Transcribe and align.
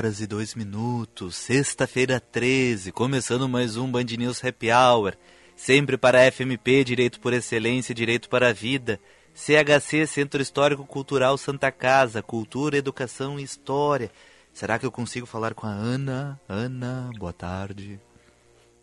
Horas 0.00 0.18
e 0.22 0.26
2 0.26 0.54
minutos, 0.54 1.36
sexta-feira 1.36 2.18
13, 2.18 2.90
começando 2.90 3.46
mais 3.46 3.76
um 3.76 3.86
Band 3.92 4.06
News 4.16 4.42
Happy 4.42 4.68
Hour. 4.72 5.12
Sempre 5.54 5.98
para 5.98 6.22
a 6.26 6.32
FMP, 6.32 6.82
Direito 6.82 7.20
por 7.20 7.34
Excelência, 7.34 7.94
Direito 7.94 8.26
para 8.30 8.48
a 8.48 8.52
Vida. 8.54 8.98
CHC, 9.34 10.06
Centro 10.06 10.40
Histórico 10.40 10.86
Cultural 10.86 11.36
Santa 11.36 11.70
Casa, 11.70 12.22
Cultura, 12.22 12.78
Educação 12.78 13.38
e 13.38 13.42
História. 13.42 14.10
Será 14.54 14.78
que 14.78 14.86
eu 14.86 14.90
consigo 14.90 15.26
falar 15.26 15.52
com 15.52 15.66
a 15.66 15.70
Ana? 15.70 16.40
Ana, 16.48 17.10
boa 17.18 17.34
tarde. 17.34 18.00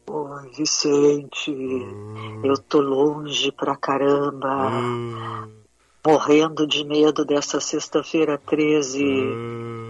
Oi, 0.05 0.51
Vicente. 0.55 1.49
Hum. 1.49 2.41
Eu 2.43 2.59
tô 2.59 2.79
longe 2.79 3.51
pra 3.51 3.75
caramba. 3.75 4.69
Hum. 4.69 5.51
Morrendo 6.05 6.67
de 6.67 6.85
medo 6.85 7.25
dessa 7.25 7.59
sexta-feira 7.59 8.37
13. 8.37 9.03
Hum. 9.03 9.87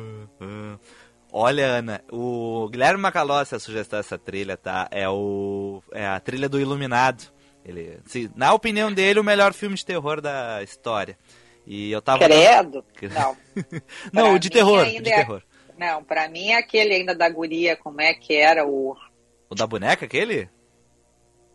Olha, 1.39 1.67
Ana, 1.67 2.01
o 2.11 2.67
Guilherme 2.67 2.99
Macalossi 2.99 3.53
a 3.53 3.59
sugestão 3.59 3.99
dessa 3.99 4.17
trilha, 4.17 4.57
tá? 4.57 4.87
É, 4.89 5.07
o, 5.07 5.83
é 5.93 6.03
a 6.03 6.19
trilha 6.19 6.49
do 6.49 6.59
Iluminado. 6.59 7.31
Ele, 7.63 7.99
se, 8.07 8.31
na 8.35 8.55
opinião 8.55 8.91
dele, 8.91 9.19
o 9.19 9.23
melhor 9.23 9.53
filme 9.53 9.75
de 9.75 9.85
terror 9.85 10.19
da 10.19 10.63
história. 10.63 11.15
E 11.63 11.91
eu 11.91 12.01
tava. 12.01 12.25
Credo? 12.25 12.83
Não. 13.13 13.37
não, 14.11 14.33
o 14.33 14.39
de 14.39 14.49
terror. 14.49 14.83
De 14.83 14.97
é... 14.97 15.15
terror. 15.17 15.43
Não, 15.77 16.03
pra 16.03 16.27
mim 16.27 16.49
é 16.49 16.57
aquele 16.57 16.95
ainda 16.95 17.13
da 17.13 17.29
guria, 17.29 17.77
como 17.77 18.01
é 18.01 18.15
que 18.15 18.35
era 18.35 18.65
o. 18.65 18.97
O 19.47 19.53
da 19.53 19.67
boneca, 19.67 20.05
aquele? 20.05 20.49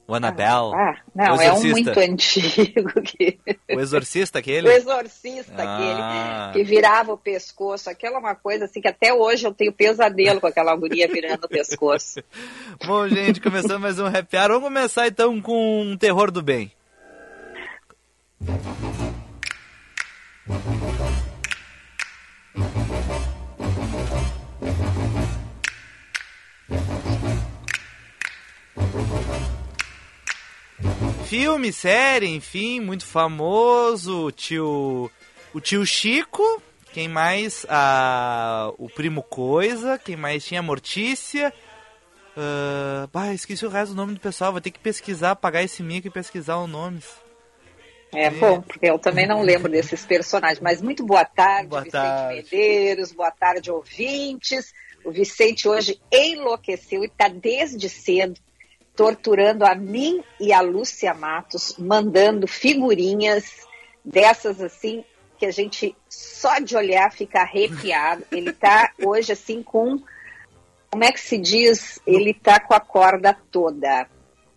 O 0.06 0.14
Annabelle. 0.14 0.75
Ah, 0.75 0.97
não, 1.14 1.41
é 1.41 1.53
um 1.53 1.62
muito 1.62 1.98
antigo. 1.98 3.00
Que... 3.03 3.39
O 3.70 3.81
Exorcista 3.81 4.41
aquele? 4.41 4.67
O 4.69 4.70
Exorcista 4.70 5.55
ah. 5.56 5.77
aquele, 5.77 6.53
que 6.53 6.69
virava 6.69 7.12
o 7.12 7.19
pescoço. 7.19 7.89
Aquela 7.89 8.17
é 8.17 8.19
uma 8.19 8.34
coisa 8.34 8.64
assim 8.64 8.81
que 8.81 8.89
até 8.89 9.14
hoje 9.14 9.47
eu 9.47 9.55
tenho 9.55 9.72
pesadelo 9.72 10.41
com 10.41 10.47
aquela 10.47 10.75
guria 10.75 11.06
virando 11.06 11.44
o 11.44 11.48
pescoço. 11.48 12.22
Bom, 12.84 13.09
gente, 13.09 13.41
começando 13.41 13.81
mais 13.81 13.98
um 13.98 14.06
Happy 14.06 14.36
Hour. 14.36 14.48
Vamos 14.48 14.64
começar 14.64 15.06
então 15.06 15.41
com 15.41 15.83
um 15.83 15.97
terror 15.97 16.31
do 16.31 16.42
bem. 16.42 16.72
Filme, 31.33 31.72
série, 31.72 32.27
enfim, 32.27 32.78
muito 32.78 33.06
famoso. 33.06 34.27
O 34.27 34.30
tio, 34.30 35.11
o 35.55 35.61
tio 35.62 35.86
Chico, 35.86 36.62
quem 36.92 37.08
mais? 37.08 37.64
Ah, 37.70 38.70
o 38.77 38.86
primo 38.86 39.22
Coisa, 39.22 39.97
quem 39.97 40.14
mais 40.14 40.44
tinha? 40.44 40.60
Mortícia. 40.60 41.50
Uh, 42.36 43.08
bah, 43.10 43.32
esqueci 43.32 43.65
o 43.65 43.70
resto 43.70 43.93
do 43.93 43.97
nome 43.97 44.12
do 44.12 44.20
pessoal. 44.20 44.53
Vou 44.53 44.60
ter 44.60 44.72
que 44.72 44.78
pesquisar, 44.78 45.34
pagar 45.37 45.62
esse 45.62 45.82
mico 45.82 46.06
e 46.06 46.10
pesquisar 46.10 46.59
os 46.59 46.69
nomes. 46.69 47.06
É, 48.14 48.28
bom, 48.28 48.60
porque 48.60 48.91
eu 48.91 48.99
também 48.99 49.26
não 49.26 49.41
lembro 49.41 49.72
desses 49.72 50.04
personagens. 50.04 50.60
Mas 50.60 50.82
muito 50.82 51.03
boa 51.03 51.25
tarde, 51.25 51.69
boa 51.69 51.81
Vicente 51.81 51.93
tarde. 51.93 52.43
Medeiros, 52.43 53.10
boa 53.10 53.31
tarde, 53.31 53.70
ouvintes. 53.70 54.70
O 55.03 55.10
Vicente 55.10 55.66
hoje 55.66 55.99
enlouqueceu 56.12 57.03
e 57.03 57.06
está 57.06 57.28
desde 57.28 57.88
cedo 57.88 58.38
torturando 58.94 59.64
a 59.64 59.75
mim 59.75 60.22
e 60.38 60.53
a 60.53 60.60
Lúcia 60.60 61.14
Matos, 61.14 61.76
mandando 61.78 62.47
figurinhas 62.47 63.66
dessas 64.04 64.60
assim 64.60 65.04
que 65.38 65.47
a 65.47 65.50
gente 65.50 65.97
só 66.08 66.58
de 66.58 66.76
olhar 66.76 67.10
fica 67.10 67.41
arrepiado. 67.41 68.25
Ele 68.31 68.50
está 68.50 68.92
hoje 69.02 69.32
assim 69.32 69.62
com 69.62 70.00
como 70.91 71.04
é 71.04 71.10
que 71.10 71.20
se 71.20 71.38
diz? 71.38 71.98
Ele 72.06 72.31
está 72.32 72.60
com 72.60 72.75
a 72.75 72.81
corda 72.81 73.34
toda. 73.50 74.06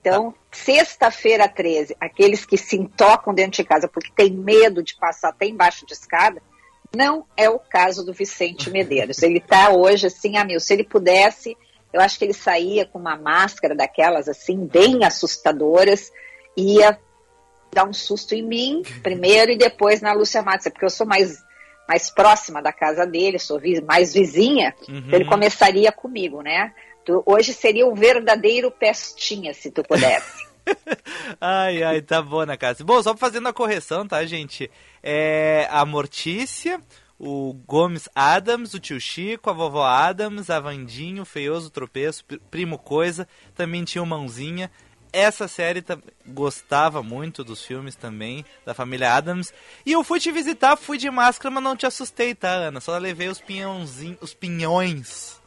Então, 0.02 0.36
sexta-feira 0.52 1.48
13, 1.48 1.96
aqueles 2.00 2.46
que 2.46 2.58
se 2.58 2.76
intocam 2.76 3.34
dentro 3.34 3.64
de 3.64 3.64
casa 3.64 3.88
porque 3.88 4.12
tem 4.14 4.32
medo 4.32 4.84
de 4.84 4.96
passar 4.96 5.30
até 5.30 5.48
embaixo 5.48 5.86
de 5.86 5.94
escada, 5.94 6.44
não 6.96 7.26
é 7.36 7.50
o 7.50 7.58
caso 7.58 8.06
do 8.06 8.14
Vicente 8.14 8.70
Medeiros. 8.70 9.24
Ele 9.24 9.40
está 9.40 9.72
hoje 9.72 10.08
assim, 10.08 10.38
a 10.38 10.44
mil. 10.44 10.60
Se 10.60 10.74
ele 10.74 10.84
pudesse, 10.84 11.58
eu 11.96 12.02
acho 12.02 12.20
que 12.20 12.26
ele 12.26 12.34
saía 12.34 12.86
com 12.86 13.00
uma 13.00 13.16
máscara 13.16 13.74
daquelas 13.74 14.28
assim, 14.28 14.68
bem 14.68 15.06
assustadoras, 15.06 16.12
ia 16.58 17.00
dar 17.74 17.88
um 17.88 17.94
susto 17.94 18.36
em 18.36 18.44
mim 18.44 18.84
primeiro 19.02 19.52
e 19.52 19.58
depois 19.58 20.02
na 20.02 20.12
Lúcia 20.12 20.44
Matos, 20.44 20.68
porque 20.68 20.84
eu 20.84 20.90
sou 20.90 21.08
mais, 21.08 21.42
mais 21.88 22.10
próxima 22.10 22.62
da 22.62 22.74
casa 22.74 23.08
dele, 23.08 23.40
sou 23.40 23.62
mais 23.88 24.14
vizinha, 24.14 24.76
uhum. 24.90 24.98
então 24.98 25.20
ele 25.20 25.30
começaria 25.30 25.90
comigo, 25.90 26.42
né? 26.42 26.74
Tu, 27.06 27.24
hoje 27.26 27.54
seria 27.54 27.88
o 27.88 27.96
verdadeiro 27.96 28.70
pestinha, 28.72 29.54
se 29.54 29.72
tu 29.72 29.82
pudesse. 29.82 30.46
ai, 31.40 31.82
ai, 31.82 32.02
tá 32.02 32.22
bom, 32.22 32.46
na 32.46 32.58
casa. 32.58 32.84
Bom, 32.84 33.02
só 33.02 33.16
fazendo 33.16 33.48
a 33.48 33.54
correção, 33.54 34.06
tá, 34.06 34.26
gente? 34.26 34.70
É 35.02 35.66
a 35.72 35.86
Mortícia, 35.86 36.82
o 37.20 37.54
Gomes 37.66 38.10
Adams, 38.14 38.74
o 38.74 38.80
tio 38.80 39.00
Chico, 39.00 39.50
a 39.50 39.54
vovó 39.54 39.86
Adams, 39.86 40.50
a 40.50 40.60
Vandinho, 40.60 41.24
o 41.24 41.26
Feioso 41.26 41.70
Tropeço, 41.70 42.24
Primo 42.52 42.78
Coisa, 42.78 43.28
também 43.54 43.84
tinha 43.84 44.04
o 44.04 44.08
Mãozinha. 44.08 44.70
Essa 45.14 45.48
série 45.48 45.84
gostava 46.28 47.02
muito 47.02 47.42
dos 47.42 47.64
filmes 47.64 47.96
também, 47.96 48.44
da 48.66 48.74
família 48.74 49.14
Adams. 49.14 49.54
E 49.86 49.94
eu 49.94 50.04
fui 50.04 50.20
te 50.20 50.30
visitar, 50.30 50.76
fui 50.76 50.98
de 50.98 51.10
máscara, 51.10 51.54
mas 51.54 51.64
não 51.64 51.76
te 51.76 51.86
assustei, 51.86 52.36
tá, 52.36 52.50
Ana? 52.50 52.82
Só 52.82 52.98
levei 52.98 53.30
os 53.30 53.40
pinhãozinhos, 53.40 54.18
os 54.20 54.34
pinhões 54.34 55.42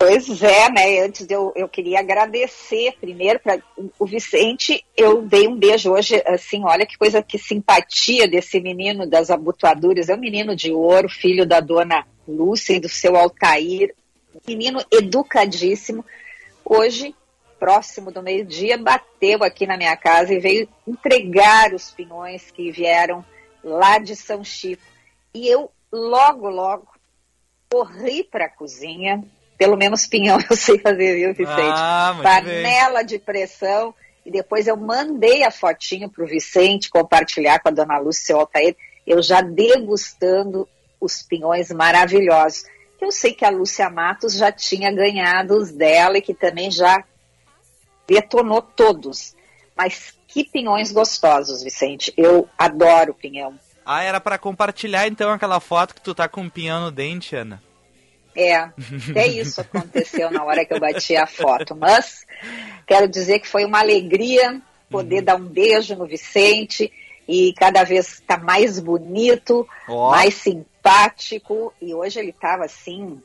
Pois 0.00 0.42
é, 0.42 0.70
né? 0.70 1.00
Antes 1.00 1.28
eu, 1.28 1.52
eu 1.54 1.68
queria 1.68 1.98
agradecer 1.98 2.96
primeiro 2.98 3.38
para 3.38 3.62
o 3.98 4.06
Vicente. 4.06 4.82
Eu 4.96 5.20
dei 5.20 5.46
um 5.46 5.54
beijo 5.54 5.92
hoje, 5.92 6.22
assim, 6.26 6.64
olha 6.64 6.86
que 6.86 6.96
coisa, 6.96 7.22
que 7.22 7.36
simpatia 7.36 8.26
desse 8.26 8.58
menino 8.60 9.06
das 9.06 9.30
abotoaduras. 9.30 10.08
É 10.08 10.14
um 10.14 10.18
menino 10.18 10.56
de 10.56 10.72
ouro, 10.72 11.06
filho 11.06 11.44
da 11.44 11.60
dona 11.60 12.06
Lúcia 12.26 12.76
e 12.76 12.80
do 12.80 12.88
seu 12.88 13.14
Altair. 13.14 13.94
Menino 14.48 14.82
educadíssimo. 14.90 16.02
Hoje, 16.64 17.14
próximo 17.58 18.10
do 18.10 18.22
meio-dia, 18.22 18.78
bateu 18.78 19.44
aqui 19.44 19.66
na 19.66 19.76
minha 19.76 19.94
casa 19.98 20.32
e 20.32 20.40
veio 20.40 20.66
entregar 20.88 21.74
os 21.74 21.90
pinhões 21.90 22.50
que 22.50 22.72
vieram 22.72 23.22
lá 23.62 23.98
de 23.98 24.16
São 24.16 24.42
Chico. 24.42 24.82
E 25.34 25.46
eu, 25.46 25.70
logo, 25.92 26.48
logo, 26.48 26.88
corri 27.70 28.24
para 28.24 28.46
a 28.46 28.50
cozinha, 28.50 29.22
pelo 29.60 29.76
menos 29.76 30.06
pinhão 30.06 30.38
eu 30.48 30.56
sei 30.56 30.78
fazer, 30.78 31.16
viu, 31.16 31.34
Vicente? 31.34 31.76
Ah, 31.76 32.18
Panela 32.22 33.00
bem. 33.00 33.06
de 33.06 33.18
pressão. 33.18 33.94
E 34.24 34.30
depois 34.30 34.66
eu 34.66 34.74
mandei 34.74 35.44
a 35.44 35.50
fotinho 35.50 36.08
para 36.08 36.24
o 36.24 36.26
Vicente 36.26 36.88
compartilhar 36.88 37.58
com 37.60 37.68
a 37.68 37.72
dona 37.72 37.98
Lúcia 37.98 38.34
Altair, 38.34 38.74
eu 39.06 39.22
já 39.22 39.42
degustando 39.42 40.66
os 40.98 41.22
pinhões 41.22 41.70
maravilhosos. 41.70 42.64
Eu 42.98 43.12
sei 43.12 43.34
que 43.34 43.44
a 43.44 43.50
Lúcia 43.50 43.90
Matos 43.90 44.34
já 44.34 44.50
tinha 44.50 44.90
ganhado 44.90 45.56
os 45.56 45.70
dela 45.70 46.16
e 46.16 46.22
que 46.22 46.32
também 46.32 46.70
já 46.70 47.04
detonou 48.06 48.62
todos. 48.62 49.34
Mas 49.76 50.14
que 50.26 50.44
pinhões 50.44 50.90
gostosos, 50.90 51.62
Vicente. 51.62 52.12
Eu 52.16 52.48
adoro 52.56 53.12
pinhão. 53.12 53.58
Ah, 53.84 54.02
era 54.02 54.20
para 54.20 54.38
compartilhar 54.38 55.06
então 55.06 55.30
aquela 55.30 55.60
foto 55.60 55.94
que 55.94 56.00
tu 56.00 56.14
tá 56.14 56.28
com 56.28 56.42
um 56.42 56.50
pinhão 56.50 56.80
no 56.82 56.90
dente, 56.90 57.36
Ana. 57.36 57.62
É, 58.34 58.54
até 58.56 59.26
isso 59.26 59.60
aconteceu 59.60 60.30
na 60.30 60.44
hora 60.44 60.64
que 60.64 60.72
eu 60.72 60.80
bati 60.80 61.16
a 61.16 61.26
foto. 61.26 61.74
Mas 61.74 62.24
quero 62.86 63.08
dizer 63.08 63.40
que 63.40 63.48
foi 63.48 63.64
uma 63.64 63.80
alegria 63.80 64.60
poder 64.88 65.18
uhum. 65.18 65.24
dar 65.24 65.36
um 65.36 65.46
beijo 65.46 65.94
no 65.94 66.06
Vicente 66.06 66.92
e 67.28 67.52
cada 67.54 67.84
vez 67.84 68.14
está 68.14 68.36
mais 68.36 68.80
bonito, 68.80 69.66
oh. 69.88 70.10
mais 70.10 70.34
simpático. 70.34 71.72
E 71.80 71.94
hoje 71.94 72.18
ele 72.18 72.30
estava 72.30 72.64
assim, 72.64 73.20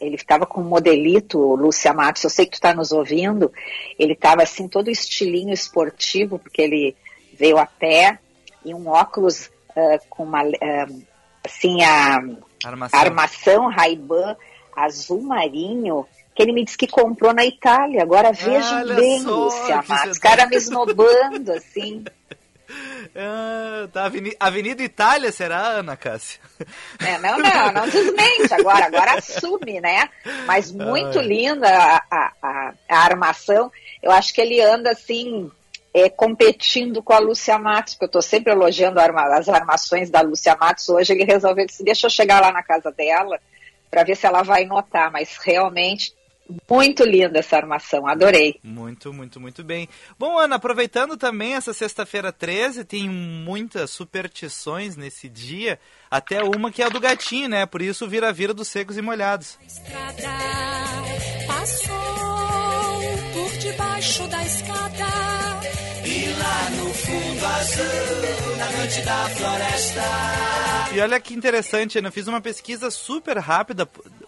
ele 0.00 0.16
estava 0.16 0.44
com 0.44 0.60
um 0.60 0.68
modelito, 0.68 1.38
Lúcia 1.54 1.92
Matos, 1.92 2.24
eu 2.24 2.30
sei 2.30 2.44
que 2.44 2.52
tu 2.52 2.54
está 2.54 2.74
nos 2.74 2.92
ouvindo, 2.92 3.50
ele 3.98 4.12
estava 4.12 4.42
assim 4.42 4.68
todo 4.68 4.90
estilinho 4.90 5.54
esportivo, 5.54 6.38
porque 6.38 6.60
ele 6.60 6.96
veio 7.32 7.58
a 7.58 7.66
pé 7.66 8.18
e 8.64 8.74
um 8.74 8.88
óculos 8.88 9.46
uh, 9.70 9.98
com 10.10 10.24
uma, 10.24 10.42
uh, 10.44 11.02
assim, 11.44 11.82
a 11.82 12.18
Armação, 12.66 13.00
Armação 13.00 13.68
Ray-Ban 13.68 14.36
azul 14.76 15.22
marinho 15.22 16.06
que 16.34 16.42
ele 16.42 16.52
me 16.52 16.62
disse 16.62 16.76
que 16.76 16.86
comprou 16.86 17.32
na 17.32 17.46
Itália. 17.46 18.02
Agora 18.02 18.30
veja 18.30 18.84
bem, 18.84 19.22
Lúcia 19.22 19.82
Matos. 19.88 20.18
Cara 20.18 20.46
me 20.46 20.56
esnobando, 20.56 21.52
assim. 21.52 22.04
Ah, 23.14 23.88
tá 23.92 24.04
Avenida, 24.06 24.36
Avenida 24.40 24.82
Itália, 24.82 25.30
será, 25.30 25.68
Ana 25.68 25.96
Cássia? 25.96 26.40
É, 26.98 27.16
não, 27.18 27.38
não, 27.38 27.72
não 27.72 27.86
desmente 27.88 28.52
agora, 28.52 28.86
agora 28.86 29.14
assume, 29.14 29.80
né? 29.80 30.10
Mas 30.46 30.72
muito 30.72 31.18
linda 31.20 31.68
a, 31.68 32.02
a, 32.10 32.32
a, 32.42 32.74
a, 32.90 32.98
armação. 32.98 33.70
Eu 34.02 34.10
acho 34.10 34.34
que 34.34 34.40
ele 34.40 34.60
anda 34.60 34.90
assim, 34.90 35.50
é, 35.96 36.10
competindo 36.10 37.02
com 37.02 37.14
a 37.14 37.18
Lúcia 37.18 37.58
Matos, 37.58 37.94
porque 37.94 38.04
eu 38.04 38.08
estou 38.08 38.20
sempre 38.20 38.52
elogiando 38.52 39.00
arma, 39.00 39.34
as 39.34 39.48
armações 39.48 40.10
da 40.10 40.20
Lúcia 40.20 40.54
Matos. 40.54 40.86
Hoje 40.90 41.14
ele 41.14 41.24
resolveu, 41.24 41.64
disse, 41.64 41.82
deixa 41.82 42.06
eu 42.06 42.10
chegar 42.10 42.38
lá 42.38 42.52
na 42.52 42.62
casa 42.62 42.92
dela 42.92 43.40
para 43.90 44.04
ver 44.04 44.14
se 44.14 44.26
ela 44.26 44.42
vai 44.42 44.66
notar, 44.66 45.10
mas 45.10 45.38
realmente 45.42 46.14
muito 46.70 47.02
linda 47.02 47.38
essa 47.38 47.56
armação, 47.56 48.06
adorei. 48.06 48.60
Muito, 48.62 49.10
muito, 49.10 49.40
muito 49.40 49.64
bem. 49.64 49.88
Bom, 50.18 50.38
Ana, 50.38 50.56
aproveitando 50.56 51.16
também 51.16 51.54
essa 51.54 51.72
sexta-feira 51.72 52.30
13, 52.30 52.84
tem 52.84 53.08
muitas 53.08 53.90
superstições 53.90 54.98
nesse 54.98 55.30
dia, 55.30 55.80
até 56.10 56.42
uma 56.42 56.70
que 56.70 56.82
é 56.82 56.84
a 56.84 56.90
do 56.90 57.00
gatinho, 57.00 57.48
né? 57.48 57.64
Por 57.64 57.80
isso 57.80 58.06
vira-vira 58.06 58.52
dos 58.52 58.68
secos 58.68 58.98
e 58.98 59.02
molhados. 59.02 59.58
A 59.62 59.64
estrada 59.64 60.28
passou 61.46 61.96
por 63.32 63.50
debaixo 63.58 64.28
da 64.28 64.44
escada 64.44 64.76
e 65.62 65.65
no 66.70 66.92
fundo 66.94 67.46
azul, 67.46 68.56
na 68.56 68.72
noite 68.72 69.02
da 69.02 69.28
floresta. 69.30 70.02
E 70.94 71.00
olha 71.00 71.20
que 71.20 71.34
interessante, 71.34 71.98
Ana, 71.98 72.08
eu 72.08 72.12
fiz 72.12 72.26
uma 72.26 72.40
pesquisa 72.40 72.90
super 72.90 73.38
rápida 73.38 73.86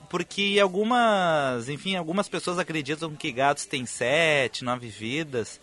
porque 0.08 0.58
algumas, 0.60 1.68
enfim, 1.68 1.96
algumas 1.96 2.28
pessoas 2.28 2.58
acreditam 2.58 3.14
que 3.14 3.30
gatos 3.30 3.66
têm 3.66 3.86
sete, 3.86 4.64
nove 4.64 4.88
vidas. 4.88 5.60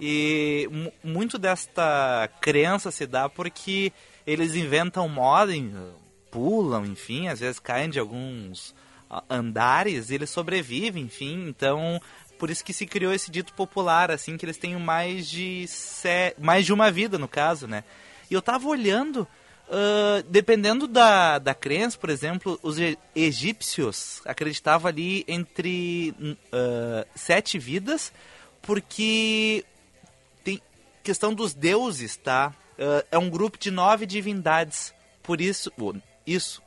E 0.00 0.68
muito 1.02 1.38
desta 1.38 2.28
crença 2.40 2.90
se 2.90 3.06
dá 3.06 3.28
porque 3.28 3.92
eles 4.26 4.54
inventam 4.54 5.08
moda, 5.08 5.52
pulam, 6.30 6.84
enfim, 6.84 7.28
às 7.28 7.40
vezes 7.40 7.58
caem 7.58 7.88
de 7.88 7.98
alguns 7.98 8.74
andares 9.30 10.10
e 10.10 10.14
eles 10.14 10.30
sobrevivem, 10.30 11.04
enfim. 11.04 11.46
Então, 11.48 12.00
por 12.38 12.50
isso 12.50 12.64
que 12.64 12.72
se 12.72 12.86
criou 12.86 13.12
esse 13.12 13.30
dito 13.30 13.52
popular, 13.54 14.10
assim, 14.10 14.36
que 14.36 14.44
eles 14.44 14.58
têm 14.58 14.76
mais 14.76 15.28
de, 15.28 15.66
mais 16.38 16.64
de 16.64 16.72
uma 16.72 16.90
vida, 16.90 17.18
no 17.18 17.28
caso, 17.28 17.66
né? 17.66 17.84
E 18.30 18.34
eu 18.34 18.42
tava 18.42 18.68
olhando 18.68 19.26
Uh, 19.68 20.22
dependendo 20.30 20.86
da, 20.86 21.40
da 21.40 21.52
crença, 21.52 21.98
por 21.98 22.08
exemplo, 22.08 22.56
os 22.62 22.76
egípcios 23.16 24.22
acreditavam 24.24 24.88
ali 24.88 25.24
entre 25.26 26.14
uh, 26.20 27.04
sete 27.16 27.58
vidas, 27.58 28.12
porque 28.62 29.64
tem 30.44 30.62
questão 31.02 31.34
dos 31.34 31.52
deuses, 31.52 32.16
tá? 32.16 32.54
Uh, 32.78 33.04
é 33.10 33.18
um 33.18 33.28
grupo 33.28 33.58
de 33.58 33.72
nove 33.72 34.06
divindades, 34.06 34.94
por 35.20 35.40
isso, 35.40 35.72
isso, 36.24 36.62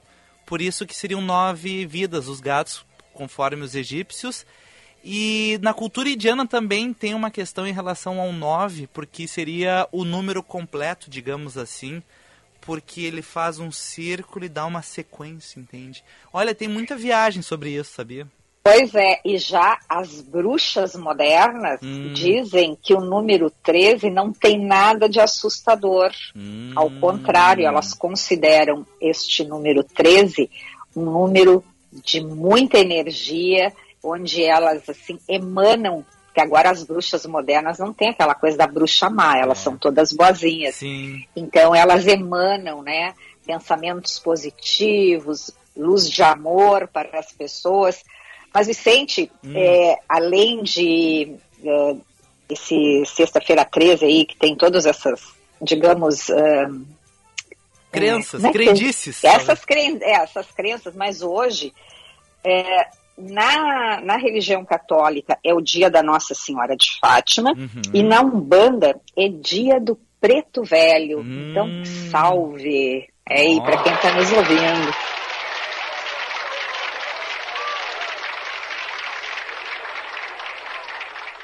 por 0.45 0.61
isso 0.61 0.85
que 0.85 0.93
seriam 0.93 1.21
nove 1.21 1.85
vidas 1.85 2.27
os 2.27 2.41
gatos, 2.41 2.85
conforme 3.13 3.63
os 3.63 3.75
egípcios. 3.75 4.45
E 5.03 5.57
na 5.61 5.73
cultura 5.73 6.09
indiana 6.09 6.45
também 6.45 6.93
tem 6.93 7.13
uma 7.13 7.31
questão 7.31 7.65
em 7.65 7.73
relação 7.73 8.19
ao 8.19 8.31
nove, 8.31 8.87
porque 8.87 9.27
seria 9.27 9.87
o 9.91 10.03
número 10.03 10.43
completo, 10.43 11.09
digamos 11.09 11.57
assim 11.57 12.01
porque 12.61 13.01
ele 13.01 13.23
faz 13.23 13.57
um 13.57 13.71
círculo 13.71 14.45
e 14.45 14.49
dá 14.49 14.65
uma 14.65 14.83
sequência, 14.83 15.59
entende? 15.59 16.03
Olha, 16.31 16.53
tem 16.53 16.67
muita 16.67 16.95
viagem 16.95 17.41
sobre 17.41 17.71
isso, 17.71 17.93
sabia? 17.95 18.27
Pois 18.61 18.93
é, 18.93 19.19
e 19.25 19.37
já 19.37 19.79
as 19.89 20.21
bruxas 20.21 20.95
modernas 20.95 21.79
hum. 21.81 22.13
dizem 22.13 22.77
que 22.79 22.93
o 22.93 22.99
número 22.99 23.51
13 23.63 24.11
não 24.11 24.31
tem 24.31 24.63
nada 24.63 25.09
de 25.09 25.19
assustador. 25.19 26.11
Hum. 26.35 26.71
Ao 26.75 26.91
contrário, 26.91 27.65
elas 27.65 27.93
consideram 27.93 28.85
este 29.01 29.43
número 29.43 29.83
13 29.83 30.49
um 30.95 31.05
número 31.05 31.63
de 31.91 32.21
muita 32.21 32.77
energia, 32.77 33.73
onde 34.03 34.43
elas 34.43 34.87
assim 34.87 35.19
emanam 35.27 36.05
que 36.33 36.39
agora 36.39 36.69
as 36.69 36.83
bruxas 36.83 37.25
modernas 37.25 37.79
não 37.79 37.93
têm 37.93 38.09
aquela 38.09 38.35
coisa 38.35 38.57
da 38.57 38.67
bruxa 38.67 39.09
má, 39.09 39.37
elas 39.37 39.59
é. 39.59 39.63
são 39.63 39.77
todas 39.77 40.13
boazinhas. 40.13 40.75
Sim. 40.75 41.25
Então 41.35 41.73
elas 41.73 42.07
emanam, 42.07 42.81
né, 42.81 43.13
pensamentos 43.45 44.19
positivos, 44.19 45.51
luz 45.75 46.09
de 46.09 46.21
amor 46.21 46.87
para 46.87 47.19
as 47.19 47.31
pessoas. 47.31 48.03
Mas 48.53 48.67
Vicente, 48.67 49.31
hum. 49.43 49.53
é, 49.55 49.97
além 50.07 50.63
de 50.63 51.35
é, 51.63 51.95
esse 52.49 53.03
sexta-feira 53.05 53.63
13 53.65 54.05
aí, 54.05 54.25
que 54.25 54.35
tem 54.35 54.55
todas 54.55 54.85
essas, 54.85 55.21
digamos, 55.61 56.29
uh, 56.29 56.85
crenças, 57.91 58.43
é, 58.43 58.51
crendices. 58.51 59.23
Essas, 59.23 59.63
cren 59.63 59.99
é, 60.01 60.13
essas 60.13 60.47
crenças, 60.51 60.95
mas 60.95 61.21
hoje 61.21 61.73
é, 62.43 62.87
na, 63.19 63.99
na 64.01 64.17
religião 64.17 64.63
católica 64.63 65.37
é 65.43 65.53
o 65.53 65.61
dia 65.61 65.89
da 65.89 66.01
Nossa 66.01 66.33
Senhora 66.33 66.75
de 66.75 66.97
Fátima 66.99 67.51
uhum. 67.51 67.81
e 67.93 68.01
na 68.01 68.21
Umbanda 68.21 68.99
é 69.17 69.27
dia 69.27 69.79
do 69.79 69.99
Preto 70.19 70.63
Velho. 70.63 71.19
Hum. 71.19 71.51
Então, 71.51 71.67
salve! 72.11 73.07
É 73.27 73.41
aí, 73.41 73.61
para 73.61 73.83
quem 73.83 73.93
está 73.93 74.11
nos 74.13 74.31
ouvindo. 74.31 74.93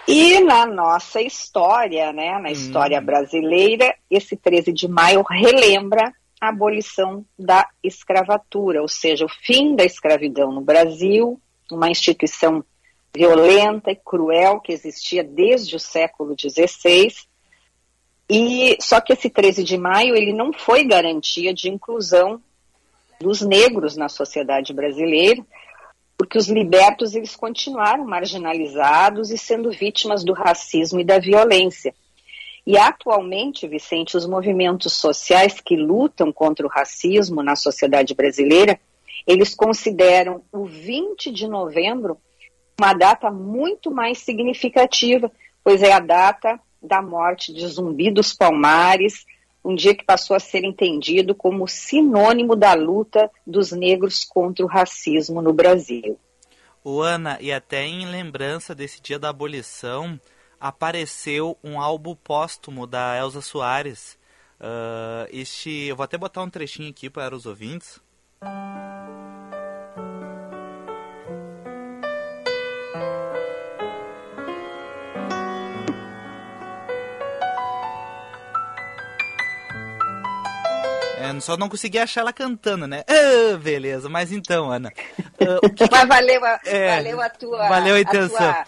E 0.08 0.40
na 0.40 0.66
nossa 0.66 1.22
história, 1.22 2.14
né, 2.14 2.40
na 2.40 2.52
história 2.52 3.00
hum. 3.00 3.06
brasileira, 3.06 3.96
esse 4.10 4.36
13 4.36 4.72
de 4.72 4.88
maio 4.88 5.24
relembra 5.30 6.14
a 6.40 6.50
abolição 6.50 7.26
da 7.38 7.68
escravatura, 7.84 8.82
ou 8.82 8.88
seja, 8.88 9.26
o 9.26 9.30
fim 9.30 9.76
da 9.76 9.84
escravidão 9.84 10.52
no 10.52 10.62
Brasil 10.62 11.40
uma 11.72 11.90
instituição 11.90 12.64
violenta 13.16 13.92
e 13.92 13.96
cruel 13.96 14.60
que 14.60 14.74
existia 14.74 15.24
desde 15.24 15.76
o 15.76 15.80
século 15.80 16.36
XVI. 16.38 17.14
E 18.30 18.78
só 18.82 19.00
que 19.00 19.14
esse 19.14 19.30
13 19.30 19.64
de 19.64 19.78
maio 19.78 20.16
ele 20.16 20.34
não 20.34 20.52
foi 20.52 20.84
garantia 20.84 21.54
de 21.54 21.70
inclusão 21.70 22.42
dos 23.20 23.42
negros 23.42 23.96
na 23.96 24.10
sociedade 24.10 24.74
brasileira, 24.74 25.46
porque 26.18 26.38
os 26.38 26.50
libertos 26.50 27.16
eles 27.16 27.36
continuaram 27.36 28.06
marginalizados 28.06 29.32
e 29.32 29.38
sendo 29.38 29.72
vítimas 29.72 30.24
do 30.24 30.34
racismo 30.34 31.00
e 31.00 31.04
da 31.04 31.20
violência. 31.20 31.94
E 32.66 32.78
atualmente, 32.78 33.68
Vicente, 33.68 34.18
os 34.18 34.26
movimentos 34.26 34.94
sociais 34.94 35.62
que 35.62 35.78
lutam 35.78 36.32
contra 36.32 36.66
o 36.66 36.70
racismo 36.70 37.44
na 37.44 37.56
sociedade 37.56 38.16
brasileira 38.16 38.80
eles 39.26 39.54
consideram 39.56 40.44
o 40.52 40.66
20 40.66 41.32
de 41.32 41.48
novembro 41.48 42.18
uma 42.80 42.94
data 42.94 43.32
muito 43.32 43.90
mais 43.90 44.18
significativa, 44.20 45.32
pois 45.64 45.82
é 45.82 45.94
a 45.94 46.00
data 46.00 46.60
da 46.82 47.02
morte 47.02 47.54
de 47.54 47.66
Zumbi 47.68 48.12
dos 48.12 48.34
Palmares, 48.34 49.26
um 49.64 49.74
dia 49.74 49.96
que 49.96 50.04
passou 50.04 50.36
a 50.36 50.40
ser 50.40 50.64
entendido 50.64 51.34
como 51.34 51.68
sinônimo 51.68 52.56
da 52.56 52.74
luta 52.74 53.32
dos 53.48 53.72
negros 53.72 54.24
contra 54.24 54.64
o 54.64 54.68
racismo 54.68 55.42
no 55.42 55.54
Brasil. 55.54 56.20
O 56.84 57.02
Ana, 57.02 57.40
e 57.42 57.52
até 57.52 57.84
em 57.84 58.06
lembrança 58.06 58.76
desse 58.76 59.02
dia 59.02 59.18
da 59.18 59.30
abolição, 59.30 60.20
apareceu 60.60 61.58
um 61.64 61.82
álbum 61.82 62.16
póstumo 62.16 62.86
da 62.86 63.18
Elza 63.18 63.42
Soares. 63.42 64.20
Uh, 64.60 65.28
este, 65.32 65.88
eu 65.88 65.96
vou 65.96 66.04
até 66.04 66.16
botar 66.16 66.44
um 66.44 66.50
trechinho 66.50 66.92
aqui 66.92 67.10
para 67.10 67.36
os 67.36 67.48
ouvintes. 67.48 68.00
É, 81.26 81.40
só 81.40 81.58
não 81.58 81.68
consegui 81.68 81.98
achar 81.98 82.22
ela 82.22 82.32
cantando, 82.32 82.86
né? 82.86 83.04
Ah, 83.08 83.58
beleza, 83.58 84.08
mas 84.08 84.32
então, 84.32 84.70
Ana. 84.70 84.94
Uh, 85.20 85.70
que... 85.74 85.86
mas 85.90 86.08
valeu 86.08 86.46
a, 86.46 86.60
é, 86.66 86.96
valeu 86.96 87.22
a 87.22 87.30
tua. 87.30 87.68
Valeu 87.68 87.96
a 87.96 88.00
intenção. 88.00 88.50
A 88.50 88.54
tua, 88.54 88.66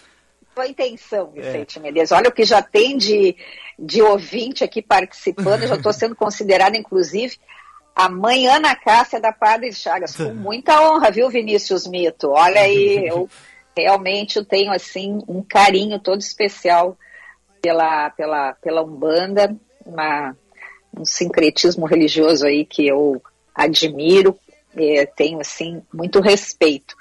tua 0.56 0.68
intenção, 0.68 1.32
Vicente 1.32 1.78
é. 1.78 1.82
Menezes. 1.82 2.12
Olha 2.12 2.30
o 2.30 2.32
que 2.32 2.44
já 2.44 2.62
tem 2.62 2.98
de, 2.98 3.36
de 3.78 4.02
ouvinte 4.02 4.64
aqui 4.64 4.82
participando, 4.82 5.64
eu 5.64 5.68
já 5.68 5.76
estou 5.76 5.94
sendo 5.94 6.16
considerada, 6.16 6.76
inclusive, 6.76 7.38
a 7.98 8.08
mãe 8.08 8.48
Ana 8.48 8.76
Cássia 8.76 9.20
da 9.20 9.34
Padre 9.34 9.74
Chagas. 9.74 10.16
Com 10.16 10.32
muita 10.36 10.80
honra, 10.80 11.10
viu, 11.10 11.32
Vinícius 11.32 11.88
Mito? 11.88 12.30
Olha 12.30 12.62
aí, 12.62 13.08
eu 13.08 13.28
realmente 13.76 14.38
eu 14.38 14.46
tenho, 14.46 14.72
assim, 14.72 15.20
um 15.28 15.42
carinho 15.42 16.00
todo 16.00 16.22
especial 16.22 16.96
pela, 17.60 18.12
pela, 18.12 18.54
pela 18.54 18.84
Umbanda, 18.84 19.56
uma 19.84 20.36
um 20.96 21.06
sincretismo 21.06 21.86
religioso 21.86 22.46
aí 22.46 22.66
que 22.66 22.88
eu 22.88 23.22
admiro 23.54 24.38
é, 24.76 25.06
tenho 25.06 25.40
assim 25.40 25.82
muito 25.94 26.20
respeito 26.20 26.96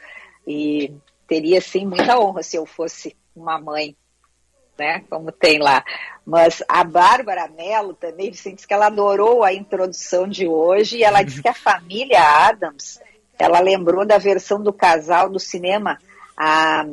e 0.47 0.93
teria 1.27 1.61
sim 1.61 1.87
muita 1.87 2.19
honra 2.19 2.43
se 2.43 2.57
eu 2.57 2.67
fosse 2.67 3.17
uma 3.35 3.59
mãe, 3.59 3.95
né? 4.79 5.03
Como 5.09 5.33
tem 5.33 5.59
lá. 5.59 5.85
Mas 6.25 6.63
a 6.69 6.83
Bárbara 6.83 7.49
Mello 7.49 7.95
também 7.95 8.31
disse 8.31 8.55
que 8.55 8.75
ela 8.75 8.87
adorou 8.87 9.45
a 9.45 9.53
introdução 9.53 10.27
de 10.27 10.47
hoje 10.47 10.99
e 10.99 11.05
ela 11.05 11.23
disse 11.23 11.43
que 11.43 11.49
a 11.49 11.55
família 11.55 12.21
Adams, 12.21 13.01
ela 13.39 13.61
lembrou 13.61 14.05
da 14.05 14.19
versão 14.19 14.63
do 14.63 14.73
casal 14.73 15.31
do 15.31 15.39
cinema 15.39 15.99
a 16.37 16.85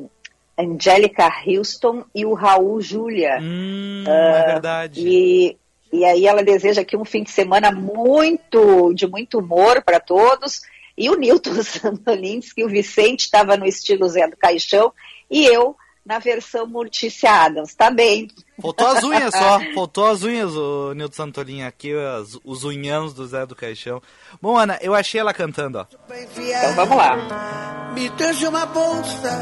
Angélica 0.58 1.28
Houston 1.46 2.06
e 2.13 2.25
o 2.25 2.34
Raul 2.34 2.80
Júlia. 2.80 3.40
Hum, 3.42 4.04
uh, 4.06 4.12
é 4.12 4.46
verdade. 4.46 5.02
E, 5.02 5.58
e 5.92 6.06
aí 6.06 6.28
ela 6.28 6.44
deseja 6.44 6.82
aqui 6.82 6.96
um 6.96 7.06
fim 7.06 7.24
de 7.24 7.32
semana 7.32 7.72
muito 7.72 8.94
de 8.94 9.08
muito 9.08 9.40
humor 9.40 9.82
para 9.84 10.00
todos. 10.00 10.62
E 10.96 11.10
o 11.10 11.16
Newton 11.16 11.56
Santolin 11.63 12.40
diz 12.40 12.54
que 12.54 12.63
o 12.63 12.70
Vicente 12.70 13.22
estava 13.22 13.58
no 13.58 13.66
estilo 13.66 14.08
Zé 14.08 14.28
do 14.28 14.38
Caixão 14.38 14.94
e 15.30 15.46
eu 15.46 15.75
na 16.05 16.19
versão 16.19 16.67
Mortícia 16.67 17.31
Adams. 17.31 17.74
Tá 17.74 17.89
bem. 17.89 18.27
Faltou 18.62 18.88
as 18.88 19.03
unhas 19.03 19.33
só. 19.33 19.60
Faltou 19.74 20.05
as 20.07 20.24
unhas, 20.24 20.55
o 20.55 20.93
Nilton 20.93 21.15
Santolin 21.15 21.63
aqui, 21.63 21.93
as, 21.93 22.38
os 22.43 22.63
unhãos 22.63 23.13
do 23.13 23.25
Zé 23.25 23.45
do 23.45 23.55
Caixão. 23.55 24.01
Bom, 24.41 24.57
Ana, 24.57 24.77
eu 24.81 24.93
achei 24.93 25.19
ela 25.19 25.33
cantando, 25.33 25.79
ó. 25.79 25.86
Então 26.12 26.74
vamos 26.75 26.98
lá. 26.98 27.91
Me 27.93 28.10
trouxe 28.12 28.48
uma 28.48 28.65
bolsa, 28.65 29.41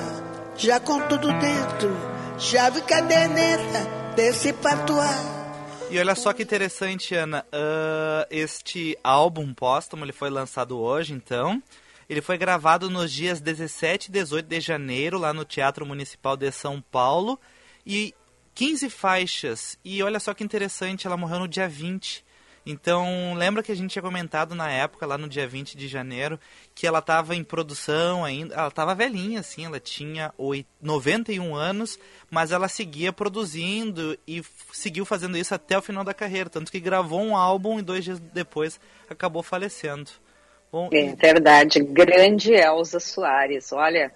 já 0.56 0.80
com 0.80 1.00
tudo 1.08 1.32
dentro, 1.40 1.96
chave 2.38 2.82
caderneta 2.82 3.88
desse 4.16 4.54
patuar. 4.54 5.42
E 5.90 6.00
olha 6.00 6.16
só 6.16 6.32
que 6.32 6.44
interessante, 6.44 7.14
Ana. 7.14 7.46
Uh, 7.52 8.26
este 8.30 8.98
álbum 9.04 9.54
póstumo 9.54 10.06
ele 10.06 10.14
foi 10.14 10.30
lançado 10.30 10.80
hoje, 10.80 11.12
então. 11.12 11.62
Ele 12.12 12.22
foi 12.22 12.38
gravado 12.38 12.90
nos 12.90 13.10
dias 13.10 13.40
17 13.40 14.10
e 14.10 14.12
18 14.12 14.46
de 14.46 14.60
janeiro, 14.60 15.18
lá 15.18 15.34
no 15.34 15.46
Teatro 15.46 15.86
Municipal 15.86 16.36
de 16.36 16.52
São 16.52 16.82
Paulo. 16.82 17.40
E 17.86 18.14
15 18.54 18.90
faixas. 18.90 19.80
E 19.82 20.04
olha 20.04 20.20
só 20.20 20.34
que 20.34 20.44
interessante, 20.44 21.08
ela 21.08 21.16
morreu 21.16 21.40
no 21.40 21.48
dia 21.48 21.70
20. 21.70 22.26
Então, 22.66 23.34
lembra 23.38 23.64
que 23.64 23.72
a 23.72 23.76
gente 23.76 23.92
tinha 23.92 24.04
comentado 24.04 24.54
na 24.54 24.70
época, 24.70 25.06
lá 25.06 25.18
no 25.18 25.30
dia 25.30 25.48
20 25.48 25.78
de 25.78 25.88
janeiro, 25.88 26.38
que 26.76 26.86
ela 26.86 27.00
estava 27.00 27.34
em 27.34 27.46
produção 27.46 28.26
ainda. 28.26 28.56
Ela 28.56 28.68
estava 28.68 28.94
velhinha, 28.94 29.40
assim, 29.40 29.64
ela 29.64 29.80
tinha 29.80 30.34
91 30.82 31.56
anos, 31.56 31.98
mas 32.30 32.52
ela 32.52 32.68
seguia 32.68 33.14
produzindo 33.14 34.20
e 34.28 34.44
seguiu 34.74 35.06
fazendo 35.06 35.38
isso 35.38 35.56
até 35.56 35.78
o 35.78 35.82
final 35.82 36.04
da 36.04 36.14
carreira. 36.14 36.50
Tanto 36.50 36.74
que 36.74 36.80
gravou 36.82 37.22
um 37.22 37.38
álbum 37.38 37.80
e 37.80 37.82
dois 37.82 38.04
dias 38.04 38.20
depois 38.20 38.82
acabou 39.10 39.42
falecendo. 39.42 40.12
Bom, 40.72 40.90
é 40.94 41.14
verdade, 41.16 41.84
grande 41.84 42.54
Elza 42.54 43.00
Soares. 43.00 43.74
Olha, 43.74 44.10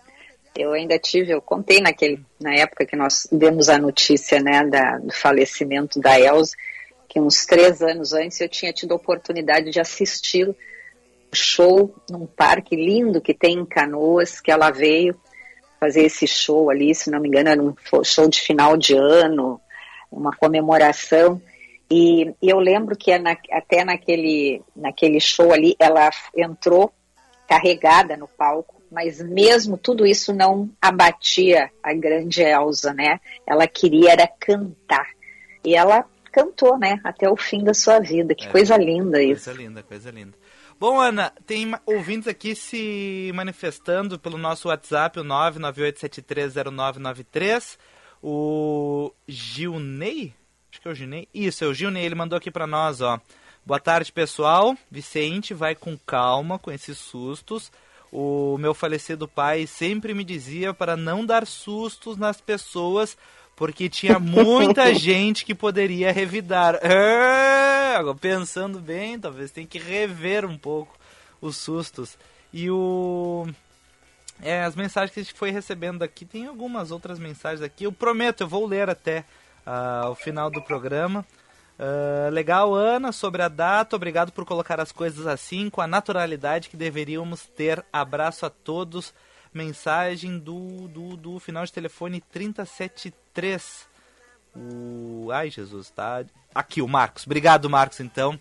eu 0.56 0.72
ainda 0.72 0.98
tive, 0.98 1.32
eu 1.32 1.42
contei 1.42 1.82
naquele, 1.82 2.24
na 2.40 2.56
época 2.56 2.86
que 2.86 2.96
nós 2.96 3.28
demos 3.30 3.68
a 3.68 3.78
notícia 3.78 4.40
né, 4.40 4.66
da, 4.66 4.98
do 5.00 5.12
falecimento 5.12 6.00
da 6.00 6.18
Elza, 6.18 6.56
que 7.10 7.20
uns 7.20 7.46
três 7.46 7.82
anos 7.82 8.14
antes 8.14 8.40
eu 8.40 8.48
tinha 8.48 8.72
tido 8.72 8.94
a 8.94 8.96
oportunidade 8.96 9.70
de 9.70 9.82
assistir 9.82 10.48
o 10.48 10.56
show 11.34 11.94
num 12.10 12.26
parque 12.26 12.74
lindo 12.74 13.20
que 13.20 13.34
tem 13.34 13.60
em 13.60 13.66
Canoas, 13.66 14.40
que 14.40 14.50
ela 14.50 14.72
veio 14.72 15.14
fazer 15.78 16.04
esse 16.04 16.26
show 16.26 16.70
ali, 16.70 16.96
se 16.96 17.12
não 17.12 17.20
me 17.20 17.28
engano, 17.28 17.50
era 17.50 17.62
um 17.62 17.76
show 18.04 18.30
de 18.30 18.40
final 18.40 18.78
de 18.78 18.96
ano, 18.96 19.60
uma 20.10 20.32
comemoração. 20.32 21.42
E, 21.90 22.34
e 22.42 22.50
eu 22.50 22.60
lembro 22.60 22.96
que 22.96 23.12
é 23.12 23.20
na, 23.20 23.38
até 23.52 23.84
naquele, 23.84 24.62
naquele 24.76 25.20
show 25.20 25.54
ali, 25.54 25.76
ela 25.80 26.10
entrou 26.36 26.92
carregada 27.48 28.18
no 28.18 28.28
palco, 28.28 28.82
mas 28.92 29.22
mesmo 29.22 29.78
tudo 29.78 30.06
isso 30.06 30.34
não 30.34 30.70
abatia 30.82 31.70
a 31.84 31.94
grande 31.94 32.42
Elsa, 32.42 32.94
né? 32.94 33.20
Ela 33.46 33.68
queria 33.68 34.14
era 34.14 34.28
cantar. 34.28 35.08
E 35.64 35.76
ela 35.76 36.06
cantou, 36.32 36.78
né? 36.78 37.00
Até 37.04 37.30
o 37.30 37.36
fim 37.36 37.64
da 37.64 37.74
sua 37.74 38.00
vida. 38.00 38.34
Que 38.34 38.48
é, 38.48 38.50
coisa 38.50 38.78
linda 38.78 39.22
isso. 39.22 39.46
Coisa 39.46 39.62
linda, 39.62 39.84
coisa 39.84 40.12
linda. 40.12 40.38
Bom, 40.78 41.00
Ana, 41.00 41.32
tem 41.46 41.74
ouvintes 41.86 42.28
aqui 42.28 42.54
se 42.54 43.32
manifestando 43.34 44.20
pelo 44.20 44.38
nosso 44.38 44.68
WhatsApp, 44.68 45.18
o 45.20 45.24
998730993. 45.24 47.78
O 48.22 49.14
Gilney, 49.28 50.36
Acho 50.76 50.82
que 50.82 50.88
é 50.90 50.92
o 50.92 50.96
Ginei. 50.96 51.26
Isso, 51.34 51.64
é 51.64 51.68
o 51.68 51.74
Gilney, 51.74 52.04
ele 52.04 52.16
mandou 52.16 52.36
aqui 52.36 52.52
para 52.52 52.68
nós, 52.68 53.00
ó. 53.00 53.18
Boa 53.66 53.80
tarde, 53.80 54.12
pessoal. 54.12 54.76
Vicente, 54.92 55.54
vai 55.54 55.74
com 55.74 55.98
calma 55.98 56.60
com 56.60 56.70
esses 56.70 56.98
sustos. 56.98 57.72
O 58.12 58.58
meu 58.58 58.74
falecido 58.74 59.26
pai 59.26 59.68
sempre 59.68 60.14
me 60.14 60.22
dizia 60.22 60.74
para 60.74 60.98
não 60.98 61.26
dar 61.26 61.48
sustos 61.48 62.18
nas 62.18 62.42
pessoas, 62.42 63.18
porque 63.56 63.88
tinha 63.88 64.20
muita 64.20 64.92
gente 65.00 65.46
que 65.46 65.56
poderia 65.56 66.12
revidar. 66.12 66.78
É, 66.84 67.96
pensando 68.20 68.78
bem, 68.78 69.18
talvez 69.18 69.52
tem 69.52 69.66
que 69.66 69.80
rever 69.80 70.44
um 70.44 70.58
pouco 70.58 70.94
os 71.40 71.56
sustos. 71.56 72.18
E 72.52 72.70
o 72.70 73.48
é, 74.42 74.62
as 74.66 74.76
mensagens 74.76 75.14
que 75.14 75.22
a 75.22 75.24
gente 75.24 75.36
foi 75.36 75.52
recebendo 75.52 76.04
aqui, 76.04 76.26
tem 76.26 76.48
algumas 76.48 76.92
outras 76.92 77.18
mensagens 77.18 77.62
aqui. 77.62 77.86
Eu 77.86 77.94
prometo, 77.94 78.42
eu 78.42 78.48
vou 78.50 78.66
ler 78.66 78.90
até 78.90 79.24
ao 79.66 80.16
final 80.16 80.50
do 80.50 80.62
programa. 80.62 81.26
Uh, 81.78 82.30
legal, 82.32 82.74
Ana, 82.74 83.12
sobre 83.12 83.42
a 83.42 83.50
data. 83.50 83.96
Obrigado 83.96 84.32
por 84.32 84.46
colocar 84.46 84.80
as 84.80 84.92
coisas 84.92 85.28
assim, 85.28 85.70
com 85.70 85.82
a 85.82 85.88
naturalidade 85.88 86.70
que 86.70 86.78
deveríamos 86.78 87.46
ter. 87.48 87.84
Abraço 87.92 88.46
a 88.46 88.50
todos. 88.50 89.14
Mensagem 89.54 90.38
do, 90.38 90.88
do, 90.88 91.18
do 91.18 91.40
final 91.40 91.66
de 91.66 91.74
telefone 91.74 92.22
373. 92.22 93.88
O... 94.56 95.30
Ai, 95.32 95.50
Jesus, 95.50 95.90
tá. 95.90 96.24
Aqui, 96.54 96.82
o 96.82 96.88
Marcos. 96.88 97.26
Obrigado, 97.26 97.70
Marcos, 97.70 98.00
então, 98.00 98.40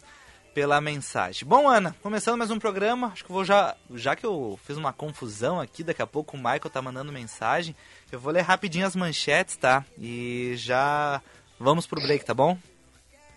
pela 0.54 0.80
mensagem. 0.80 1.46
Bom, 1.46 1.68
Ana, 1.68 1.94
começando 2.00 2.38
mais 2.38 2.50
um 2.50 2.60
programa. 2.60 3.08
Acho 3.08 3.24
que 3.24 3.32
vou 3.32 3.44
já. 3.44 3.74
Já 3.92 4.14
que 4.14 4.24
eu 4.24 4.58
fiz 4.64 4.76
uma 4.76 4.92
confusão 4.92 5.60
aqui, 5.60 5.82
daqui 5.82 6.00
a 6.00 6.06
pouco 6.06 6.36
o 6.36 6.38
Michael 6.38 6.70
tá 6.70 6.80
mandando 6.80 7.12
mensagem. 7.12 7.74
Eu 8.10 8.20
vou 8.20 8.32
ler 8.32 8.42
rapidinho 8.42 8.86
as 8.86 8.94
manchetes, 8.94 9.56
tá? 9.56 9.84
E 9.98 10.52
já 10.56 11.20
vamos 11.58 11.86
pro 11.86 12.00
break, 12.00 12.24
tá 12.24 12.32
bom? 12.32 12.56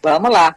Vamos 0.03 0.31
lá. 0.31 0.55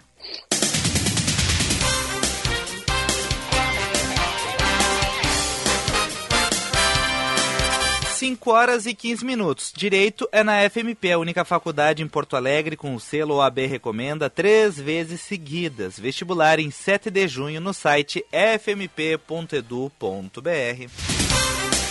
Cinco 8.21 8.51
horas 8.51 8.85
e 8.85 8.95
15 8.95 9.25
minutos. 9.25 9.73
Direito 9.75 10.29
é 10.31 10.45
na 10.45 10.69
FMP, 10.69 11.11
a 11.11 11.19
única 11.19 11.43
faculdade 11.43 12.03
em 12.03 12.07
Porto 12.07 12.37
Alegre 12.37 12.77
com 12.77 12.95
o 12.95 13.01
selo 13.01 13.37
OAB 13.37 13.61
Recomenda 13.61 14.29
três 14.29 14.79
vezes 14.79 15.23
seguidas. 15.23 15.99
Vestibular 15.99 16.59
em 16.59 16.71
7 16.71 17.11
de 17.11 17.27
junho 17.27 17.63
no 17.63 17.73
site 17.73 18.23
fmp.edu.br. 18.31 19.71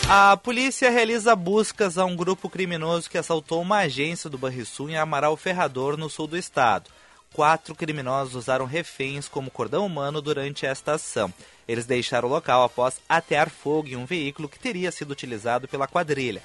A 0.08 0.38
polícia 0.38 0.92
realiza 0.92 1.36
buscas 1.36 1.98
a 1.98 2.06
um 2.06 2.16
grupo 2.16 2.48
criminoso 2.48 3.10
que 3.10 3.18
assaltou 3.18 3.60
uma 3.60 3.80
agência 3.80 4.30
do 4.30 4.38
Banrisul 4.38 4.92
em 4.92 4.98
Amaral 4.98 5.36
Ferrador, 5.36 5.98
no 5.98 6.12
sul 6.12 6.28
do 6.28 6.38
estado. 6.38 6.92
Quatro 7.34 7.74
criminosos 7.74 8.36
usaram 8.36 8.66
reféns 8.66 9.28
como 9.28 9.50
cordão 9.50 9.84
humano 9.84 10.22
durante 10.22 10.64
esta 10.64 10.94
ação. 10.94 11.34
Eles 11.70 11.86
deixaram 11.86 12.28
o 12.28 12.32
local 12.32 12.64
após 12.64 13.00
atear 13.08 13.48
fogo 13.48 13.90
em 13.90 13.96
um 13.96 14.04
veículo 14.04 14.50
que 14.50 14.58
teria 14.58 14.92
sido 14.92 15.12
utilizado 15.12 15.68
pela 15.68 15.88
quadrilha. 15.88 16.42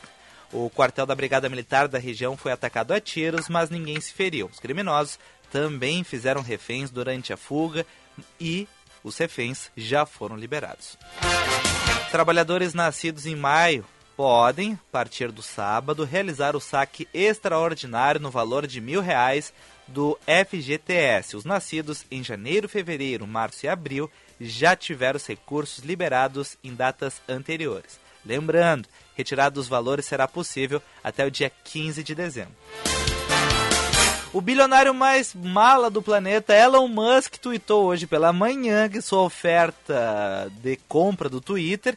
O 0.52 0.68
quartel 0.68 1.06
da 1.06 1.14
Brigada 1.14 1.48
Militar 1.48 1.88
da 1.88 1.98
região 1.98 2.36
foi 2.36 2.52
atacado 2.52 2.92
a 2.92 3.00
tiros, 3.00 3.48
mas 3.48 3.70
ninguém 3.70 3.98
se 4.02 4.12
feriu. 4.12 4.50
Os 4.52 4.60
criminosos 4.60 5.18
também 5.50 6.04
fizeram 6.04 6.42
reféns 6.42 6.90
durante 6.90 7.32
a 7.32 7.38
fuga 7.38 7.86
e 8.38 8.68
os 9.02 9.16
reféns 9.16 9.70
já 9.74 10.04
foram 10.04 10.36
liberados. 10.36 10.98
Trabalhadores 12.10 12.74
nascidos 12.74 13.24
em 13.24 13.34
maio 13.34 13.82
podem, 14.14 14.74
a 14.74 14.92
partir 14.92 15.32
do 15.32 15.40
sábado, 15.42 16.04
realizar 16.04 16.54
o 16.54 16.60
saque 16.60 17.08
extraordinário 17.14 18.20
no 18.20 18.30
valor 18.30 18.66
de 18.66 18.78
mil 18.78 19.00
reais 19.00 19.54
do 19.88 20.18
FGTS. 20.26 21.34
Os 21.34 21.46
nascidos 21.46 22.04
em 22.10 22.22
janeiro, 22.22 22.68
fevereiro, 22.68 23.26
março 23.26 23.64
e 23.64 23.70
abril 23.70 24.10
já 24.40 24.74
tiveram 24.74 25.16
os 25.16 25.26
recursos 25.26 25.84
liberados 25.84 26.56
em 26.62 26.74
datas 26.74 27.20
anteriores. 27.28 27.98
Lembrando, 28.24 28.88
retirada 29.14 29.50
dos 29.50 29.68
valores 29.68 30.06
será 30.06 30.26
possível 30.26 30.82
até 31.02 31.26
o 31.26 31.30
dia 31.30 31.50
15 31.64 32.02
de 32.02 32.14
dezembro. 32.14 32.54
O 34.32 34.40
bilionário 34.40 34.92
mais 34.92 35.32
mala 35.32 35.88
do 35.88 36.02
planeta, 36.02 36.52
Elon 36.52 36.88
Musk, 36.88 37.36
tweetou 37.36 37.84
hoje 37.84 38.04
pela 38.04 38.32
manhã 38.32 38.88
que 38.88 39.00
sua 39.00 39.22
oferta 39.22 40.50
de 40.60 40.76
compra 40.88 41.28
do 41.28 41.40
Twitter, 41.40 41.96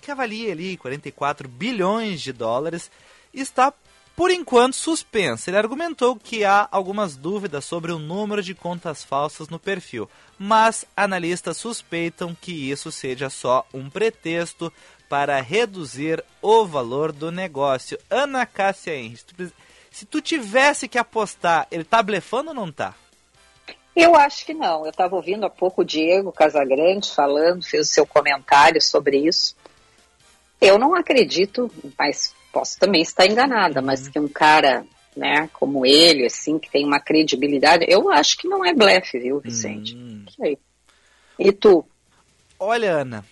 que 0.00 0.10
avalia 0.10 0.52
ali 0.52 0.78
44 0.78 1.46
bilhões 1.46 2.22
de 2.22 2.32
dólares, 2.32 2.90
está 3.34 3.70
por 4.16 4.30
enquanto 4.30 4.74
suspensa. 4.74 5.50
Ele 5.50 5.56
argumentou 5.56 6.16
que 6.16 6.44
há 6.44 6.68
algumas 6.70 7.16
dúvidas 7.16 7.64
sobre 7.64 7.92
o 7.92 7.98
número 7.98 8.42
de 8.42 8.54
contas 8.54 9.02
falsas 9.02 9.48
no 9.48 9.58
perfil, 9.58 10.08
mas 10.38 10.84
analistas 10.96 11.56
suspeitam 11.56 12.36
que 12.40 12.70
isso 12.70 12.92
seja 12.92 13.28
só 13.28 13.66
um 13.72 13.90
pretexto 13.90 14.72
para 15.08 15.40
reduzir 15.40 16.24
o 16.40 16.64
valor 16.64 17.12
do 17.12 17.30
negócio. 17.30 17.98
Ana 18.10 18.46
Cássia 18.46 18.96
Henrique, 18.96 19.52
se 19.90 20.04
tu 20.04 20.20
tivesse 20.20 20.88
que 20.88 20.98
apostar, 20.98 21.66
ele 21.70 21.84
tá 21.84 22.02
blefando 22.02 22.48
ou 22.48 22.54
não 22.54 22.72
tá? 22.72 22.94
Eu 23.94 24.16
acho 24.16 24.44
que 24.44 24.52
não. 24.52 24.84
Eu 24.84 24.90
estava 24.90 25.14
ouvindo 25.14 25.46
há 25.46 25.50
pouco 25.50 25.82
o 25.82 25.84
Diego 25.84 26.32
Casagrande 26.32 27.12
falando, 27.12 27.64
fez 27.64 27.88
o 27.88 27.92
seu 27.92 28.04
comentário 28.04 28.82
sobre 28.82 29.18
isso. 29.18 29.54
Eu 30.60 30.78
não 30.78 30.94
acredito, 30.94 31.70
mas 31.96 32.34
posso 32.54 32.78
também 32.78 33.02
estar 33.02 33.26
enganada, 33.26 33.82
mas 33.82 34.06
uhum. 34.06 34.12
que 34.12 34.20
um 34.20 34.28
cara, 34.28 34.86
né, 35.16 35.50
como 35.52 35.84
ele, 35.84 36.24
assim, 36.24 36.56
que 36.56 36.70
tem 36.70 36.86
uma 36.86 37.00
credibilidade, 37.00 37.84
eu 37.88 38.08
acho 38.10 38.38
que 38.38 38.46
não 38.46 38.64
é 38.64 38.72
blefe, 38.72 39.18
viu, 39.18 39.40
Vicente? 39.40 39.96
Hum. 39.96 40.24
E 41.36 41.50
tu? 41.50 41.84
Olha, 42.58 42.92
Ana, 42.92 43.24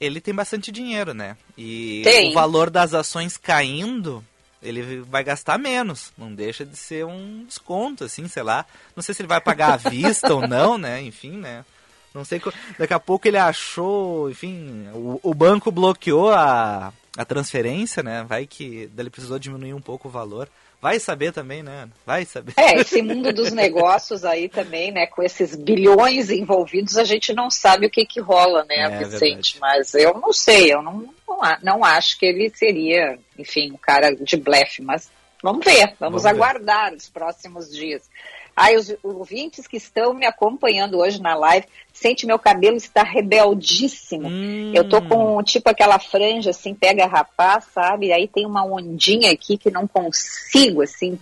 ele 0.00 0.20
tem 0.20 0.34
bastante 0.34 0.72
dinheiro, 0.72 1.14
né? 1.14 1.36
E 1.56 2.02
tem. 2.02 2.30
o 2.30 2.34
valor 2.34 2.68
das 2.68 2.92
ações 2.92 3.36
caindo, 3.36 4.24
ele 4.60 5.00
vai 5.02 5.22
gastar 5.22 5.56
menos. 5.56 6.12
Não 6.18 6.34
deixa 6.34 6.64
de 6.64 6.76
ser 6.76 7.06
um 7.06 7.44
desconto, 7.44 8.02
assim, 8.02 8.26
sei 8.26 8.42
lá. 8.42 8.66
Não 8.96 9.02
sei 9.02 9.14
se 9.14 9.22
ele 9.22 9.28
vai 9.28 9.40
pagar 9.40 9.74
à 9.74 9.76
vista 9.76 10.34
ou 10.34 10.46
não, 10.48 10.76
né? 10.76 11.00
Enfim, 11.00 11.36
né? 11.38 11.64
Não 12.12 12.24
sei. 12.24 12.42
Daqui 12.78 12.92
a 12.92 13.00
pouco 13.00 13.28
ele 13.28 13.38
achou, 13.38 14.28
enfim, 14.28 14.88
o, 14.92 15.20
o 15.22 15.34
banco 15.34 15.70
bloqueou 15.70 16.30
a, 16.30 16.92
a 17.16 17.24
transferência, 17.24 18.02
né? 18.02 18.24
Vai 18.28 18.46
que 18.46 18.90
ele 18.96 19.10
precisou 19.10 19.38
diminuir 19.38 19.74
um 19.74 19.80
pouco 19.80 20.08
o 20.08 20.10
valor. 20.10 20.48
Vai 20.80 21.00
saber 21.00 21.32
também, 21.32 21.62
né? 21.62 21.88
Vai 22.04 22.24
saber. 22.26 22.52
É, 22.58 22.74
esse 22.80 23.00
mundo 23.00 23.32
dos 23.32 23.52
negócios 23.52 24.24
aí 24.24 24.48
também, 24.48 24.92
né? 24.92 25.06
Com 25.06 25.22
esses 25.22 25.54
bilhões 25.54 26.28
envolvidos, 26.28 26.98
a 26.98 27.04
gente 27.04 27.32
não 27.32 27.50
sabe 27.50 27.86
o 27.86 27.90
que 27.90 28.04
que 28.04 28.20
rola, 28.20 28.64
né, 28.68 28.80
é, 28.80 29.04
Vicente? 29.04 29.58
Mas 29.58 29.94
eu 29.94 30.14
não 30.14 30.32
sei, 30.32 30.74
eu 30.74 30.82
não, 30.82 31.08
não, 31.26 31.40
não, 31.62 31.84
acho 31.84 32.18
que 32.18 32.26
ele 32.26 32.50
seria, 32.50 33.18
enfim, 33.38 33.72
um 33.72 33.78
cara 33.78 34.14
de 34.14 34.36
blefe, 34.36 34.82
mas 34.82 35.10
vamos 35.42 35.64
ver, 35.64 35.94
vamos, 35.98 36.22
vamos 36.22 36.26
aguardar 36.26 36.90
ver. 36.90 36.96
os 36.96 37.08
próximos 37.08 37.70
dias. 37.70 38.02
Aí 38.56 38.76
os 38.76 38.94
ouvintes 39.02 39.66
que 39.66 39.76
estão 39.76 40.14
me 40.14 40.24
acompanhando 40.24 40.98
hoje 40.98 41.20
na 41.20 41.34
live, 41.34 41.66
sente 41.92 42.26
meu 42.26 42.38
cabelo 42.38 42.76
está 42.76 43.02
rebeldíssimo. 43.02 44.28
Hum. 44.28 44.72
Eu 44.74 44.88
tô 44.88 45.02
com 45.02 45.42
tipo 45.42 45.68
aquela 45.68 45.98
franja 45.98 46.50
assim, 46.50 46.74
pega 46.74 47.06
rapaz, 47.06 47.64
sabe? 47.72 48.12
Aí 48.12 48.28
tem 48.28 48.46
uma 48.46 48.64
ondinha 48.64 49.32
aqui 49.32 49.58
que 49.58 49.70
não 49.70 49.88
consigo 49.88 50.82
assim 50.82 51.18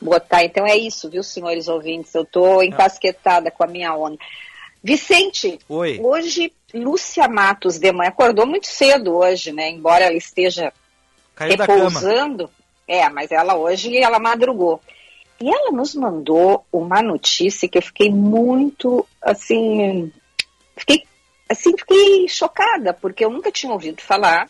botar. 0.00 0.44
Então 0.44 0.66
é 0.66 0.76
isso, 0.76 1.08
viu, 1.08 1.22
senhores 1.22 1.68
ouvintes? 1.68 2.14
Eu 2.14 2.24
tô 2.24 2.62
encasquetada 2.62 3.50
com 3.50 3.64
a 3.64 3.68
minha 3.68 3.94
onda. 3.94 4.18
Vicente, 4.82 5.58
Oi. 5.66 5.98
hoje 6.02 6.52
Lúcia 6.74 7.26
Matos 7.26 7.78
de 7.78 7.90
manhã 7.90 8.10
acordou 8.10 8.46
muito 8.46 8.66
cedo 8.66 9.16
hoje, 9.16 9.50
né? 9.52 9.70
Embora 9.70 10.04
ela 10.04 10.16
esteja 10.16 10.70
Caiu 11.34 11.56
repousando. 11.56 12.50
É, 12.86 13.08
mas 13.08 13.32
ela 13.32 13.54
hoje 13.56 13.96
ela 13.96 14.18
madrugou. 14.18 14.82
E 15.40 15.48
ela 15.48 15.72
nos 15.72 15.94
mandou 15.94 16.64
uma 16.72 17.02
notícia 17.02 17.68
que 17.68 17.78
eu 17.78 17.82
fiquei 17.82 18.10
muito, 18.10 19.06
assim, 19.20 20.12
fiquei, 20.76 21.04
assim, 21.48 21.76
fiquei 21.76 22.28
chocada, 22.28 22.94
porque 22.94 23.24
eu 23.24 23.30
nunca 23.30 23.50
tinha 23.50 23.72
ouvido 23.72 24.00
falar 24.00 24.48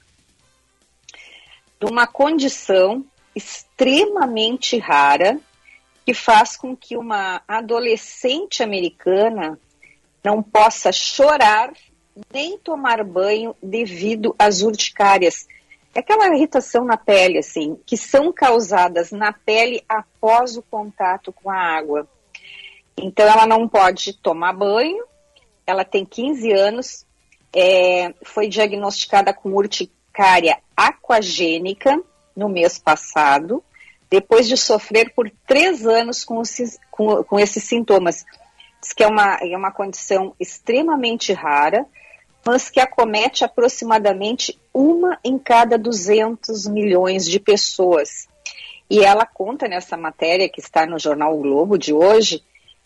de 1.81 1.87
uma 1.87 2.07
condição 2.07 3.05
extremamente 3.35 4.79
rara 4.79 5.39
que 6.05 6.15
faz 6.15 6.57
com 6.57 6.77
que 6.77 6.97
uma 6.97 7.43
adolescente 7.49 8.63
americana 8.63 9.59
não 10.23 10.43
possa 10.43 10.93
chorar 10.93 11.73
nem 12.33 12.59
tomar 12.59 13.03
banho 13.03 13.57
devido 13.63 14.35
às 14.39 14.63
urticárias. 14.63 15.47
É 15.95 16.01
aquela 16.01 16.35
irritação 16.35 16.85
na 16.85 16.97
pele, 16.97 17.39
assim, 17.39 17.79
que 17.87 17.97
são 17.97 18.33
causadas 18.33 19.13
na 19.13 19.33
pele 19.33 19.85
após 19.89 20.57
o 20.57 20.63
contato 20.63 21.33
com 21.33 21.49
a 21.49 21.57
água. 21.57 22.09
Então, 22.97 23.27
ela 23.27 23.47
não 23.47 23.69
pode 23.69 24.13
tomar 24.15 24.53
banho, 24.53 25.05
ela 25.65 25.85
tem 25.85 26.05
15 26.05 26.53
anos, 26.53 27.07
é, 27.55 28.13
foi 28.25 28.49
diagnosticada 28.49 29.33
com 29.33 29.51
urticária 29.51 30.59
aquagênica 30.77 32.01
no 32.35 32.49
mês 32.49 32.77
passado, 32.77 33.63
depois 34.11 34.49
de 34.49 34.57
sofrer 34.57 35.13
por 35.15 35.31
três 35.47 35.87
anos 35.87 36.25
com, 36.25 36.39
os, 36.39 36.57
com, 36.91 37.23
com 37.23 37.39
esses 37.39 37.63
sintomas. 37.63 38.25
Diz 38.81 38.93
que 38.93 39.03
é 39.03 39.07
uma, 39.07 39.39
é 39.41 39.57
uma 39.57 39.71
condição 39.71 40.35
extremamente 40.39 41.33
rara, 41.33 41.87
mas 42.47 42.69
que 42.69 42.81
acomete 42.81 43.45
aproximadamente 43.45 44.59
uma 44.73 45.19
em 45.25 45.39
cada 45.39 45.79
200 45.79 46.67
milhões 46.67 47.27
de 47.27 47.41
pessoas. 47.41 48.29
E 48.89 49.01
ela 49.03 49.25
conta 49.25 49.67
nessa 49.67 49.97
matéria 49.97 50.49
que 50.49 50.61
está 50.61 50.87
no 50.87 50.99
jornal 50.99 51.35
o 51.35 51.41
Globo 51.41 51.79
de 51.79 51.93
hoje 51.93 52.43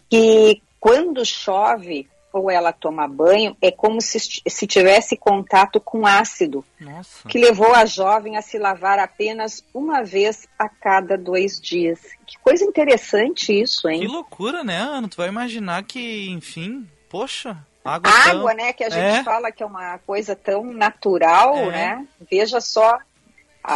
que 0.09 0.62
quando 0.81 1.25
chove 1.25 2.09
ou 2.33 2.51
ela 2.51 2.73
toma 2.73 3.09
banho 3.09 3.57
é 3.61 3.71
como 3.71 4.01
se, 4.01 4.18
se 4.47 4.66
tivesse 4.66 5.16
contato 5.16 5.81
com 5.81 6.07
ácido, 6.07 6.64
Nossa. 6.79 7.29
que 7.29 7.38
levou 7.38 7.75
a 7.75 7.87
jovem 7.87 8.37
a 8.37 8.42
se 8.42 8.59
lavar 8.59 8.99
apenas 8.99 9.64
uma 9.73 10.03
vez 10.03 10.47
a 10.59 10.68
cada 10.68 11.16
dois 11.16 11.61
dias. 11.61 12.01
Que 12.27 12.38
coisa 12.38 12.64
interessante 12.64 13.59
isso, 13.59 13.88
hein? 13.88 14.01
Que 14.01 14.07
loucura, 14.07 14.62
né, 14.62 14.77
Ana? 14.77 15.09
Tu 15.09 15.16
vai 15.16 15.29
imaginar 15.29 15.83
que, 15.85 16.29
enfim, 16.31 16.87
poxa, 17.09 17.57
Água, 17.84 18.10
água 18.10 18.54
né? 18.54 18.72
Que 18.72 18.84
a 18.84 18.90
gente 18.90 19.20
é. 19.20 19.24
fala 19.24 19.50
que 19.50 19.62
é 19.62 19.66
uma 19.66 19.98
coisa 19.98 20.36
tão 20.36 20.64
natural, 20.64 21.56
é. 21.56 21.66
né? 21.70 22.06
Veja 22.30 22.60
só. 22.60 22.98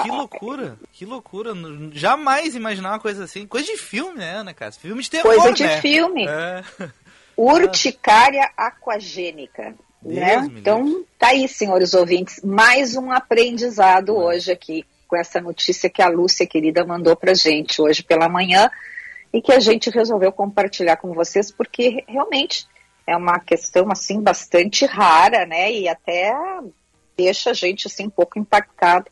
Que 0.02 0.08
loucura, 0.10 0.78
que 0.90 1.04
loucura. 1.04 1.52
Jamais 1.92 2.54
imaginar 2.54 2.90
uma 2.90 2.98
coisa 2.98 3.24
assim. 3.24 3.46
Coisa 3.46 3.66
de 3.66 3.76
filme, 3.76 4.18
né, 4.18 4.36
Ana 4.36 4.54
Cássia? 4.54 4.80
Filme 4.80 5.02
de 5.02 5.10
terror, 5.10 5.34
Coisa 5.34 5.52
de 5.52 5.64
né? 5.64 5.80
filme. 5.80 6.26
É. 6.26 6.62
Urticária 7.36 8.50
aquagênica. 8.56 9.74
Né? 10.02 10.36
Então, 10.56 11.04
tá 11.18 11.28
aí, 11.28 11.46
senhores 11.46 11.94
ouvintes, 11.94 12.40
mais 12.42 12.96
um 12.96 13.12
aprendizado 13.12 14.16
hoje 14.16 14.50
aqui 14.50 14.84
com 15.06 15.16
essa 15.16 15.40
notícia 15.40 15.88
que 15.88 16.02
a 16.02 16.08
Lúcia 16.08 16.46
querida 16.46 16.84
mandou 16.84 17.14
pra 17.14 17.34
gente 17.34 17.80
hoje 17.80 18.02
pela 18.02 18.28
manhã 18.28 18.68
e 19.32 19.40
que 19.40 19.52
a 19.52 19.60
gente 19.60 19.90
resolveu 19.90 20.32
compartilhar 20.32 20.96
com 20.96 21.14
vocês 21.14 21.52
porque 21.52 22.04
realmente 22.08 22.66
é 23.06 23.16
uma 23.16 23.38
questão 23.38 23.90
assim 23.90 24.20
bastante 24.20 24.86
rara, 24.86 25.44
né? 25.46 25.72
E 25.72 25.88
até 25.88 26.34
deixa 27.16 27.50
a 27.50 27.54
gente 27.54 27.86
assim 27.86 28.06
um 28.06 28.10
pouco 28.10 28.38
impactado. 28.38 29.06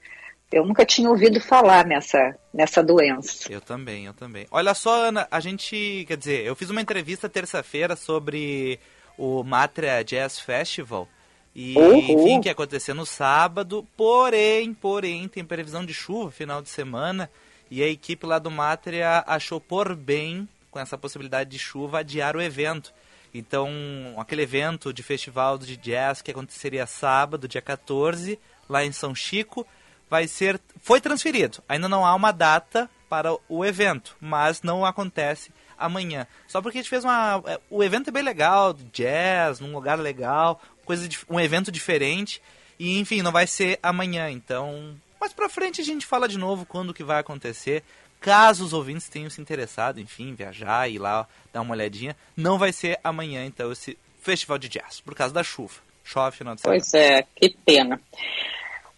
Eu 0.51 0.67
nunca 0.67 0.85
tinha 0.85 1.09
ouvido 1.09 1.41
falar 1.41 1.87
nessa, 1.87 2.37
nessa 2.53 2.83
doença. 2.83 3.51
Eu 3.53 3.61
também, 3.61 4.07
eu 4.07 4.15
também. 4.15 4.47
Olha 4.51 4.75
só, 4.75 5.07
Ana, 5.07 5.29
a 5.31 5.39
gente, 5.39 6.05
quer 6.09 6.17
dizer, 6.17 6.45
eu 6.45 6.57
fiz 6.57 6.71
uma 6.71 6.81
entrevista 6.81 7.29
terça-feira 7.29 7.95
sobre 7.95 8.81
o 9.17 9.45
Matra 9.45 10.03
Jazz 10.03 10.41
Festival. 10.41 11.07
E, 11.55 11.77
uhum. 11.77 11.97
enfim, 11.99 12.41
que 12.41 12.49
ia 12.49 12.53
acontecer 12.53 12.95
no 12.95 13.07
sábado, 13.07 13.87
porém, 13.97 14.73
porém, 14.75 15.29
tem 15.29 15.45
previsão 15.45 15.85
de 15.85 15.95
chuva 15.95 16.31
final 16.31 16.61
de 16.61 16.69
semana. 16.69 17.31
E 17.71 17.83
a 17.83 17.87
equipe 17.87 18.27
lá 18.27 18.39
do 18.39 18.51
Mátria 18.51 19.23
achou 19.27 19.61
por 19.61 19.95
bem, 19.95 20.49
com 20.71 20.81
essa 20.81 20.99
possibilidade 20.99 21.51
de 21.51 21.59
chuva, 21.59 22.01
adiar 22.01 22.35
o 22.37 22.43
evento. 22.43 22.93
Então, 23.33 23.71
aquele 24.19 24.43
evento 24.43 24.93
de 24.93 25.03
festival 25.03 25.57
de 25.59 25.77
jazz 25.77 26.21
que 26.21 26.31
aconteceria 26.31 26.87
sábado, 26.87 27.47
dia 27.47 27.63
14, 27.63 28.39
lá 28.69 28.85
em 28.85 28.93
São 28.93 29.15
Chico, 29.15 29.67
vai 30.09 30.27
ser 30.27 30.61
foi 30.83 31.01
transferido. 31.01 31.63
Ainda 31.69 31.89
não 31.89 32.05
há 32.05 32.15
uma 32.15 32.33
data 32.33 32.91
para 33.09 33.35
o 33.49 33.65
evento, 33.65 34.17
mas 34.21 34.63
não 34.63 34.85
acontece 34.85 35.53
amanhã. 35.79 36.27
Só 36.47 36.61
porque 36.61 36.79
a 36.79 36.81
gente 36.83 36.91
fez 36.91 37.05
uma 37.05 37.43
é, 37.47 37.61
o 37.71 37.83
evento 37.83 38.09
é 38.09 38.13
bem 38.13 38.23
legal, 38.23 38.73
jazz, 38.93 39.61
num 39.61 39.73
lugar 39.73 39.99
legal, 39.99 40.61
coisa 40.85 41.09
de, 41.09 41.19
um 41.29 41.39
evento 41.39 41.71
diferente 41.71 42.43
e 42.79 42.99
enfim, 42.99 43.23
não 43.23 43.33
vai 43.33 43.47
ser 43.47 43.79
amanhã, 43.83 44.31
então 44.31 44.97
mais 45.21 45.33
para 45.33 45.49
frente 45.49 45.81
a 45.81 45.85
gente 45.85 46.07
fala 46.07 46.27
de 46.27 46.39
novo 46.39 46.67
quando 46.67 46.95
que 46.95 47.05
vai 47.05 47.21
acontecer. 47.21 47.85
Caso 48.21 48.65
os 48.65 48.73
ouvintes 48.73 49.09
tenham 49.09 49.31
se 49.31 49.41
interessado, 49.41 49.99
enfim, 49.99 50.35
viajar 50.35 50.89
e 50.89 50.97
ir 50.97 50.99
lá 50.99 51.27
dar 51.53 51.63
uma 51.63 51.75
olhadinha, 51.75 52.15
não 52.37 52.59
vai 52.59 52.73
ser 52.73 52.99
amanhã, 53.03 53.45
então, 53.45 53.73
esse 53.73 53.97
festival 54.21 54.59
de 54.59 54.69
jazz, 54.69 55.01
por 55.01 55.15
causa 55.15 55.33
da 55.33 55.43
chuva. 55.43 55.75
Chove 56.05 56.37
final 56.37 56.55
de 56.55 56.61
semana. 56.61 56.81
Pois 56.81 56.95
é, 56.95 57.25
que 57.35 57.57
pena. 57.65 58.01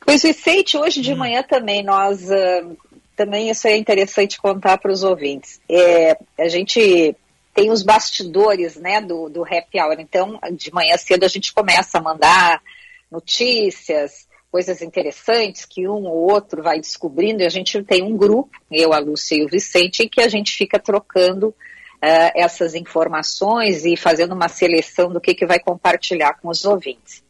Pois, 0.01 0.23
Vicente, 0.23 0.77
hoje 0.77 1.01
de 1.01 1.13
hum. 1.13 1.17
manhã 1.17 1.43
também 1.43 1.83
nós. 1.83 2.23
Uh, 2.31 2.77
também 3.15 3.51
isso 3.51 3.69
é 3.69 3.77
interessante 3.77 4.41
contar 4.41 4.79
para 4.79 4.91
os 4.91 5.03
ouvintes. 5.03 5.61
É, 5.69 6.17
a 6.39 6.49
gente 6.49 7.15
tem 7.55 7.71
os 7.71 7.83
bastidores 7.83 8.77
né, 8.77 9.01
do, 9.01 9.29
do 9.29 9.45
happy 9.45 9.79
hour. 9.79 9.97
Então, 10.01 10.41
de 10.53 10.73
manhã 10.73 10.97
cedo 10.97 11.25
a 11.25 11.29
gente 11.29 11.53
começa 11.53 11.99
a 11.99 12.03
mandar 12.03 12.63
notícias, 13.11 14.27
coisas 14.53 14.83
interessantes 14.83 15.65
que 15.65 15.88
um 15.88 16.05
ou 16.07 16.31
outro 16.31 16.62
vai 16.62 16.79
descobrindo, 16.79 17.43
e 17.43 17.47
a 17.47 17.49
gente 17.49 17.83
tem 17.83 18.03
um 18.03 18.15
grupo, 18.15 18.51
eu, 18.71 18.93
a 18.93 18.99
Lúcia 18.99 19.37
e 19.37 19.45
o 19.45 19.49
Vicente, 19.49 20.03
em 20.03 20.09
que 20.09 20.21
a 20.21 20.29
gente 20.29 20.53
fica 20.53 20.79
trocando 20.79 21.49
uh, 21.49 22.33
essas 22.35 22.75
informações 22.75 23.87
e 23.87 23.97
fazendo 23.97 24.35
uma 24.35 24.49
seleção 24.49 25.11
do 25.11 25.23
que, 25.23 25.35
que 25.35 25.47
vai 25.47 25.59
compartilhar 25.59 26.35
com 26.35 26.51
os 26.51 26.67
ouvintes. 26.67 27.25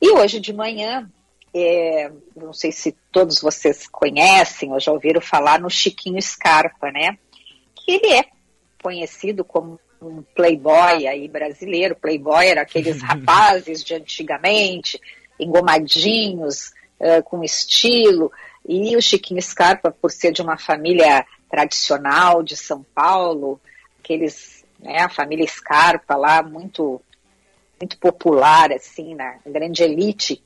E 0.00 0.10
hoje 0.10 0.40
de 0.40 0.52
manhã, 0.52 1.08
é, 1.54 2.10
não 2.34 2.52
sei 2.52 2.72
se 2.72 2.96
todos 3.12 3.40
vocês 3.40 3.86
conhecem 3.86 4.72
ou 4.72 4.80
já 4.80 4.90
ouviram 4.90 5.20
falar 5.20 5.60
no 5.60 5.70
Chiquinho 5.70 6.20
Scarpa, 6.20 6.90
né? 6.90 7.18
Que 7.72 7.92
ele 7.92 8.14
é 8.14 8.24
conhecido 8.82 9.44
como 9.44 9.78
um 10.00 10.24
playboy 10.34 11.06
aí 11.06 11.28
brasileiro. 11.28 11.94
Playboy 11.94 12.48
era 12.48 12.62
aqueles 12.62 13.00
rapazes 13.02 13.84
de 13.84 13.94
antigamente, 13.94 15.00
engomadinhos, 15.42 16.72
uh, 17.00 17.22
com 17.24 17.42
estilo. 17.42 18.32
E 18.66 18.96
o 18.96 19.02
Chiquinho 19.02 19.42
Scarpa, 19.42 19.90
por 19.90 20.10
ser 20.10 20.32
de 20.32 20.42
uma 20.42 20.56
família 20.56 21.26
tradicional 21.50 22.42
de 22.42 22.56
São 22.56 22.84
Paulo, 22.94 23.60
aqueles, 23.98 24.64
né, 24.78 25.00
a 25.02 25.08
família 25.08 25.46
Scarpa 25.46 26.16
lá, 26.16 26.42
muito, 26.42 27.00
muito 27.80 27.98
popular, 27.98 28.72
assim, 28.72 29.14
na 29.14 29.36
grande 29.44 29.82
elite. 29.82 30.42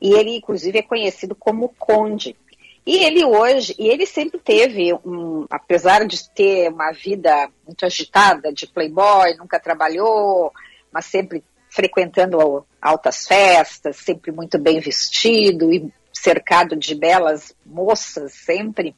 E 0.00 0.12
ele, 0.12 0.36
inclusive, 0.36 0.78
é 0.78 0.82
conhecido 0.82 1.34
como 1.34 1.74
Conde. 1.78 2.36
E 2.84 2.96
ele 2.96 3.24
hoje, 3.24 3.76
e 3.78 3.88
ele 3.88 4.04
sempre 4.04 4.40
teve, 4.40 4.92
um, 4.92 5.46
apesar 5.48 6.04
de 6.04 6.28
ter 6.30 6.68
uma 6.68 6.90
vida 6.90 7.48
muito 7.64 7.86
agitada 7.86 8.52
de 8.52 8.66
playboy, 8.66 9.36
nunca 9.36 9.60
trabalhou, 9.60 10.52
mas 10.92 11.06
sempre 11.06 11.44
frequentando 11.72 12.66
altas 12.80 13.26
festas, 13.26 13.96
sempre 13.96 14.30
muito 14.30 14.58
bem 14.58 14.78
vestido 14.78 15.72
e 15.72 15.90
cercado 16.12 16.76
de 16.76 16.94
belas 16.94 17.56
moças 17.64 18.34
sempre. 18.34 18.94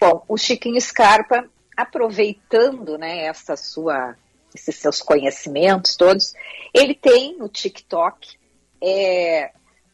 Bom, 0.00 0.24
o 0.26 0.38
Chiquinho 0.38 0.80
Scarpa, 0.80 1.46
aproveitando 1.76 2.96
né, 2.96 3.26
essa 3.26 3.56
sua, 3.56 4.16
esses 4.54 4.74
seus 4.76 5.02
conhecimentos 5.02 5.96
todos, 5.96 6.32
ele 6.72 6.94
tem 6.94 7.36
no 7.36 7.46
TikTok 7.46 8.38
é, 8.82 9.52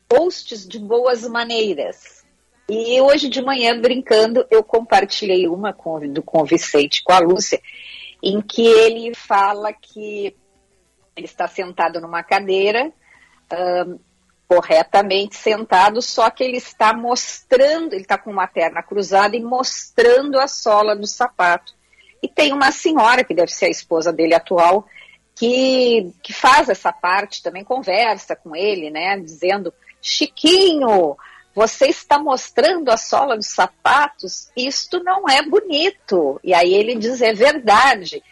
posts 0.09 0.67
de 0.67 0.79
boas 0.79 1.27
maneiras. 1.27 2.25
E 2.69 3.01
hoje 3.01 3.29
de 3.29 3.43
manhã, 3.43 3.79
brincando, 3.81 4.47
eu 4.53 4.63
compartilhei 4.63 5.49
uma 5.49 5.73
com, 5.73 5.99
do, 6.13 6.23
com 6.23 6.43
o 6.43 6.47
Vicente, 6.47 7.03
com 7.03 7.13
a 7.13 7.19
Lúcia, 7.19 7.61
em 8.23 8.41
que 8.41 8.65
ele 8.65 9.13
fala 9.17 9.73
que 9.73 10.37
ele 11.17 11.27
está 11.27 11.47
sentado 11.47 12.01
numa 12.01 12.23
cadeira, 12.23 12.93
um, 13.53 13.99
corretamente 14.49 15.37
sentado, 15.37 16.03
só 16.03 16.29
que 16.29 16.45
ele 16.45 16.59
está 16.59 16.93
mostrando, 16.93 17.95
ele 17.95 18.03
está 18.03 18.19
com 18.19 18.31
uma 18.31 18.47
perna 18.47 18.83
cruzada 18.83 19.37
e 19.37 19.41
mostrando 19.41 20.39
a 20.39 20.47
sola 20.47 20.95
do 20.95 21.07
sapato. 21.07 21.75
E 22.23 22.29
tem 22.29 22.53
uma 22.53 22.71
senhora, 22.71 23.25
que 23.25 23.35
deve 23.35 23.51
ser 23.51 23.67
a 23.67 23.71
esposa 23.71 24.13
dele 24.13 24.35
atual, 24.35 24.87
que, 25.35 26.13
que 26.23 26.33
faz 26.33 26.69
essa 26.69 26.93
parte, 26.93 27.43
também 27.43 27.65
conversa 27.65 28.37
com 28.37 28.55
ele, 28.55 28.91
né, 28.91 29.19
dizendo, 29.19 29.73
Chiquinho, 30.01 31.17
você 31.55 31.87
está 31.87 32.19
mostrando 32.19 32.91
a 32.91 32.97
sola 32.97 33.37
dos 33.37 33.49
sapatos, 33.49 34.51
isto 34.57 35.03
não 35.03 35.29
é 35.29 35.43
bonito. 35.43 36.41
E 36.43 36.55
aí 36.55 36.73
ele 36.75 36.95
diz, 36.95 37.21
é 37.21 37.33
verdade. 37.33 38.23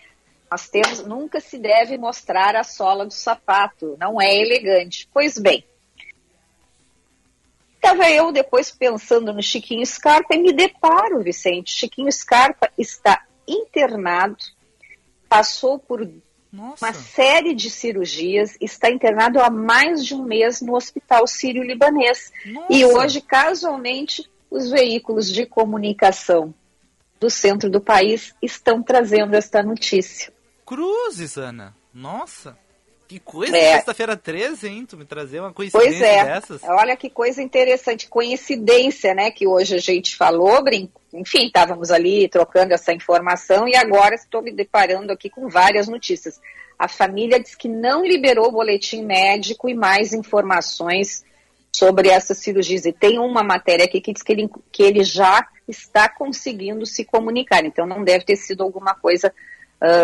Nós 0.51 0.69
temos, 0.69 1.07
nunca 1.07 1.39
se 1.39 1.57
deve 1.57 1.97
mostrar 1.97 2.57
a 2.57 2.65
sola 2.65 3.07
do 3.07 3.13
sapato, 3.13 3.97
não 4.01 4.21
é 4.21 4.35
elegante. 4.35 5.09
Pois 5.15 5.39
bem, 5.39 5.65
estava 7.77 8.11
eu 8.11 8.33
depois 8.33 8.69
pensando 8.73 9.33
no 9.33 9.41
Chiquinho 9.41 9.87
Scarpa 9.87 10.35
e 10.35 10.43
me 10.43 10.53
deparo, 10.53 11.23
Vicente. 11.23 11.71
Chiquinho 11.71 12.11
Scarpa 12.11 12.69
está 12.77 13.25
internado, 13.47 14.39
passou 15.29 15.79
por 15.79 16.05
Nossa. 16.53 16.85
uma 16.85 16.93
série 16.95 17.55
de 17.55 17.71
cirurgias, 17.71 18.57
está 18.61 18.91
internado 18.91 19.41
há 19.41 19.49
mais 19.49 20.05
de 20.05 20.17
um 20.17 20.25
mês 20.25 20.61
no 20.61 20.75
Hospital 20.75 21.29
Sírio-Libanês. 21.29 22.33
E 22.69 22.85
hoje, 22.85 23.21
casualmente, 23.21 24.29
os 24.51 24.69
veículos 24.69 25.31
de 25.33 25.47
comunicação 25.47 26.53
do 27.21 27.31
centro 27.31 27.71
do 27.71 27.81
país 27.81 28.35
estão 28.43 28.83
trazendo 28.83 29.37
esta 29.37 29.63
notícia. 29.63 30.40
Cruzes, 30.71 31.37
Ana. 31.37 31.75
Nossa. 31.93 32.57
Que 33.09 33.19
coisa, 33.19 33.57
é. 33.57 33.75
sexta-feira 33.75 34.17
13, 34.17 34.69
hein? 34.69 34.87
Tu 34.87 34.97
me 34.97 35.05
trazer 35.05 35.41
uma 35.41 35.53
coincidência 35.53 35.99
pois 35.99 36.01
é. 36.01 36.25
dessas. 36.25 36.63
Olha 36.63 36.97
que 36.97 37.11
coisa 37.11 37.43
interessante, 37.43 38.09
coincidência, 38.09 39.13
né? 39.13 39.33
Que 39.33 39.49
hoje 39.49 39.75
a 39.75 39.81
gente 39.81 40.15
falou, 40.15 40.63
brinco. 40.63 41.01
Enfim, 41.13 41.47
estávamos 41.47 41.91
ali 41.91 42.29
trocando 42.29 42.73
essa 42.73 42.93
informação 42.93 43.67
e 43.67 43.75
agora 43.75 44.15
estou 44.15 44.41
me 44.41 44.53
deparando 44.53 45.13
aqui 45.13 45.29
com 45.29 45.49
várias 45.49 45.89
notícias. 45.89 46.41
A 46.79 46.87
família 46.87 47.41
diz 47.41 47.57
que 47.57 47.69
não 47.69 48.05
liberou 48.07 48.47
o 48.47 48.53
boletim 48.53 49.05
médico 49.05 49.69
e 49.69 49.75
mais 49.75 50.13
informações 50.13 51.25
sobre 51.73 52.11
essas 52.11 52.39
cirurgias. 52.39 52.87
E 52.87 52.93
tem 52.93 53.19
uma 53.19 53.43
matéria 53.43 53.87
aqui 53.87 54.01
que 54.01 54.13
diz 54.13 54.23
que 54.23 54.31
ele, 54.31 54.49
que 54.71 54.85
ele 54.85 55.03
já 55.03 55.45
está 55.67 56.09
conseguindo 56.09 56.87
se 56.87 57.05
comunicar. 57.05 57.65
Então 57.65 57.89
não 57.89 58.05
deve 58.05 58.25
ter 58.25 58.37
sido 58.37 58.63
alguma 58.63 58.95
coisa 58.95 59.35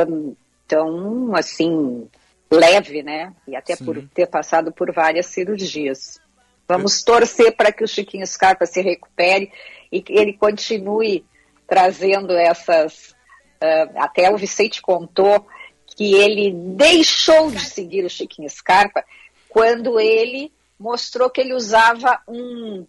um, 0.09 0.35
tão 0.67 1.35
assim 1.35 2.09
leve, 2.51 3.03
né? 3.03 3.33
E 3.47 3.57
até 3.57 3.77
Sim. 3.77 3.85
por 3.85 4.09
ter 4.09 4.27
passado 4.27 4.73
por 4.73 4.93
várias 4.93 5.27
cirurgias. 5.27 6.21
Vamos 6.69 7.03
torcer 7.03 7.55
para 7.57 7.73
que 7.73 7.85
o 7.85 7.89
Chiquinho 7.89 8.27
Scarpa 8.27 8.67
se 8.67 8.81
recupere 8.81 9.53
e 9.91 10.03
que 10.03 10.13
ele 10.13 10.33
continue 10.33 11.25
trazendo 11.67 12.33
essas. 12.33 13.15
Uh, 13.63 13.99
até 13.99 14.31
o 14.31 14.37
Vicente 14.37 14.83
contou 14.83 15.47
que 15.87 16.15
ele 16.15 16.53
deixou 16.53 17.51
de 17.51 17.65
seguir 17.65 18.05
o 18.05 18.11
Chiquinho 18.11 18.51
Scarpa 18.51 19.03
quando 19.49 19.99
ele 19.99 20.53
mostrou 20.79 21.31
que 21.31 21.41
ele 21.41 21.55
usava 21.55 22.21
um 22.29 22.87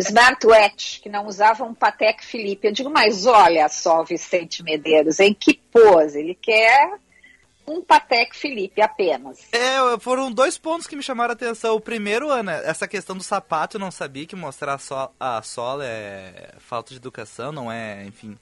smartwatch, 0.00 1.00
que 1.00 1.08
não 1.08 1.26
usava 1.26 1.64
um 1.64 1.74
Patek 1.74 2.24
Philippe. 2.24 2.66
Eu 2.66 2.72
digo, 2.72 2.90
mas 2.90 3.26
olha 3.26 3.68
só, 3.68 4.02
Vicente 4.02 4.62
Medeiros, 4.62 5.20
em 5.20 5.32
que 5.32 5.54
pose? 5.72 6.18
Ele 6.18 6.34
quer 6.34 6.98
um 7.66 7.80
Patek 7.80 8.36
Philippe 8.36 8.82
apenas. 8.82 9.40
É, 9.52 9.98
foram 9.98 10.30
dois 10.30 10.58
pontos 10.58 10.86
que 10.86 10.96
me 10.96 11.02
chamaram 11.02 11.30
a 11.30 11.34
atenção. 11.34 11.74
O 11.74 11.80
primeiro, 11.80 12.30
Ana, 12.30 12.52
essa 12.64 12.86
questão 12.86 13.16
do 13.16 13.22
sapato, 13.22 13.76
eu 13.76 13.80
não 13.80 13.90
sabia 13.90 14.26
que 14.26 14.36
mostrar 14.36 14.74
a, 14.74 14.78
so 14.78 15.10
a 15.18 15.42
sola 15.42 15.84
é 15.84 16.54
falta 16.58 16.90
de 16.90 16.96
educação, 16.96 17.52
não 17.52 17.70
é, 17.70 18.04
enfim, 18.04 18.36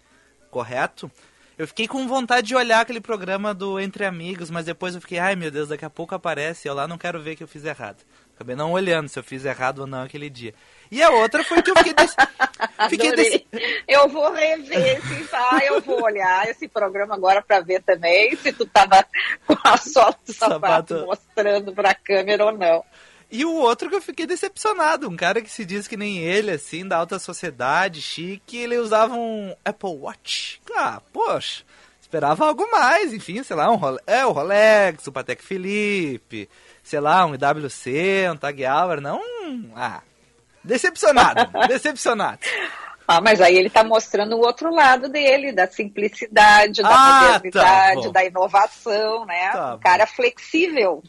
correto. 0.51 1.11
Eu 1.59 1.69
fiquei 1.69 1.87
com 1.87 2.09
vontade 2.09 2.49
de 2.49 2.57
olhar 2.57 2.81
aquele 2.81 3.01
programa 3.01 3.55
do 3.55 3.79
Entre 3.79 4.05
Amigos, 4.05 4.51
mas 4.51 4.65
depois 4.65 4.95
eu 4.95 5.01
fiquei, 5.01 5.19
ai 5.19 5.37
meu 5.37 5.51
Deus, 5.51 5.69
daqui 5.69 5.85
a 5.85 5.91
pouco 5.91 6.15
aparece, 6.15 6.67
eu 6.67 6.75
lá 6.75 6.89
não 6.89 6.99
quero 6.99 7.21
ver 7.23 7.37
que 7.37 7.43
eu 7.43 7.49
fiz 7.49 7.65
errado. 7.65 8.03
Acabei 8.35 8.57
não 8.57 8.73
olhando 8.73 9.09
se 9.09 9.19
eu 9.19 9.23
fiz 9.23 9.45
errado 9.45 9.81
ou 9.81 9.87
não 9.87 10.03
aquele 10.03 10.29
dia. 10.31 10.55
E 10.93 11.03
a 11.03 11.09
outra 11.09 11.43
foi 11.43 11.63
que 11.63 11.71
eu 11.71 11.77
fiquei 11.77 11.95
desse... 11.95 12.15
fiquei 12.91 13.13
desse... 13.13 13.47
Eu 13.89 14.11
vou 14.11 14.31
rever, 14.31 14.99
esse, 14.99 15.29
ah, 15.33 15.59
eu 15.65 15.81
vou 15.81 16.03
olhar 16.03 16.47
esse 16.51 16.69
programa 16.69 17.15
agora 17.15 17.41
para 17.41 17.61
ver 17.61 17.83
também 17.83 18.37
se 18.37 18.53
tu 18.53 18.67
tava 18.67 19.03
com 19.47 19.57
a 19.65 19.79
sola 19.79 20.15
do 20.23 20.35
sapato, 20.35 20.95
sapato 20.95 21.07
mostrando 21.07 21.73
pra 21.73 21.95
câmera 21.95 22.45
ou 22.45 22.53
não. 22.53 22.85
E 23.31 23.43
o 23.43 23.55
outro 23.55 23.89
que 23.89 23.97
eu 23.97 24.03
fiquei 24.03 24.27
decepcionado, 24.27 25.09
um 25.09 25.17
cara 25.17 25.41
que 25.41 25.51
se 25.51 25.65
diz 25.65 25.89
que 25.89 25.97
nem 25.97 26.19
ele, 26.19 26.51
assim, 26.51 26.87
da 26.87 26.99
alta 26.99 27.19
sociedade, 27.19 28.03
chique, 28.03 28.59
ele 28.59 28.77
usava 28.77 29.15
um 29.15 29.57
Apple 29.65 29.97
Watch. 29.97 30.61
Ah, 30.77 31.01
poxa, 31.11 31.65
esperava 32.03 32.47
algo 32.47 32.71
mais, 32.71 33.15
enfim, 33.15 33.43
sei 33.43 33.57
lá, 33.57 33.71
um 33.71 33.77
Rolex, 33.77 34.05
é, 34.07 34.27
o 34.27 34.33
Rolex, 34.33 35.07
o 35.07 35.13
Patek 35.13 35.43
Philippe, 35.43 36.51
sei 36.83 37.01
lá, 37.01 37.25
um 37.25 37.35
IWC, 37.35 38.29
um 38.31 38.37
Tag 38.37 38.63
Heuer, 38.63 39.01
não, 39.01 39.23
ah, 39.75 40.03
Decepcionado, 40.65 41.51
decepcionado. 41.69 42.41
Ah, 43.07 43.21
mas 43.21 43.41
aí 43.41 43.57
ele 43.57 43.67
está 43.67 43.83
mostrando 43.83 44.37
o 44.37 44.41
outro 44.41 44.73
lado 44.73 45.09
dele, 45.09 45.53
da 45.53 45.67
simplicidade, 45.67 46.83
da 46.83 46.89
ah, 46.89 46.93
tá 46.93 47.33
modernidade, 47.33 48.03
tá 48.05 48.11
da 48.11 48.25
inovação, 48.25 49.27
né? 49.27 49.51
Tá 49.51 49.75
um 49.75 49.79
cara 49.79 50.07
flexível. 50.07 51.03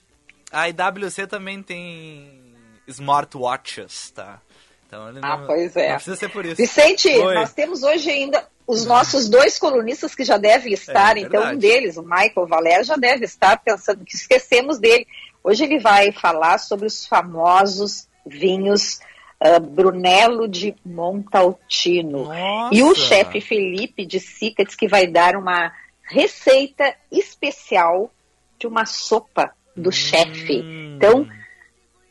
A 0.52 0.68
IWC 0.70 1.28
também 1.28 1.62
tem 1.62 2.56
smartwatches, 2.88 4.12
tá? 4.12 4.40
Então 4.88 5.10
ele 5.10 5.20
ah, 5.22 5.38
não, 5.38 5.48
pois 5.48 5.76
é. 5.76 5.90
não 5.90 5.96
precisa 5.96 6.16
ser 6.16 6.30
por 6.30 6.46
isso. 6.46 6.56
Vicente, 6.56 7.08
Oi. 7.10 7.36
nós 7.36 7.54
temos 7.54 7.84
hoje 7.84 8.10
ainda 8.10 8.46
os 8.66 8.86
nossos 8.86 9.28
dois 9.28 9.60
colunistas 9.60 10.16
que 10.16 10.24
já 10.24 10.38
devem 10.38 10.74
estar, 10.74 11.18
é, 11.18 11.22
então 11.22 11.52
um 11.52 11.58
deles, 11.58 11.98
o 11.98 12.04
Michael 12.04 12.48
Valério, 12.48 12.86
já 12.86 12.96
deve 12.96 13.26
estar 13.26 13.58
pensando 13.58 14.06
que 14.06 14.16
esquecemos 14.16 14.80
dele. 14.80 15.06
Hoje 15.44 15.64
ele 15.66 15.80
vai 15.80 16.12
falar 16.12 16.58
sobre 16.60 16.86
os 16.86 17.06
famosos 17.06 18.08
vinhos 18.26 19.00
uh, 19.44 19.60
Brunello 19.60 20.48
de 20.48 20.76
Montaltino. 20.86 22.26
Nossa. 22.26 22.74
E 22.74 22.82
o 22.82 22.96
chefe 22.96 23.42
Felipe 23.42 24.06
de 24.06 24.20
Sica 24.20 24.64
diz 24.64 24.76
que 24.76 24.88
vai 24.88 25.06
dar 25.06 25.36
uma 25.36 25.72
receita 26.04 26.96
especial 27.12 28.12
de 28.58 28.68
uma 28.68 28.86
sopa 28.86 29.54
do 29.76 29.90
hum. 29.90 29.92
chefe. 29.92 30.64
Então, 30.96 31.28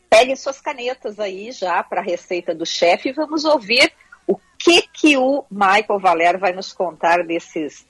peguem 0.09 0.35
suas 0.35 0.61
canetas 0.61 1.19
aí 1.19 1.51
já 1.51 1.81
para 1.83 2.01
a 2.01 2.03
receita 2.03 2.53
do 2.53 2.65
chefe 2.65 3.09
e 3.09 3.13
vamos 3.13 3.45
ouvir 3.45 3.91
o 4.27 4.37
que 4.57 4.83
que 4.83 5.17
o 5.17 5.43
Michael 5.49 5.99
Valer 5.99 6.37
vai 6.37 6.53
nos 6.53 6.71
contar 6.71 7.23
desses 7.25 7.85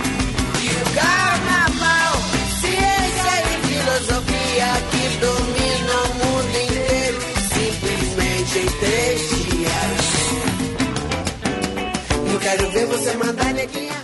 e 0.60 1.53
filosofia 4.04 4.66
que 4.90 5.16
dominam 5.18 6.04
o 6.04 6.14
mundo 6.14 6.56
inteiro, 6.56 7.18
simplesmente 7.54 8.58
em 8.58 8.66
três 8.78 9.20
dias. 9.30 10.04
Quero 12.40 12.70
ver 12.70 12.86
você 12.86 13.16
mandar 13.16 13.54
neguinha. 13.54 13.94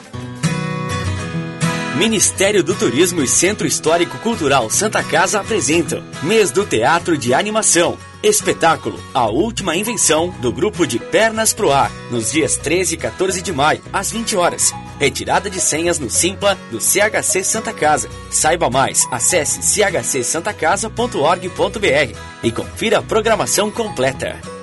Ministério 1.97 2.65
do 2.65 2.75
Turismo 2.75 3.23
e 3.23 3.29
Centro 3.29 3.67
Histórico 3.67 4.17
Cultural 4.19 4.71
Santa 4.71 5.03
Casa 5.03 5.41
apresentam 5.41 6.03
Mês 6.23 6.51
do 6.51 6.65
Teatro 6.65 7.19
de 7.19 7.35
Animação. 7.35 7.99
Espetáculo 8.23 8.99
A 9.13 9.27
Última 9.27 9.77
Invenção 9.77 10.31
do 10.41 10.51
grupo 10.51 10.87
de 10.87 10.99
Pernas 10.99 11.53
pro 11.53 11.71
Ar, 11.71 11.91
nos 12.11 12.33
dias 12.33 12.57
13 12.57 12.95
e 12.95 12.99
14 12.99 13.43
de 13.43 13.53
maio, 13.53 13.83
às 13.93 14.11
20 14.11 14.37
horas. 14.37 14.73
Retirada 15.01 15.49
de 15.49 15.59
senhas 15.59 15.99
no 15.99 16.11
Simpla 16.11 16.59
do 16.71 16.79
CHC 16.79 17.43
Santa 17.43 17.73
Casa. 17.73 18.11
Saiba 18.31 18.69
mais, 18.69 19.07
acesse 19.11 19.63
chcsantacasa.org.br 19.63 22.19
e 22.43 22.53
confira 22.53 22.99
a 22.99 23.03
programação 23.03 23.71
completa. 23.71 24.60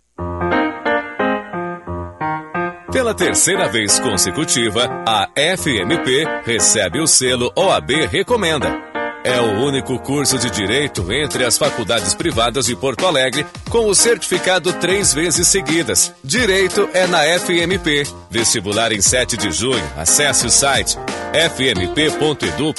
Pela 2.91 3.13
terceira 3.13 3.67
vez 3.67 3.99
consecutiva, 3.99 4.89
a 5.05 5.27
FMP 5.57 6.25
recebe 6.45 7.01
o 7.01 7.07
selo 7.07 7.51
OAB 7.55 7.91
Recomenda. 8.09 8.95
É 9.25 9.41
o 9.41 9.65
único 9.65 9.97
curso 9.99 10.37
de 10.37 10.51
direito 10.51 11.11
entre 11.11 11.43
as 11.43 11.57
faculdades 11.57 12.13
privadas 12.13 12.67
de 12.67 12.75
Porto 12.75 13.07
Alegre 13.07 13.43
com 13.71 13.87
o 13.87 13.95
certificado 13.95 14.71
três 14.73 15.13
vezes 15.13 15.47
seguidas. 15.47 16.13
Direito 16.23 16.87
é 16.93 17.07
na 17.07 17.23
FMP. 17.39 18.07
Vestibular 18.29 18.91
em 18.91 19.01
7 19.01 19.35
de 19.35 19.51
junho. 19.51 19.83
Acesse 19.97 20.45
o 20.45 20.49
site 20.49 20.95
fmp.edu.br. 21.33 22.75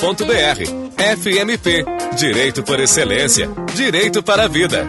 FMP. 0.96 1.84
Direito 2.16 2.62
por 2.62 2.78
excelência. 2.78 3.50
Direito 3.74 4.22
para 4.22 4.44
a 4.44 4.48
vida. 4.48 4.88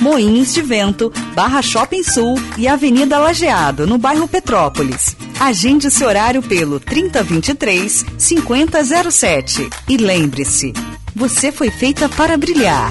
Moinhos 0.00 0.54
de 0.54 0.62
Vento, 0.62 1.12
Barra 1.34 1.60
Shopping 1.60 2.02
Sul 2.02 2.34
e 2.56 2.66
Avenida 2.66 3.18
Lajeado, 3.18 3.86
no 3.86 3.98
bairro 3.98 4.26
Petrópolis. 4.26 5.14
Agende 5.38 5.90
seu 5.90 6.08
horário 6.08 6.42
pelo 6.42 6.80
3023 6.80 8.06
5007 8.16 9.68
e 9.88 9.96
lembre-se, 9.98 10.72
você 11.14 11.52
foi 11.52 11.70
feita 11.70 12.08
para 12.08 12.36
brilhar. 12.38 12.90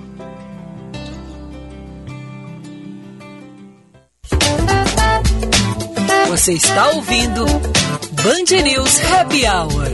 Você 6.31 6.53
está 6.53 6.91
ouvindo 6.91 7.43
Band 7.43 8.63
News 8.63 9.01
Happy 9.01 9.43
Hour. 9.45 9.91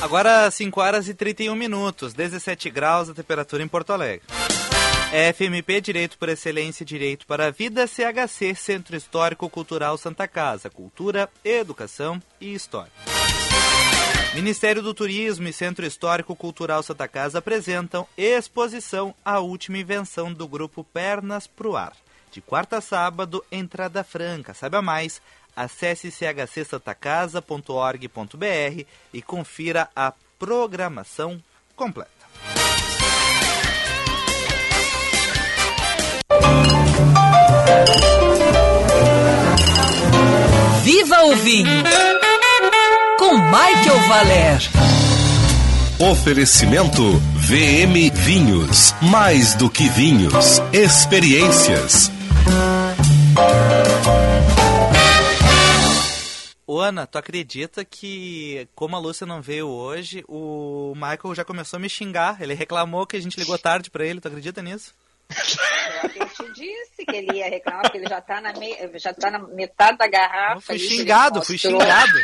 Agora 0.00 0.50
5 0.50 0.80
horas 0.80 1.06
e 1.06 1.12
31 1.12 1.54
minutos, 1.54 2.14
17 2.14 2.70
graus 2.70 3.10
a 3.10 3.14
temperatura 3.14 3.62
em 3.62 3.68
Porto 3.68 3.92
Alegre. 3.92 4.26
FMP 5.34 5.82
Direito 5.82 6.16
por 6.16 6.30
Excelência 6.30 6.82
e 6.82 6.86
Direito 6.86 7.26
para 7.26 7.48
a 7.48 7.50
Vida, 7.50 7.86
CHC 7.86 8.54
Centro 8.54 8.96
Histórico 8.96 9.50
Cultural 9.50 9.98
Santa 9.98 10.26
Casa, 10.26 10.70
Cultura, 10.70 11.28
Educação 11.44 12.22
e 12.40 12.54
História. 12.54 12.90
Ministério 14.34 14.80
do 14.80 14.94
Turismo 14.94 15.46
e 15.46 15.52
Centro 15.52 15.84
Histórico 15.84 16.34
Cultural 16.34 16.82
Santa 16.82 17.06
Casa 17.06 17.38
apresentam 17.38 18.08
exposição 18.16 19.14
A 19.22 19.40
Última 19.40 19.76
Invenção 19.76 20.32
do 20.32 20.48
Grupo 20.48 20.82
Pernas 20.82 21.46
pro 21.46 21.76
Ar 21.76 21.92
De 22.36 22.42
quarta 22.42 22.76
a 22.76 22.80
sábado, 22.82 23.42
entrada 23.50 24.04
franca. 24.04 24.52
Saiba 24.52 24.82
mais, 24.82 25.22
acesse 25.56 26.10
chcsantacasa.org.br 26.10 28.84
e 29.10 29.22
confira 29.22 29.88
a 29.96 30.12
programação 30.38 31.42
completa. 31.74 32.10
Viva 40.82 41.24
o 41.24 41.36
vinho! 41.36 41.82
Com 43.18 43.38
Michael 43.38 44.08
Valer. 44.08 44.60
Oferecimento 45.98 47.02
VM 47.36 48.14
Vinhos. 48.14 48.94
Mais 49.00 49.54
do 49.54 49.70
que 49.70 49.88
vinhos, 49.88 50.60
experiências. 50.70 52.14
Ô 56.66 56.80
Ana, 56.80 57.06
tu 57.06 57.16
acredita 57.16 57.84
que, 57.84 58.68
como 58.74 58.96
a 58.96 58.98
Lúcia 58.98 59.24
não 59.24 59.40
veio 59.40 59.68
hoje, 59.68 60.24
o 60.26 60.94
Michael 60.96 61.34
já 61.34 61.44
começou 61.44 61.76
a 61.76 61.80
me 61.80 61.88
xingar? 61.88 62.42
Ele 62.42 62.54
reclamou 62.54 63.06
que 63.06 63.16
a 63.16 63.20
gente 63.20 63.38
ligou 63.38 63.56
tarde 63.56 63.88
para 63.88 64.04
ele, 64.04 64.20
tu 64.20 64.26
acredita 64.26 64.60
nisso? 64.60 64.92
Eu 66.02 66.28
te 66.28 66.52
disse 66.52 67.04
que 67.04 67.16
ele 67.16 67.38
ia 67.38 67.48
reclamar, 67.48 67.82
porque 67.82 67.98
ele 67.98 68.08
já 68.08 68.20
tá 68.20 68.40
na, 68.40 68.52
me... 68.54 68.74
já 68.98 69.14
tá 69.14 69.30
na 69.30 69.38
metade 69.38 69.96
da 69.98 70.08
garrafa. 70.08 70.56
Eu 70.56 70.60
fui 70.60 70.78
xingado, 70.78 71.42
fui 71.42 71.56
xingado. 71.58 72.18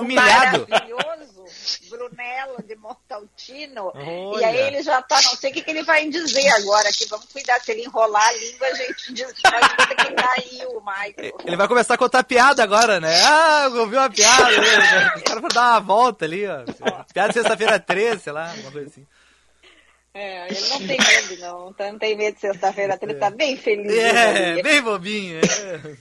Humilhado. 0.00 0.66
Maravilhoso 0.68 1.32
Brunello 1.90 2.62
de 2.66 2.76
Montaltino. 2.76 3.92
Olha. 3.94 4.40
E 4.40 4.44
aí 4.44 4.56
ele 4.68 4.82
já 4.82 5.02
tá, 5.02 5.16
não 5.22 5.36
sei 5.36 5.50
o 5.50 5.54
que, 5.54 5.62
que 5.62 5.70
ele 5.70 5.82
vai 5.82 6.08
dizer 6.08 6.48
agora, 6.50 6.90
que 6.92 7.06
vamos 7.06 7.26
cuidar, 7.26 7.60
se 7.60 7.72
ele 7.72 7.84
enrolar 7.84 8.26
a 8.26 8.32
língua, 8.32 8.66
a 8.66 8.74
gente 8.74 9.12
diz, 9.12 9.32
que 9.32 9.42
cair 9.42 10.66
o 10.68 10.80
Michael. 10.80 11.38
Ele 11.44 11.56
vai 11.56 11.68
começar 11.68 11.94
a 11.94 11.98
contar 11.98 12.24
piada 12.24 12.62
agora, 12.62 13.00
né? 13.00 13.14
Ah, 13.24 13.68
ouviu 13.72 13.98
uma 13.98 14.10
piada, 14.10 14.50
né? 14.50 15.12
o 15.16 15.24
cara 15.24 15.40
vai 15.40 15.50
dar 15.50 15.70
uma 15.72 15.80
volta 15.80 16.24
ali, 16.24 16.46
ó. 16.46 16.64
Piada 17.12 17.32
sexta-feira 17.32 17.78
13, 17.78 18.22
sei 18.22 18.32
lá, 18.32 18.52
coisa 18.70 18.88
assim. 18.88 19.06
É, 20.14 20.46
ele 20.46 20.68
não 20.68 20.78
tem 20.86 20.98
medo, 20.98 21.40
não. 21.40 21.74
Não 21.78 21.98
tem 21.98 22.16
medo 22.16 22.34
de 22.34 22.40
sexta-feira, 22.40 22.98
ele 23.00 23.14
tá 23.14 23.30
bem 23.30 23.56
feliz. 23.56 23.92
É, 23.94 24.62
bem 24.62 24.82
bobinho. 24.82 25.38
É. 25.38 25.96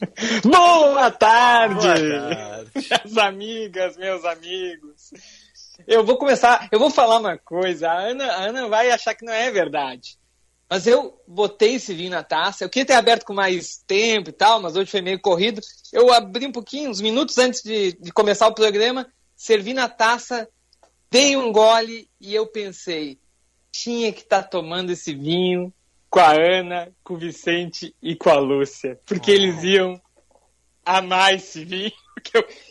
Boa 0.44 1.10
tarde! 1.10 1.74
Boa 1.74 1.94
tarde! 1.94 2.70
Minhas 2.74 3.18
amigas, 3.18 3.96
meus 3.96 4.24
amigos. 4.24 5.10
Eu 5.86 6.04
vou 6.04 6.16
começar, 6.16 6.68
eu 6.70 6.78
vou 6.78 6.90
falar 6.90 7.18
uma 7.18 7.38
coisa. 7.38 7.88
A 7.88 7.98
Ana, 7.98 8.26
a 8.26 8.44
Ana 8.44 8.68
vai 8.68 8.90
achar 8.90 9.14
que 9.14 9.24
não 9.24 9.32
é 9.32 9.50
verdade. 9.50 10.18
Mas 10.68 10.86
eu 10.86 11.20
botei 11.26 11.74
esse 11.74 11.94
vinho 11.94 12.10
na 12.10 12.22
taça. 12.22 12.64
Eu 12.64 12.70
queria 12.70 12.86
ter 12.86 12.94
aberto 12.94 13.24
com 13.24 13.34
mais 13.34 13.78
tempo 13.86 14.30
e 14.30 14.32
tal, 14.32 14.60
mas 14.60 14.76
hoje 14.76 14.90
foi 14.90 15.00
meio 15.00 15.20
corrido. 15.20 15.60
Eu 15.92 16.12
abri 16.12 16.46
um 16.46 16.52
pouquinho, 16.52 16.90
uns 16.90 17.00
minutos 17.00 17.38
antes 17.38 17.62
de, 17.62 17.92
de 17.92 18.12
começar 18.12 18.48
o 18.48 18.54
programa, 18.54 19.06
servi 19.36 19.72
na 19.72 19.88
taça, 19.88 20.48
dei 21.10 21.36
um 21.36 21.52
gole 21.52 22.08
e 22.20 22.34
eu 22.34 22.46
pensei, 22.46 23.18
tinha 23.70 24.12
que 24.12 24.22
estar 24.22 24.42
tá 24.42 24.48
tomando 24.48 24.90
esse 24.90 25.14
vinho 25.14 25.72
com 26.14 26.20
a 26.20 26.30
Ana, 26.30 26.92
com 27.02 27.14
o 27.14 27.18
Vicente 27.18 27.92
e 28.00 28.14
com 28.14 28.30
a 28.30 28.38
Lúcia. 28.38 29.00
Porque 29.04 29.32
oh. 29.32 29.34
eles 29.34 29.64
iam 29.64 30.00
amar 30.86 31.34
esse 31.34 31.64
vinho. 31.64 31.92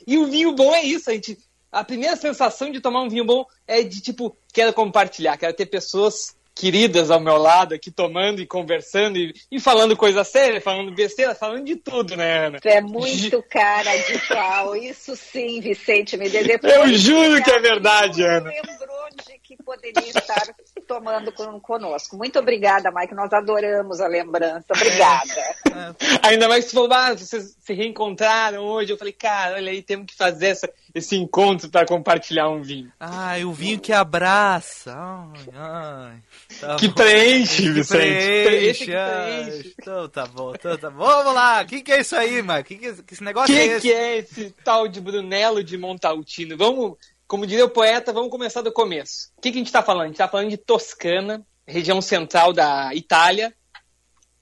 E 0.07 0.17
o 0.17 0.25
vinho 0.25 0.55
bom 0.55 0.73
é 0.73 0.81
isso, 0.81 1.09
a 1.09 1.13
gente. 1.13 1.37
A 1.71 1.83
primeira 1.83 2.15
sensação 2.15 2.71
de 2.71 2.81
tomar 2.81 3.01
um 3.01 3.09
vinho 3.09 3.23
bom 3.23 3.45
é 3.67 3.83
de 3.83 4.01
tipo, 4.01 4.35
quero 4.51 4.73
compartilhar, 4.73 5.37
quero 5.37 5.53
ter 5.53 5.67
pessoas 5.67 6.35
queridas 6.55 7.11
ao 7.11 7.19
meu 7.19 7.37
lado 7.37 7.73
aqui 7.73 7.91
tomando 7.91 8.41
e 8.41 8.47
conversando 8.47 9.17
e, 9.17 9.33
e 9.51 9.59
falando 9.59 9.95
coisa 9.95 10.23
séria, 10.23 10.59
falando 10.59 10.93
besteira, 10.93 11.35
falando 11.35 11.65
de 11.65 11.75
tudo, 11.75 12.15
né, 12.15 12.47
Ana? 12.47 12.59
é 12.63 12.81
muito 12.81 13.43
cara 13.43 13.95
de 13.95 14.19
pau, 14.27 14.75
isso 14.75 15.15
sim, 15.15 15.61
Vicente 15.61 16.17
me 16.17 16.29
deu 16.29 16.59
Eu 16.63 16.87
juro 16.93 17.43
que 17.43 17.51
é 17.51 17.59
verdade, 17.59 18.23
Ana. 18.23 18.49
Lembrou 18.49 18.92
de 19.15 19.39
que 19.39 19.55
poderia 19.63 20.09
estar 20.09 20.43
tomando 20.87 21.31
conosco. 21.61 22.17
Muito 22.17 22.39
obrigada, 22.39 22.91
Mike. 22.91 23.13
Nós 23.13 23.31
adoramos 23.31 24.01
a 24.01 24.07
lembrança. 24.07 24.65
Obrigada. 24.69 25.33
É. 25.33 26.27
Ainda 26.27 26.47
mais 26.47 26.65
que 26.65 26.71
você 26.71 26.75
falou, 26.75 26.93
ah, 26.93 27.13
vocês 27.13 27.55
se 27.59 27.73
reencontraram 27.73 28.63
hoje. 28.63 28.91
Eu 28.91 28.97
falei, 28.97 29.13
cara, 29.13 29.55
olha 29.55 29.71
aí, 29.71 29.81
temos 29.81 30.07
que 30.07 30.15
fazer 30.15 30.47
essa, 30.47 30.69
esse 30.93 31.15
encontro 31.15 31.69
para 31.69 31.85
compartilhar 31.85 32.49
um 32.49 32.61
vinho. 32.61 32.91
Ai, 32.99 33.43
o 33.43 33.53
vinho 33.53 33.79
que 33.79 33.93
abraça. 33.93 34.95
Ai, 34.95 35.45
ai. 35.53 36.17
Tá 36.59 36.75
que 36.75 36.89
preenche, 36.89 37.71
Vicente. 37.71 38.45
Preenche, 38.45 38.85
que 38.85 38.91
preenche. 38.91 39.75
Então 39.79 40.09
tá 40.09 40.25
bom, 40.25 40.53
então 40.53 40.77
tá 40.77 40.89
bom. 40.89 41.05
Vamos 41.05 41.33
lá. 41.33 41.61
O 41.61 41.65
que, 41.65 41.81
que 41.81 41.91
é 41.91 42.01
isso 42.01 42.15
aí, 42.15 42.41
mano? 42.41 42.63
Que, 42.63 42.75
que, 42.75 43.03
que 43.03 43.13
esse 43.13 43.23
negócio 43.23 43.53
que 43.53 43.59
é 43.59 43.65
esse? 43.65 43.77
O 43.77 43.81
que 43.81 43.93
é 43.93 44.17
esse 44.17 44.55
tal 44.63 44.87
de 44.87 45.01
Brunello 45.01 45.63
de 45.63 45.77
Montaltino? 45.77 46.57
Vamos 46.57 46.97
como 47.27 47.47
diria 47.47 47.65
o 47.65 47.69
poeta, 47.69 48.13
vamos 48.13 48.29
começar 48.29 48.61
do 48.61 48.71
começo. 48.71 49.29
O 49.37 49.41
que, 49.41 49.51
que 49.51 49.57
a 49.57 49.59
gente 49.59 49.67
está 49.67 49.81
falando? 49.81 50.03
A 50.03 50.07
gente 50.07 50.15
está 50.15 50.27
falando 50.27 50.49
de 50.49 50.57
Toscana, 50.57 51.45
região 51.65 52.01
central 52.01 52.53
da 52.53 52.93
Itália, 52.93 53.53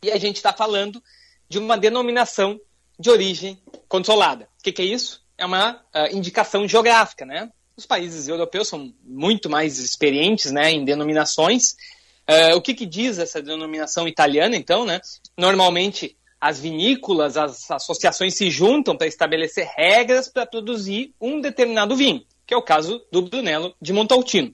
e 0.03 0.11
a 0.11 0.17
gente 0.17 0.37
está 0.37 0.51
falando 0.51 1.01
de 1.47 1.59
uma 1.59 1.77
denominação 1.77 2.59
de 2.99 3.09
origem 3.09 3.61
controlada. 3.87 4.47
O 4.59 4.63
que, 4.63 4.71
que 4.71 4.81
é 4.81 4.85
isso? 4.85 5.23
É 5.37 5.45
uma 5.45 5.73
uh, 5.73 6.15
indicação 6.15 6.67
geográfica, 6.67 7.25
né? 7.25 7.51
Os 7.75 7.85
países 7.85 8.27
europeus 8.27 8.67
são 8.67 8.93
muito 9.03 9.49
mais 9.49 9.79
experientes 9.79 10.51
né, 10.51 10.71
em 10.71 10.83
denominações. 10.83 11.75
Uh, 12.29 12.55
o 12.55 12.61
que, 12.61 12.73
que 12.73 12.85
diz 12.85 13.17
essa 13.17 13.41
denominação 13.41 14.07
italiana, 14.07 14.55
então? 14.55 14.85
Né? 14.85 15.01
Normalmente, 15.37 16.15
as 16.39 16.59
vinícolas, 16.59 17.37
as 17.37 17.69
associações 17.71 18.35
se 18.35 18.49
juntam 18.51 18.95
para 18.95 19.07
estabelecer 19.07 19.67
regras 19.75 20.27
para 20.27 20.45
produzir 20.45 21.13
um 21.19 21.39
determinado 21.39 21.95
vinho 21.95 22.25
que 22.45 22.53
é 22.53 22.57
o 22.57 22.61
caso 22.61 23.05
do 23.11 23.21
Brunello 23.21 23.75
de 23.81 23.93
Montaltino. 23.93 24.53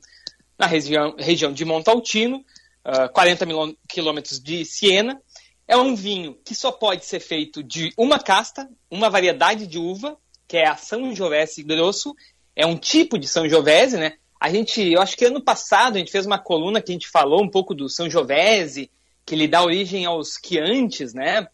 Na 0.57 0.65
região, 0.65 1.15
região 1.17 1.51
de 1.51 1.63
Montaltino, 1.65 2.43
uh, 2.85 3.11
40 3.13 3.45
quilômetros 3.87 4.39
de 4.39 4.65
Siena, 4.65 5.21
é 5.67 5.75
um 5.75 5.95
vinho 5.95 6.37
que 6.45 6.55
só 6.55 6.71
pode 6.71 7.05
ser 7.05 7.19
feito 7.19 7.61
de 7.61 7.91
uma 7.97 8.19
casta, 8.19 8.69
uma 8.89 9.09
variedade 9.09 9.67
de 9.67 9.77
uva, 9.77 10.17
que 10.47 10.57
é 10.57 10.67
a 10.67 10.77
São 10.77 11.13
Giovese 11.13 11.61
Grosso, 11.61 12.15
é 12.55 12.65
um 12.65 12.77
tipo 12.77 13.19
de 13.19 13.27
São 13.27 13.47
Giovese, 13.47 13.97
né? 13.97 14.13
A 14.39 14.49
gente, 14.49 14.81
eu 14.81 15.01
acho 15.01 15.17
que 15.17 15.25
ano 15.25 15.41
passado 15.41 15.95
a 15.95 15.99
gente 15.99 16.11
fez 16.11 16.25
uma 16.25 16.39
coluna 16.39 16.81
que 16.81 16.91
a 16.91 16.93
gente 16.93 17.09
falou 17.09 17.43
um 17.43 17.49
pouco 17.49 17.75
do 17.75 17.89
São 17.89 18.09
Giovese, 18.09 18.89
que 19.25 19.35
ele 19.35 19.47
dá 19.47 19.63
origem 19.63 20.05
aos 20.05 20.39
Chiantes, 20.43 21.13
né? 21.13 21.47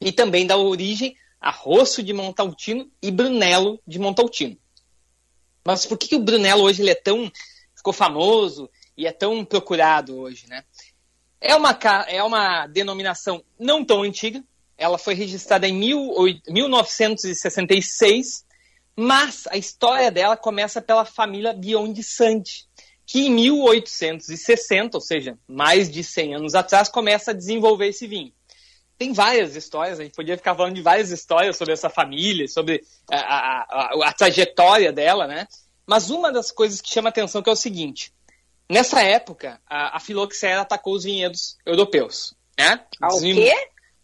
E 0.00 0.12
também 0.12 0.46
dá 0.46 0.56
origem 0.56 1.16
a 1.40 1.50
Rosso 1.50 2.02
de 2.02 2.12
Montaltino 2.12 2.90
e 3.00 3.10
Brunello 3.10 3.80
de 3.86 3.98
Montaltino. 3.98 4.58
Mas 5.66 5.84
por 5.84 5.98
que, 5.98 6.06
que 6.08 6.16
o 6.16 6.20
Brunello 6.20 6.62
hoje 6.62 6.80
ele 6.80 6.90
é 6.90 6.94
tão 6.94 7.30
ficou 7.74 7.92
famoso 7.92 8.70
e 8.96 9.04
é 9.06 9.12
tão 9.12 9.44
procurado 9.44 10.16
hoje, 10.16 10.46
né? 10.48 10.64
É 11.40 11.54
uma, 11.54 11.78
é 12.08 12.22
uma 12.22 12.66
denominação 12.68 13.44
não 13.58 13.84
tão 13.84 14.02
antiga, 14.02 14.42
ela 14.78 14.96
foi 14.96 15.14
registrada 15.14 15.66
em 15.68 15.74
mil, 15.74 16.14
1966, 16.48 18.44
mas 18.96 19.46
a 19.48 19.56
história 19.56 20.10
dela 20.10 20.36
começa 20.36 20.80
pela 20.80 21.04
família 21.04 21.52
Biondi 21.52 22.02
Santi, 22.02 22.66
que 23.04 23.26
em 23.26 23.30
1860, 23.30 24.96
ou 24.96 25.00
seja, 25.00 25.38
mais 25.46 25.90
de 25.90 26.02
100 26.02 26.36
anos 26.36 26.54
atrás, 26.54 26.88
começa 26.88 27.32
a 27.32 27.34
desenvolver 27.34 27.88
esse 27.88 28.06
vinho. 28.06 28.32
Tem 28.98 29.12
várias 29.12 29.54
histórias, 29.54 30.00
a 30.00 30.02
gente 30.02 30.14
podia 30.14 30.36
ficar 30.36 30.54
falando 30.54 30.74
de 30.74 30.82
várias 30.82 31.10
histórias 31.10 31.56
sobre 31.56 31.74
essa 31.74 31.90
família, 31.90 32.48
sobre 32.48 32.82
a, 33.10 33.16
a, 33.16 33.62
a, 33.68 34.08
a 34.08 34.12
trajetória 34.12 34.92
dela, 34.92 35.26
né? 35.26 35.46
Mas 35.86 36.10
uma 36.10 36.32
das 36.32 36.50
coisas 36.50 36.80
que 36.80 36.88
chama 36.88 37.10
atenção 37.10 37.42
é 37.46 37.50
o 37.50 37.56
seguinte: 37.56 38.12
nessa 38.68 39.02
época, 39.02 39.60
a, 39.66 40.00
filoxera 40.00 40.62
atacou 40.62 40.94
os 40.94 41.04
vinhedos 41.04 41.56
europeus. 41.64 42.34
Né? 42.58 42.80
Ah, 43.00 43.14
o 43.14 43.20
quê? 43.20 43.52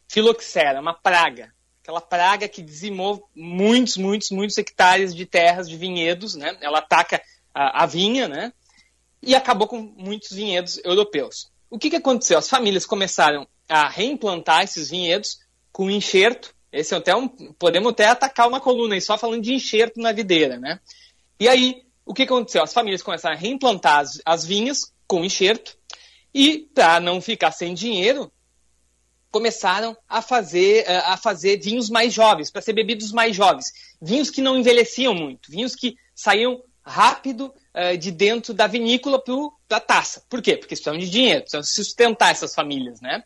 Filoxera, 0.08 0.80
uma 0.80 0.94
praga. 0.94 1.52
Aquela 1.82 2.00
praga 2.00 2.46
que 2.46 2.62
dizimou 2.62 3.28
muitos, 3.34 3.96
muitos, 3.96 4.30
muitos 4.30 4.56
hectares 4.56 5.14
de 5.14 5.26
terras 5.26 5.68
de 5.68 5.76
vinhedos, 5.76 6.34
né? 6.36 6.56
Ela 6.60 6.78
ataca 6.78 7.20
a, 7.52 7.82
a 7.82 7.86
vinha, 7.86 8.28
né? 8.28 8.52
E 9.20 9.34
acabou 9.34 9.66
com 9.66 9.78
muitos 9.78 10.30
vinhedos 10.30 10.80
europeus. 10.84 11.50
O 11.68 11.78
que, 11.78 11.90
que 11.90 11.96
aconteceu? 11.96 12.38
As 12.38 12.48
famílias 12.48 12.86
começaram 12.86 13.48
a 13.68 13.88
reimplantar 13.88 14.62
esses 14.62 14.90
vinhedos 14.90 15.38
com 15.72 15.90
enxerto. 15.90 16.54
Esse 16.70 16.94
é 16.94 16.96
até 16.96 17.14
um, 17.14 17.28
podemos 17.28 17.92
até 17.92 18.06
atacar 18.06 18.48
uma 18.48 18.60
coluna 18.60 18.94
aí 18.94 19.00
só 19.00 19.18
falando 19.18 19.42
de 19.42 19.52
enxerto 19.52 20.00
na 20.00 20.12
videira, 20.12 20.58
né? 20.58 20.80
E 21.38 21.48
aí, 21.48 21.82
o 22.04 22.14
que 22.14 22.22
aconteceu? 22.22 22.62
As 22.62 22.72
famílias 22.72 23.02
começaram 23.02 23.36
a 23.36 23.38
reimplantar 23.38 24.00
as, 24.00 24.20
as 24.24 24.44
vinhas 24.44 24.92
com 25.06 25.24
enxerto 25.24 25.76
e, 26.34 26.70
para 26.74 27.00
não 27.00 27.20
ficar 27.20 27.52
sem 27.52 27.74
dinheiro, 27.74 28.32
começaram 29.30 29.96
a 30.08 30.20
fazer, 30.20 30.84
eh, 30.86 31.02
a 31.06 31.16
fazer 31.16 31.58
vinhos 31.58 31.88
mais 31.88 32.12
jovens, 32.12 32.50
para 32.50 32.60
ser 32.60 32.74
bebidos 32.74 33.12
mais 33.12 33.34
jovens. 33.34 33.72
Vinhos 34.00 34.30
que 34.30 34.42
não 34.42 34.58
envelheciam 34.58 35.14
muito, 35.14 35.50
vinhos 35.50 35.74
que 35.74 35.96
saíam 36.14 36.62
rápido 36.84 37.54
uh, 37.74 37.96
de 37.96 38.10
dentro 38.10 38.52
da 38.52 38.66
vinícola 38.66 39.22
para 39.68 39.76
a 39.76 39.80
taça. 39.80 40.22
Por 40.28 40.42
quê? 40.42 40.56
Porque 40.56 40.74
eles 40.74 40.80
precisavam 40.80 40.98
de 40.98 41.08
dinheiro, 41.08 41.42
precisam 41.42 41.62
sustentar 41.62 42.32
essas 42.32 42.54
famílias, 42.54 43.00
né? 43.00 43.22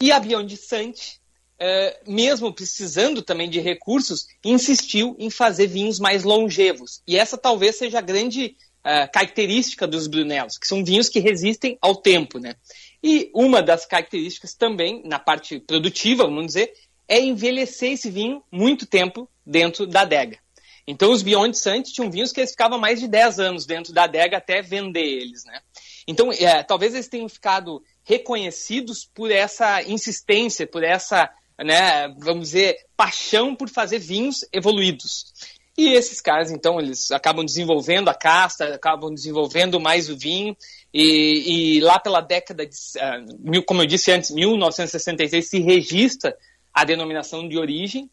E 0.00 0.12
a 0.12 0.20
Beyond 0.20 0.54
Sante, 0.58 1.18
uh, 1.60 2.10
mesmo 2.12 2.52
precisando 2.52 3.22
também 3.22 3.48
de 3.48 3.60
recursos, 3.60 4.26
insistiu 4.44 5.16
em 5.18 5.30
fazer 5.30 5.66
vinhos 5.68 5.98
mais 5.98 6.22
longevos. 6.22 7.02
E 7.06 7.16
essa 7.16 7.38
talvez 7.38 7.76
seja 7.76 7.98
a 7.98 8.02
grande 8.02 8.56
uh, 8.80 9.10
característica 9.10 9.86
dos 9.86 10.06
Brunelos, 10.06 10.58
que 10.58 10.66
são 10.66 10.84
vinhos 10.84 11.08
que 11.08 11.18
resistem 11.18 11.78
ao 11.80 11.96
tempo, 11.96 12.38
né? 12.38 12.56
E 13.02 13.30
uma 13.34 13.62
das 13.62 13.86
características 13.86 14.54
também, 14.54 15.02
na 15.04 15.18
parte 15.18 15.58
produtiva, 15.60 16.24
vamos 16.24 16.46
dizer, 16.46 16.72
é 17.08 17.18
envelhecer 17.18 17.92
esse 17.92 18.10
vinho 18.10 18.42
muito 18.52 18.84
tempo 18.84 19.28
dentro 19.46 19.86
da 19.86 20.02
adega. 20.02 20.38
Então, 20.86 21.10
os 21.10 21.22
Beyond 21.22 21.56
Sante 21.58 21.92
tinham 21.92 22.10
vinhos 22.10 22.32
que 22.32 22.40
eles 22.40 22.52
ficavam 22.52 22.78
mais 22.78 23.00
de 23.00 23.08
10 23.08 23.40
anos 23.40 23.66
dentro 23.66 23.92
da 23.92 24.04
adega 24.04 24.36
até 24.36 24.62
vender 24.62 25.04
eles, 25.04 25.44
né? 25.44 25.60
Então, 26.06 26.30
é, 26.32 26.62
talvez 26.62 26.94
eles 26.94 27.08
tenham 27.08 27.28
ficado 27.28 27.82
reconhecidos 28.06 29.04
por 29.12 29.32
essa 29.32 29.82
insistência, 29.82 30.64
por 30.64 30.84
essa, 30.84 31.28
né, 31.58 32.08
vamos 32.18 32.50
dizer, 32.50 32.76
paixão 32.96 33.54
por 33.54 33.68
fazer 33.68 33.98
vinhos 33.98 34.46
evoluídos. 34.52 35.34
E 35.76 35.92
esses 35.92 36.20
caras, 36.20 36.50
então, 36.50 36.80
eles 36.80 37.10
acabam 37.10 37.44
desenvolvendo 37.44 38.08
a 38.08 38.14
casta, 38.14 38.74
acabam 38.74 39.12
desenvolvendo 39.12 39.80
mais 39.80 40.08
o 40.08 40.16
vinho, 40.16 40.56
e, 40.94 41.76
e 41.76 41.80
lá 41.80 41.98
pela 41.98 42.20
década 42.20 42.64
de, 42.64 42.76
uh, 42.76 43.62
como 43.64 43.82
eu 43.82 43.86
disse 43.86 44.12
antes, 44.12 44.30
1966, 44.30 45.50
se 45.50 45.58
registra 45.60 46.34
a 46.72 46.84
denominação 46.84 47.46
de 47.46 47.58
origem, 47.58 48.08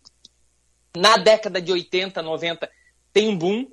na 0.97 1.17
década 1.17 1.61
de 1.61 1.71
80, 1.71 2.21
90, 2.21 2.69
tem 3.13 3.29
um 3.29 3.37
boom. 3.37 3.67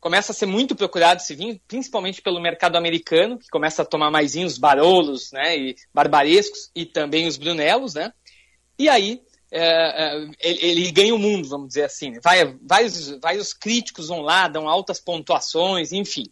Começa 0.00 0.32
a 0.32 0.34
ser 0.34 0.46
muito 0.46 0.76
procurado 0.76 1.20
esse 1.20 1.34
vinho, 1.34 1.60
principalmente 1.66 2.22
pelo 2.22 2.40
mercado 2.40 2.76
americano, 2.76 3.38
que 3.38 3.48
começa 3.48 3.82
a 3.82 3.84
tomar 3.84 4.10
mais 4.10 4.34
vinhos 4.34 4.56
barolos, 4.56 5.32
né, 5.32 5.56
e 5.56 5.76
barbarescos, 5.92 6.70
e 6.74 6.86
também 6.86 7.26
os 7.26 7.36
brunelos, 7.36 7.94
né? 7.94 8.12
E 8.78 8.88
aí 8.88 9.20
é, 9.50 9.60
é, 9.60 10.30
ele, 10.40 10.58
ele, 10.62 10.92
ganha 10.92 11.14
o 11.14 11.18
mundo, 11.18 11.48
vamos 11.48 11.68
dizer 11.68 11.84
assim. 11.84 12.10
Né? 12.10 12.20
Vai, 12.22 12.54
vários, 12.62 13.08
vários 13.20 13.52
críticos 13.52 14.08
vão 14.08 14.20
lá, 14.20 14.46
dão 14.46 14.68
altas 14.68 15.00
pontuações, 15.00 15.92
enfim. 15.92 16.24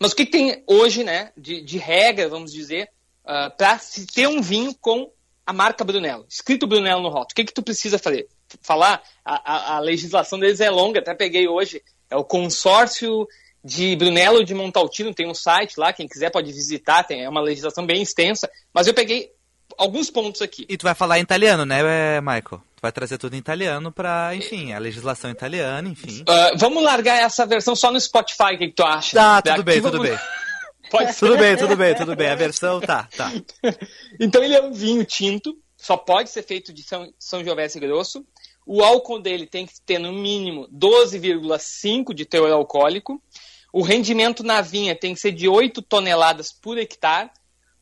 Mas 0.00 0.12
o 0.12 0.16
que, 0.16 0.26
tem 0.26 0.64
hoje, 0.66 1.04
né, 1.04 1.30
de, 1.36 1.62
de 1.62 1.78
regra, 1.78 2.28
vamos 2.28 2.52
dizer, 2.52 2.88
uh, 3.24 3.54
para 3.56 3.78
se 3.78 4.06
ter 4.06 4.26
um 4.26 4.42
vinho 4.42 4.74
com 4.80 5.12
a 5.46 5.52
marca 5.52 5.84
Brunello, 5.84 6.26
escrito 6.28 6.66
Brunello 6.66 7.02
no 7.02 7.08
rótulo? 7.08 7.28
O 7.32 7.34
que, 7.34 7.44
que 7.44 7.54
tu 7.54 7.62
precisa 7.62 7.98
fazer? 7.98 8.26
falar, 8.62 9.02
a, 9.24 9.76
a 9.76 9.80
legislação 9.80 10.38
deles 10.38 10.60
é 10.60 10.70
longa, 10.70 11.00
até 11.00 11.14
peguei 11.14 11.48
hoje, 11.48 11.82
é 12.14 12.16
o 12.16 12.24
consórcio 12.24 13.26
de 13.62 13.96
Brunello 13.96 14.44
de 14.44 14.54
Montaltino, 14.54 15.12
tem 15.12 15.28
um 15.28 15.34
site 15.34 15.78
lá, 15.78 15.92
quem 15.92 16.06
quiser 16.06 16.30
pode 16.30 16.52
visitar, 16.52 17.02
tem, 17.02 17.24
é 17.24 17.28
uma 17.28 17.40
legislação 17.40 17.84
bem 17.84 18.02
extensa, 18.02 18.48
mas 18.72 18.86
eu 18.86 18.94
peguei 18.94 19.32
alguns 19.76 20.10
pontos 20.10 20.42
aqui. 20.42 20.64
E 20.68 20.76
tu 20.76 20.82
vai 20.82 20.94
falar 20.94 21.18
em 21.18 21.22
italiano, 21.22 21.64
né, 21.64 22.20
Michael? 22.20 22.62
Tu 22.76 22.80
vai 22.80 22.92
trazer 22.92 23.18
tudo 23.18 23.34
em 23.34 23.38
italiano 23.38 23.90
para, 23.90 24.34
enfim, 24.34 24.72
a 24.72 24.78
legislação 24.78 25.30
italiana, 25.30 25.88
enfim. 25.88 26.20
Uh, 26.20 26.56
vamos 26.56 26.84
largar 26.84 27.20
essa 27.20 27.44
versão 27.46 27.74
só 27.74 27.90
no 27.90 28.00
Spotify, 28.00 28.54
o 28.54 28.58
que, 28.58 28.68
que 28.68 28.74
tu 28.74 28.84
acha? 28.84 29.16
Tá, 29.16 29.42
tudo 29.42 29.64
bem, 29.64 29.80
tudo 29.80 29.98
vamos... 29.98 30.08
bem. 30.08 30.18
Pode 30.90 31.12
ser. 31.12 31.26
Tudo 31.26 31.38
bem, 31.38 31.56
tudo 31.56 31.76
bem, 31.76 31.94
tudo 31.94 32.14
bem. 32.14 32.28
A 32.28 32.36
versão 32.36 32.80
tá, 32.80 33.08
tá. 33.16 33.32
então 34.20 34.44
ele 34.44 34.54
é 34.54 34.62
um 34.62 34.72
vinho 34.72 35.04
tinto, 35.04 35.56
só 35.76 35.96
pode 35.96 36.30
ser 36.30 36.42
feito 36.42 36.72
de 36.72 36.82
São, 36.82 37.10
São 37.18 37.42
Giovese 37.42 37.80
Grosso. 37.80 38.24
O 38.66 38.82
álcool 38.82 39.20
dele 39.20 39.46
tem 39.46 39.66
que 39.66 39.80
ter 39.80 39.98
no 39.98 40.12
mínimo 40.12 40.66
12,5 40.68 42.14
de 42.14 42.24
teor 42.24 42.50
alcoólico. 42.50 43.22
O 43.72 43.82
rendimento 43.82 44.42
na 44.42 44.60
vinha 44.60 44.96
tem 44.96 45.12
que 45.14 45.20
ser 45.20 45.32
de 45.32 45.48
8 45.48 45.82
toneladas 45.82 46.52
por 46.52 46.78
hectare. 46.78 47.30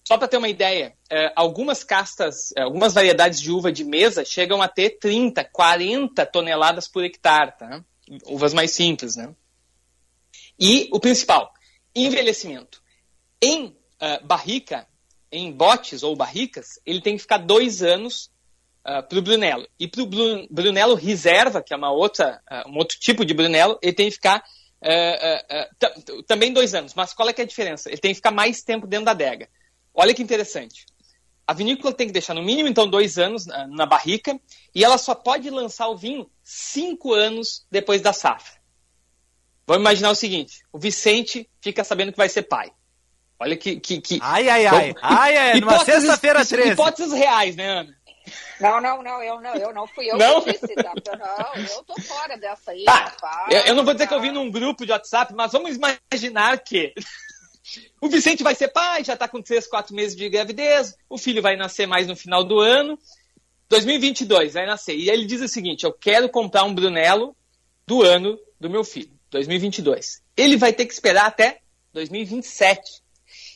Só 0.05 0.19
para 0.19 0.27
ter 0.27 0.37
uma 0.37 0.49
ideia, 0.49 0.97
é, 1.09 1.33
algumas 1.37 1.85
castas, 1.85 2.53
é, 2.57 2.63
algumas 2.63 2.93
variedades 2.93 3.41
de 3.41 3.53
uva 3.53 3.71
de 3.71 3.85
mesa 3.85 4.25
chegam 4.25 4.61
a 4.61 4.67
ter 4.67 4.99
30, 4.99 5.45
40 5.45 6.27
toneladas 6.27 6.89
por 6.89 7.05
hectare, 7.05 7.57
tá? 7.57 7.85
Uvas 8.27 8.53
mais 8.53 8.73
simples, 8.73 9.15
né? 9.15 9.33
E 10.59 10.89
o 10.93 10.99
principal, 10.99 11.53
envelhecimento. 11.95 12.83
Em 13.41 13.67
uh, 13.67 14.27
barrica, 14.27 14.89
em 15.31 15.53
botes 15.53 16.03
ou 16.03 16.17
barricas, 16.17 16.81
ele 16.85 17.01
tem 17.01 17.15
que 17.17 17.23
ficar 17.23 17.39
dois 17.39 17.83
anos 17.83 18.32
uh, 18.87 18.99
ah, 18.99 19.03
para 19.03 19.19
o 19.19 19.23
Brunello. 19.23 19.67
E 19.79 19.89
para 19.89 20.03
o 20.03 20.07
Brunello 20.51 20.95
Reserva, 20.95 21.63
que 21.63 21.73
é 21.73 21.77
uma 21.77 21.93
outra, 21.93 22.41
uh, 22.51 22.69
um 22.71 22.77
outro 22.79 22.99
tipo 22.99 23.25
de 23.25 23.35
Brunello, 23.35 23.79
ele 23.83 23.93
tem 23.93 24.09
que 24.09 24.15
ficar 24.15 24.43
uh, 24.83 26.25
também 26.27 26.53
dois 26.53 26.75
anos. 26.75 26.95
Mas 26.95 27.13
qual 27.13 27.29
é, 27.29 27.35
é 27.37 27.43
a 27.43 27.47
diferença? 27.47 27.89
Ele 27.89 27.99
tem 27.99 28.11
que 28.11 28.17
ficar 28.17 28.31
mais 28.31 28.63
tempo 28.63 28.87
dentro 28.87 29.07
da 29.07 29.13
adega. 29.13 29.49
Olha 29.95 30.15
que 30.15 30.23
interessante. 30.23 30.87
A 31.47 31.53
vinícola 31.53 31.93
tem 31.93 32.07
que 32.07 32.13
deixar 32.13 32.35
no 32.35 32.43
mínimo, 32.43 32.69
então, 32.69 32.89
dois 32.89 33.19
anos 33.19 33.47
na, 33.47 33.67
na 33.67 33.87
barrica, 33.87 34.39
e 34.75 34.85
ela 34.85 34.97
só 34.97 35.15
pode 35.15 35.51
lançar 35.51 35.89
o 35.89 35.97
vinho 35.97 36.31
cinco 36.43 37.13
anos 37.13 37.67
depois 37.71 38.01
da 38.01 38.13
safra. 38.13 38.63
Vamos 39.67 39.83
imaginar 39.83 40.11
o 40.11 40.15
seguinte: 40.15 40.63
o 40.73 40.79
Vicente 40.79 41.49
fica 41.61 41.85
sabendo 41.85 42.13
que 42.13 42.19
vai 42.19 42.29
ser 42.29 42.43
pai. 42.43 42.73
Olha 43.39 43.57
que. 43.57 43.81
que, 43.81 44.01
que... 44.01 44.19
Ai, 44.23 44.49
ai, 44.49 44.67
ai. 44.67 44.95
ai, 45.03 45.37
ai, 45.37 45.59
numa 45.61 45.85
sexta-feira 45.85 46.47
13. 46.47 46.71
Hipóteses 46.71 47.13
reais, 47.13 47.57
né, 47.57 47.81
Ana? 47.81 47.97
Não, 48.61 48.81
não, 48.81 49.03
não, 49.03 49.23
eu 49.23 49.41
não, 49.41 49.55
eu 49.55 49.73
não 49.73 49.87
fui 49.87 50.11
eu 50.11 50.17
não? 50.17 50.43
que 50.43 50.53
disse, 50.53 50.75
tá? 50.75 50.93
Não, 51.17 51.63
eu 51.63 51.85
tô 51.85 52.01
fora 52.01 52.37
dessa 52.37 52.71
aí. 52.71 52.85
Tá. 52.85 53.49
eu, 53.51 53.61
eu, 53.61 53.75
não 53.75 53.85
vou 53.85 53.93
dizer 53.93 54.07
que 54.07 54.15
eu 54.15 54.21
vi 54.21 54.31
num 54.31 54.51
grupo 54.51 54.87
de 54.87 54.93
WhatsApp, 54.93 55.35
mas 55.35 55.53
vamos 55.53 55.77
imaginar 55.77 56.59
que 56.59 56.95
o 58.01 58.09
Vicente 58.09 58.43
vai 58.43 58.55
ser 58.55 58.69
pai, 58.69 59.05
já 59.05 59.17
tá 59.17 59.27
com 59.27 59.43
3, 59.43 59.67
4 59.67 59.95
meses 59.95 60.17
de 60.17 60.29
gravidez, 60.29 60.95
o 61.09 61.19
filho 61.19 61.43
vai 61.43 61.57
nascer 61.57 61.87
mais 61.87 62.07
no 62.07 62.17
final 62.17 62.45
do 62.45 62.61
ano. 62.61 62.99
2022 63.69 64.55
vai 64.55 64.67
nascer. 64.67 64.97
E 64.97 65.09
ele 65.09 65.25
diz 65.25 65.41
o 65.41 65.49
seguinte: 65.49 65.85
eu 65.85 65.93
quero 65.93 66.29
comprar 66.29 66.65
um 66.65 66.75
Brunello 66.75 67.35
do 67.87 68.03
ano 68.03 68.39
do 68.61 68.71
meu 68.71 68.85
filho, 68.85 69.11
2022. 69.31 70.23
Ele 70.37 70.57
vai 70.57 70.73
ter 70.73 70.87
que 70.87 70.93
esperar 70.93 71.27
até 71.27 71.61
2027 71.93 73.02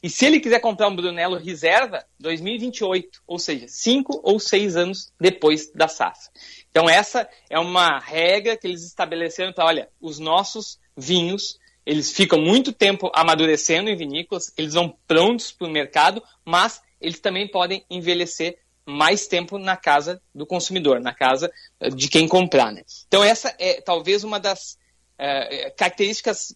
e 0.02 0.10
se 0.10 0.26
ele 0.26 0.40
quiser 0.40 0.60
comprar 0.60 0.88
um 0.88 0.96
Brunello 0.96 1.36
reserva, 1.36 2.04
2028, 2.18 3.22
ou 3.26 3.38
seja, 3.38 3.66
cinco 3.68 4.20
ou 4.22 4.38
seis 4.38 4.76
anos 4.76 5.12
depois 5.20 5.70
da 5.72 5.88
safra. 5.88 6.30
Então 6.70 6.88
essa 6.88 7.28
é 7.48 7.58
uma 7.58 7.98
regra 7.98 8.56
que 8.56 8.66
eles 8.66 8.84
estabeleceram 8.84 9.52
para, 9.52 9.66
olha, 9.66 9.88
os 10.00 10.18
nossos 10.18 10.78
vinhos, 10.96 11.58
eles 11.84 12.10
ficam 12.12 12.40
muito 12.40 12.72
tempo 12.72 13.10
amadurecendo 13.14 13.88
em 13.88 13.96
vinícolas, 13.96 14.52
eles 14.56 14.74
vão 14.74 14.96
prontos 15.06 15.52
para 15.52 15.66
o 15.66 15.70
mercado, 15.70 16.22
mas 16.44 16.82
eles 17.00 17.20
também 17.20 17.48
podem 17.48 17.84
envelhecer 17.88 18.58
mais 18.84 19.26
tempo 19.26 19.58
na 19.58 19.76
casa 19.76 20.22
do 20.34 20.46
consumidor, 20.46 21.00
na 21.00 21.12
casa 21.12 21.50
eh, 21.80 21.90
de 21.90 22.08
quem 22.08 22.28
comprar. 22.28 22.72
Né? 22.72 22.82
Então 23.08 23.22
essa 23.22 23.54
é 23.58 23.80
talvez 23.80 24.22
uma 24.22 24.38
das 24.38 24.78
é, 25.18 25.70
características 25.70 26.54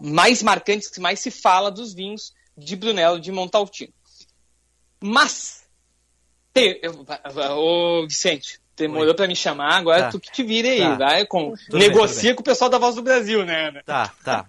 mais 0.00 0.42
marcantes 0.42 0.90
que 0.90 1.00
mais 1.00 1.20
se 1.20 1.30
fala 1.30 1.70
dos 1.70 1.94
vinhos 1.94 2.32
de 2.56 2.76
Brunello 2.76 3.20
de 3.20 3.32
Montaltino. 3.32 3.92
Mas, 5.02 5.64
tem, 6.52 6.78
eu, 6.82 7.06
ô 7.56 8.06
Vicente, 8.06 8.60
demorou 8.76 9.14
para 9.14 9.26
me 9.26 9.36
chamar, 9.36 9.76
agora 9.76 10.04
tá. 10.04 10.10
tu 10.10 10.20
que 10.20 10.30
te 10.30 10.42
vire 10.42 10.68
aí, 10.68 10.80
tá. 10.80 10.94
vai, 10.94 11.26
com, 11.26 11.54
negocia 11.72 12.30
bem, 12.30 12.34
com 12.34 12.40
o 12.40 12.44
pessoal 12.44 12.70
da 12.70 12.78
Voz 12.78 12.94
do 12.94 13.02
Brasil, 13.02 13.44
né? 13.44 13.72
Tá, 13.84 14.12
tá. 14.24 14.46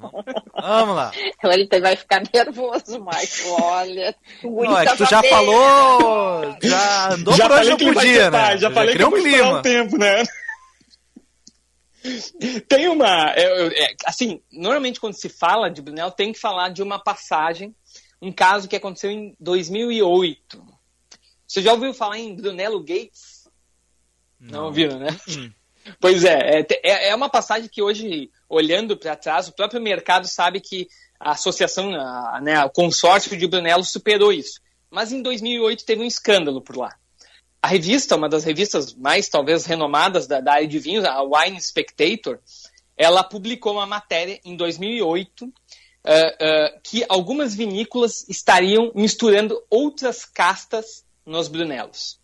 Vamos 0.54 0.96
lá. 0.96 1.12
Ele 1.44 1.82
vai 1.82 1.96
ficar 1.96 2.24
nervoso, 2.34 3.00
mais, 3.00 3.44
olha. 3.46 4.16
Não, 4.44 4.78
é 4.78 4.86
que 4.86 4.98
tu 4.98 5.06
já 5.06 5.22
falou, 5.24 6.56
já 6.64 7.14
andou 7.14 7.34
já 7.34 7.48
por 7.48 7.60
onde 7.60 7.70
eu 7.70 7.78
podia, 7.78 8.32
né? 8.32 8.38
Já, 8.38 8.58
já 8.58 8.72
falei 8.72 8.96
que 8.96 9.04
eu 9.04 9.08
um 9.08 9.12
clima. 9.12 9.60
um 9.60 9.62
tempo, 9.62 9.98
né? 9.98 10.24
Tem 12.68 12.88
uma. 12.88 13.32
É, 13.36 13.84
é, 13.84 13.96
assim, 14.06 14.42
normalmente 14.52 15.00
quando 15.00 15.14
se 15.14 15.30
fala 15.30 15.70
de 15.70 15.82
Brunel, 15.82 16.10
tem 16.10 16.34
que 16.34 16.40
falar 16.40 16.70
de 16.70 16.82
uma 16.82 16.98
passagem 16.98 17.76
um 18.22 18.32
caso 18.32 18.68
que 18.68 18.76
aconteceu 18.76 19.10
em 19.10 19.36
2008. 19.40 20.64
Você 21.48 21.62
já 21.62 21.74
ouviu 21.74 21.94
falar 21.94 22.20
em 22.20 22.36
Brunello 22.36 22.80
Gates? 22.80 23.50
Não, 24.40 24.60
Não 24.60 24.66
ouviram, 24.66 25.00
né? 25.00 25.10
Hum. 25.30 25.52
Pois 26.00 26.24
é, 26.24 26.60
é, 26.60 26.68
é, 26.84 27.10
é 27.10 27.16
uma 27.16 27.28
passagem 27.28 27.68
que 27.68 27.82
hoje, 27.82 28.30
olhando 28.48 28.96
para 28.96 29.16
trás, 29.16 29.48
o 29.48 29.52
próprio 29.52 29.82
mercado 29.82 30.28
sabe 30.28 30.62
que 30.62 30.88
a 31.20 31.32
associação, 31.32 31.94
a, 31.96 32.40
né, 32.40 32.64
o 32.64 32.70
consórcio 32.70 33.36
de 33.36 33.48
Brunello 33.48 33.84
superou 33.84 34.32
isso. 34.32 34.62
Mas 34.92 35.12
em 35.12 35.24
2008 35.24 35.84
teve 35.84 36.04
um 36.04 36.06
escândalo 36.06 36.62
por 36.62 36.78
lá. 36.78 36.96
A 37.62 37.68
revista, 37.68 38.16
uma 38.16 38.30
das 38.30 38.44
revistas 38.44 38.94
mais 38.94 39.28
talvez 39.28 39.66
renomadas 39.66 40.28
da, 40.28 40.40
da 40.40 40.54
área 40.54 40.68
de 40.68 40.78
vinhos, 40.78 41.04
a 41.04 41.24
Wine 41.24 41.60
Spectator, 41.60 42.40
ela 42.96 43.24
publicou 43.24 43.74
uma 43.74 43.86
matéria 43.86 44.40
em 44.44 44.56
2008 44.56 45.52
uh, 46.06 46.80
que 46.84 47.06
algumas 47.08 47.54
vinícolas 47.54 48.28
estariam 48.28 48.92
misturando 48.96 49.62
outras 49.70 50.26
castas 50.26 51.04
nos 51.26 51.48
brunelos. 51.48 52.20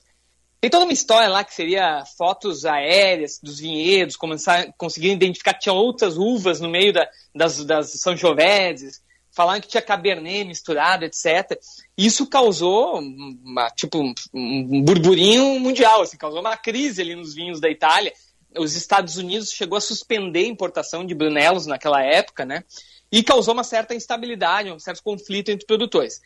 Tem 0.60 0.72
toda 0.72 0.86
uma 0.86 0.94
história 0.94 1.30
lá 1.30 1.44
que 1.44 1.54
seria 1.54 2.04
fotos 2.18 2.66
aéreas 2.66 3.40
dos 3.42 3.60
vinhedos, 3.60 4.16
começar, 4.16 4.74
conseguir 4.76 5.12
identificar 5.12 5.54
que 5.54 5.62
tinha 5.62 5.74
outras 5.74 6.18
uvas 6.18 6.60
no 6.60 6.68
meio 6.68 6.92
da, 6.92 7.08
das, 7.34 7.64
das 7.64 8.02
Joveses. 8.16 9.00
falaram 9.32 9.62
que 9.62 9.68
tinha 9.68 9.84
Cabernet 9.84 10.46
misturado, 10.46 11.06
etc. 11.06 11.60
Isso 11.96 12.26
causou 12.26 12.98
uma, 12.98 13.70
tipo, 13.70 14.02
um 14.34 14.82
burburinho 14.84 15.60
mundial, 15.60 16.02
assim, 16.02 16.18
causou 16.18 16.40
uma 16.40 16.58
crise 16.58 17.04
ali 17.04 17.16
nos 17.16 17.36
vinhos 17.36 17.62
da 17.62 17.70
Itália. 17.70 18.12
Os 18.58 18.76
Estados 18.76 19.16
Unidos 19.16 19.52
chegou 19.52 19.78
a 19.78 19.82
suspender 19.82 20.46
a 20.46 20.48
importação 20.48 21.06
de 21.06 21.14
Brunelos 21.14 21.68
naquela 21.68 22.02
época, 22.04 22.46
né? 22.46 22.64
E 23.12 23.24
causou 23.24 23.54
uma 23.54 23.64
certa 23.64 23.96
instabilidade, 23.96 24.72
um 24.72 24.80
certo 24.80 25.02
conflito 25.02 25.50
entre 25.50 25.66
produtores. 25.66 26.22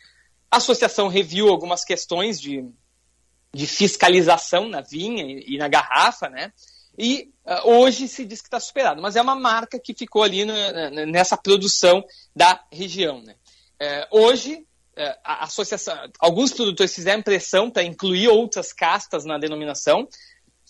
A 0.50 0.56
associação 0.56 1.08
reviu 1.08 1.48
algumas 1.48 1.84
questões 1.84 2.40
de, 2.40 2.64
de 3.54 3.66
fiscalização 3.66 4.68
na 4.68 4.80
vinha 4.80 5.24
e, 5.24 5.54
e 5.54 5.58
na 5.58 5.68
garrafa, 5.68 6.28
né? 6.28 6.52
E 6.98 7.30
uh, 7.46 7.70
hoje 7.70 8.06
se 8.06 8.24
diz 8.24 8.40
que 8.40 8.48
está 8.48 8.60
superado, 8.60 9.00
mas 9.00 9.16
é 9.16 9.22
uma 9.22 9.34
marca 9.34 9.78
que 9.78 9.94
ficou 9.94 10.22
ali 10.22 10.44
na, 10.44 10.90
na, 10.90 11.06
nessa 11.06 11.36
produção 11.36 12.04
da 12.36 12.62
região. 12.70 13.22
Né? 13.22 13.34
Uh, 13.80 14.18
hoje, 14.20 14.56
uh, 14.56 15.18
a 15.24 15.44
associação, 15.44 15.96
alguns 16.18 16.52
produtores 16.52 16.94
fizeram 16.94 17.22
pressão 17.22 17.70
para 17.70 17.82
incluir 17.82 18.28
outras 18.28 18.72
castas 18.72 19.24
na 19.24 19.38
denominação, 19.38 20.06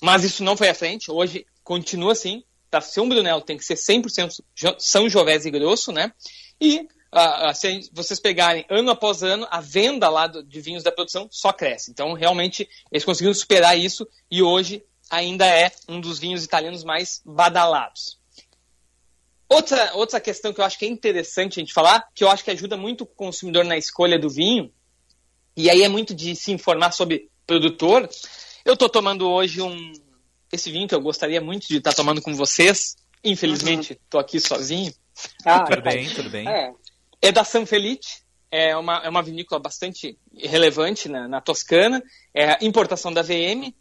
mas 0.00 0.22
isso 0.22 0.44
não 0.44 0.56
foi 0.56 0.68
à 0.68 0.74
frente. 0.74 1.10
Hoje 1.10 1.44
continua 1.64 2.12
assim. 2.12 2.44
Para 2.72 2.80
ser 2.80 3.00
um 3.00 3.08
Brunello 3.08 3.42
tem 3.42 3.58
que 3.58 3.64
ser 3.66 3.74
100% 3.74 4.42
São 4.78 5.06
Jovés 5.06 5.44
e 5.44 5.50
Grosso, 5.50 5.92
né? 5.92 6.10
E 6.58 6.88
se 7.54 7.90
vocês 7.92 8.18
pegarem 8.18 8.64
ano 8.70 8.90
após 8.90 9.22
ano, 9.22 9.46
a 9.50 9.60
venda 9.60 10.08
lá 10.08 10.26
de 10.26 10.60
vinhos 10.62 10.82
da 10.82 10.90
produção 10.90 11.28
só 11.30 11.52
cresce. 11.52 11.90
Então, 11.90 12.14
realmente, 12.14 12.66
eles 12.90 13.04
conseguiram 13.04 13.34
superar 13.34 13.78
isso 13.78 14.08
e 14.30 14.42
hoje 14.42 14.82
ainda 15.10 15.46
é 15.46 15.70
um 15.86 16.00
dos 16.00 16.18
vinhos 16.18 16.42
italianos 16.42 16.82
mais 16.82 17.20
badalados. 17.26 18.18
Outra, 19.50 19.92
outra 19.94 20.18
questão 20.18 20.54
que 20.54 20.60
eu 20.62 20.64
acho 20.64 20.78
que 20.78 20.86
é 20.86 20.88
interessante 20.88 21.60
a 21.60 21.62
gente 21.62 21.74
falar, 21.74 22.08
que 22.14 22.24
eu 22.24 22.30
acho 22.30 22.42
que 22.42 22.50
ajuda 22.50 22.78
muito 22.78 23.02
o 23.02 23.06
consumidor 23.06 23.66
na 23.66 23.76
escolha 23.76 24.18
do 24.18 24.30
vinho, 24.30 24.72
e 25.54 25.68
aí 25.68 25.82
é 25.82 25.88
muito 25.88 26.14
de 26.14 26.34
se 26.34 26.50
informar 26.50 26.92
sobre 26.92 27.30
produtor. 27.46 28.08
Eu 28.64 28.72
estou 28.72 28.88
tomando 28.88 29.28
hoje 29.28 29.60
um 29.60 29.92
esse 30.52 30.70
vinho 30.70 30.86
que 30.86 30.94
eu 30.94 31.00
gostaria 31.00 31.40
muito 31.40 31.66
de 31.66 31.78
estar 31.78 31.90
tá 31.90 31.96
tomando 31.96 32.20
com 32.20 32.34
vocês. 32.34 32.94
Infelizmente, 33.24 33.94
estou 33.94 34.20
uhum. 34.20 34.26
aqui 34.26 34.38
sozinho. 34.38 34.92
Ah, 35.44 35.64
tudo 35.64 35.82
bem, 35.82 36.08
tudo 36.10 36.30
bem. 36.30 36.46
É, 36.46 36.72
é 37.22 37.32
da 37.32 37.44
San 37.44 37.64
Felice, 37.64 38.22
é 38.50 38.76
uma, 38.76 38.98
é 38.98 39.08
uma 39.08 39.22
vinícola 39.22 39.60
bastante 39.60 40.18
relevante 40.36 41.08
na, 41.08 41.26
na 41.26 41.40
Toscana, 41.40 42.02
é 42.34 42.64
importação 42.64 43.12
da 43.12 43.22
VM, 43.22 43.72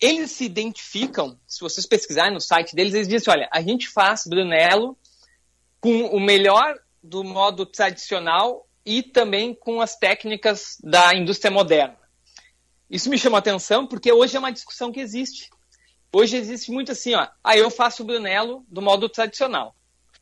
eles 0.00 0.32
se 0.32 0.44
identificam, 0.44 1.38
se 1.46 1.60
vocês 1.60 1.86
pesquisarem 1.86 2.34
no 2.34 2.40
site 2.40 2.74
deles, 2.74 2.94
eles 2.94 3.08
dizem, 3.08 3.32
olha, 3.32 3.48
a 3.52 3.62
gente 3.62 3.88
faz 3.88 4.24
Brunello 4.26 4.98
com 5.80 6.06
o 6.06 6.20
melhor 6.20 6.74
do 7.02 7.22
modo 7.22 7.64
tradicional 7.64 8.66
e 8.84 9.02
também 9.02 9.54
com 9.54 9.80
as 9.80 9.96
técnicas 9.96 10.76
da 10.82 11.14
indústria 11.14 11.50
moderna. 11.50 11.98
Isso 12.90 13.08
me 13.08 13.18
chama 13.18 13.38
atenção 13.38 13.86
porque 13.86 14.12
hoje 14.12 14.36
é 14.36 14.38
uma 14.38 14.52
discussão 14.52 14.90
que 14.90 15.00
existe. 15.00 15.50
Hoje 16.14 16.36
existe 16.36 16.70
muito 16.70 16.92
assim, 16.92 17.14
ó, 17.14 17.26
ah, 17.42 17.56
eu 17.56 17.70
faço 17.70 18.02
o 18.02 18.06
Brunello 18.06 18.64
do 18.68 18.80
modo 18.80 19.08
tradicional. 19.08 19.74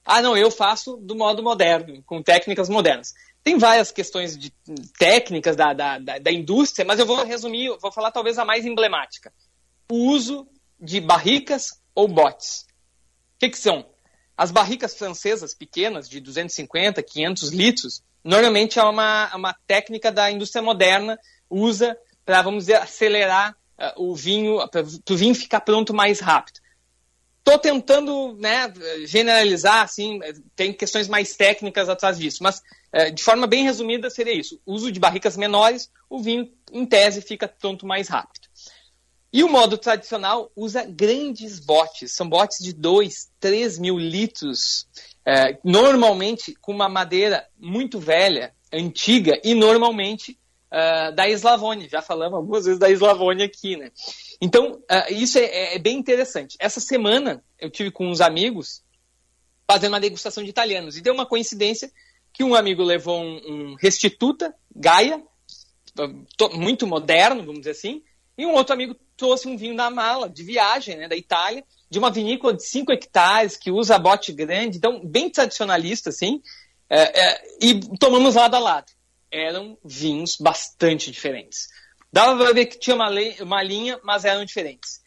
Ah, 0.05 0.23
não, 0.23 0.37
eu 0.37 0.51
faço 0.51 0.97
do 0.97 1.15
modo 1.15 1.43
moderno, 1.43 2.03
com 2.05 2.23
técnicas 2.23 2.69
modernas. 2.69 3.13
Tem 3.45 3.59
várias 3.59 3.93
questões 3.93 4.37
de 4.37 4.51
técnicas 4.99 5.55
da, 5.55 5.73
da, 5.73 5.99
da, 5.99 6.19
da 6.19 6.33
indústria, 6.33 6.85
mas 6.85 6.99
eu 6.99 7.07
vou 7.07 7.25
resumir, 7.25 7.77
vou 7.79 7.93
falar 7.93 8.11
talvez 8.11 8.39
a 8.39 8.45
mais 8.45 8.65
emblemática 8.65 9.33
o 9.93 10.09
uso 10.11 10.49
de 10.81 11.03
barricas 11.03 11.79
ou 11.95 12.09
botes. 12.09 12.63
O 13.37 13.41
que, 13.41 13.51
que 13.51 13.59
são? 13.59 13.85
As 14.35 14.51
barricas 14.51 14.97
francesas 14.97 15.55
pequenas, 15.55 16.09
de 16.09 16.19
250, 16.19 17.03
500 17.03 17.51
litros, 17.51 18.03
normalmente 18.25 18.79
é 18.79 18.83
uma, 18.83 19.31
uma 19.37 19.55
técnica 19.67 20.11
da 20.11 20.31
indústria 20.31 20.63
moderna, 20.63 21.19
usa 21.51 21.95
para, 22.25 22.41
vamos 22.41 22.65
dizer, 22.65 22.77
acelerar 22.77 23.55
o 23.97 24.15
vinho, 24.15 24.59
para 24.69 24.83
o 24.83 25.17
vinho 25.17 25.35
ficar 25.35 25.61
pronto 25.61 25.93
mais 25.93 26.21
rápido. 26.21 26.61
Estou 27.39 27.59
tentando 27.59 28.37
né, 28.39 28.73
generalizar, 29.05 29.83
assim, 29.83 30.21
tem 30.55 30.73
questões 30.73 31.09
mais 31.09 31.35
técnicas 31.35 31.89
atrás 31.89 32.17
disso, 32.17 32.39
mas 32.41 32.63
uh, 32.95 33.13
de 33.13 33.23
forma 33.23 33.49
bem 33.49 33.65
resumida 33.65 34.09
seria 34.09 34.33
isso. 34.33 34.61
Uso 34.65 34.93
de 34.93 35.01
barricas 35.01 35.37
menores, 35.37 35.91
o 36.09 36.23
vinho, 36.23 36.49
em 36.71 36.87
tese, 36.87 37.21
fica 37.21 37.49
pronto 37.49 37.85
mais 37.85 38.09
rápido. 38.09 38.47
E 39.33 39.43
o 39.43 39.49
modo 39.49 39.77
tradicional 39.77 40.53
usa 40.55 40.85
grandes 40.85 41.59
botes, 41.59 42.15
são 42.15 42.29
botes 42.29 42.59
de 42.63 42.73
2, 42.73 43.31
3 43.41 43.79
mil 43.79 43.99
litros, 43.99 44.87
é, 45.27 45.59
normalmente 45.65 46.55
com 46.61 46.73
uma 46.73 46.89
madeira 46.89 47.49
muito 47.59 47.99
velha, 47.99 48.55
antiga 48.73 49.41
e 49.43 49.55
normalmente 49.55 50.39
uh, 50.73 51.15
da 51.15 51.29
Eslavônia. 51.29 51.89
Já 51.89 52.01
falamos 52.01 52.39
algumas 52.39 52.65
vezes 52.65 52.81
da 52.81 52.91
Eslavônia 52.91 53.45
aqui, 53.45 53.77
né? 53.77 53.93
Então, 54.41 54.73
uh, 54.73 55.13
isso 55.13 55.39
é, 55.39 55.75
é, 55.75 55.79
bem 55.79 55.99
interessante. 55.99 56.57
Essa 56.59 56.81
semana 56.81 57.45
eu 57.61 57.71
tive 57.71 57.91
com 57.91 58.09
uns 58.09 58.21
amigos 58.21 58.83
fazendo 59.71 59.93
uma 59.93 60.01
degustação 60.01 60.43
de 60.43 60.51
italianos 60.51 60.97
e 60.97 61.01
deu 61.01 61.15
uma 61.15 61.27
coincidência 61.27 61.93
que 62.33 62.43
um 62.43 62.55
amigo 62.55 62.83
levou 62.83 63.21
um, 63.21 63.41
um 63.47 63.75
Restituta 63.75 64.55
Gaia, 64.75 65.23
muito 66.55 66.87
moderno, 66.87 67.45
vamos 67.45 67.61
dizer 67.61 67.73
assim, 67.73 68.03
e 68.37 68.47
um 68.47 68.55
outro 68.55 68.73
amigo 68.73 68.97
trouxe 69.17 69.47
um 69.47 69.57
vinho 69.57 69.77
da 69.77 69.91
mala, 69.91 70.29
de 70.29 70.43
viagem, 70.43 70.97
né, 70.97 71.07
da 71.07 71.15
Itália, 71.15 71.63
de 71.91 71.99
uma 71.99 72.11
vinícola 72.11 72.55
de 72.55 72.65
5 72.65 72.91
hectares, 72.91 73.57
que 73.57 73.71
usa 73.71 73.99
bote 73.99 74.33
grande, 74.33 74.79
então 74.79 75.05
bem 75.05 75.29
tradicionalista, 75.29 76.09
assim, 76.09 76.43
é, 76.89 77.21
é, 77.21 77.43
e 77.61 77.81
tomamos 77.99 78.35
lado 78.35 78.55
a 78.55 78.59
lado. 78.59 78.91
Eram 79.33 79.79
vinhos 79.83 80.37
bastante 80.37 81.11
diferentes. 81.11 81.69
Dava 82.13 82.37
para 82.37 82.53
ver 82.53 82.67
que 82.67 82.79
tinha 82.79 82.95
uma, 82.95 83.09
uma, 83.41 83.63
linha, 83.63 83.99
mas 84.05 84.25
eram 84.27 84.45
diferentes. 84.45 85.01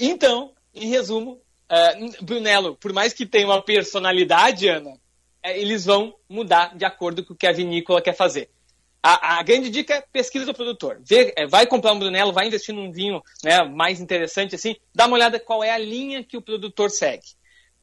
Então, 0.00 0.54
em 0.74 0.88
resumo, 0.88 1.42
uh, 1.70 2.24
Brunello, 2.24 2.74
por 2.76 2.92
mais 2.92 3.12
que 3.12 3.26
tenha 3.26 3.46
uma 3.46 3.62
personalidade, 3.62 4.66
Ana, 4.66 4.98
é, 5.42 5.58
eles 5.58 5.84
vão 5.84 6.14
mudar 6.28 6.76
de 6.76 6.84
acordo 6.84 7.24
com 7.24 7.34
o 7.34 7.36
que 7.36 7.46
a 7.46 7.52
vinícola 7.52 8.02
quer 8.02 8.14
fazer. 8.14 8.50
A, 9.02 9.38
a, 9.38 9.42
grande 9.42 9.70
dica 9.70 9.94
é 9.94 10.00
pesquisa 10.00 10.44
do 10.44 10.54
produtor. 10.54 11.00
Vê, 11.04 11.32
é, 11.36 11.46
vai 11.46 11.66
comprar 11.66 11.92
um 11.92 11.98
Brunello, 11.98 12.32
vai 12.32 12.46
investir 12.46 12.74
num 12.74 12.90
vinho 12.90 13.22
né, 13.44 13.62
mais 13.62 14.00
interessante 14.00 14.54
assim, 14.54 14.74
dá 14.94 15.06
uma 15.06 15.14
olhada 15.14 15.38
qual 15.38 15.62
é 15.62 15.70
a 15.70 15.78
linha 15.78 16.24
que 16.24 16.36
o 16.36 16.42
produtor 16.42 16.90
segue. 16.90 17.26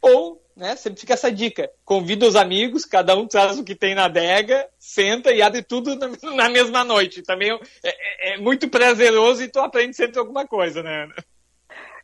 Ou, 0.02 0.42
né, 0.56 0.76
sempre 0.76 1.02
fica 1.02 1.14
essa 1.14 1.32
dica, 1.32 1.70
convida 1.84 2.26
os 2.26 2.36
amigos, 2.36 2.86
cada 2.86 3.16
um 3.16 3.28
traz 3.28 3.60
o 3.60 3.64
que 3.64 3.76
tem 3.76 3.94
na 3.94 4.06
adega, 4.06 4.68
senta 4.80 5.34
e 5.34 5.42
abre 5.42 5.62
tudo 5.62 5.96
na, 6.34 6.48
mesma 6.50 6.84
noite. 6.84 7.22
Também 7.22 7.52
é, 7.52 7.60
é, 7.84 8.34
é 8.34 8.38
muito 8.38 8.70
prazeroso 8.70 9.44
e 9.44 9.50
tu 9.50 9.60
aprende 9.60 9.96
sempre 9.96 10.18
alguma 10.18 10.48
coisa, 10.48 10.82
né? 10.82 11.10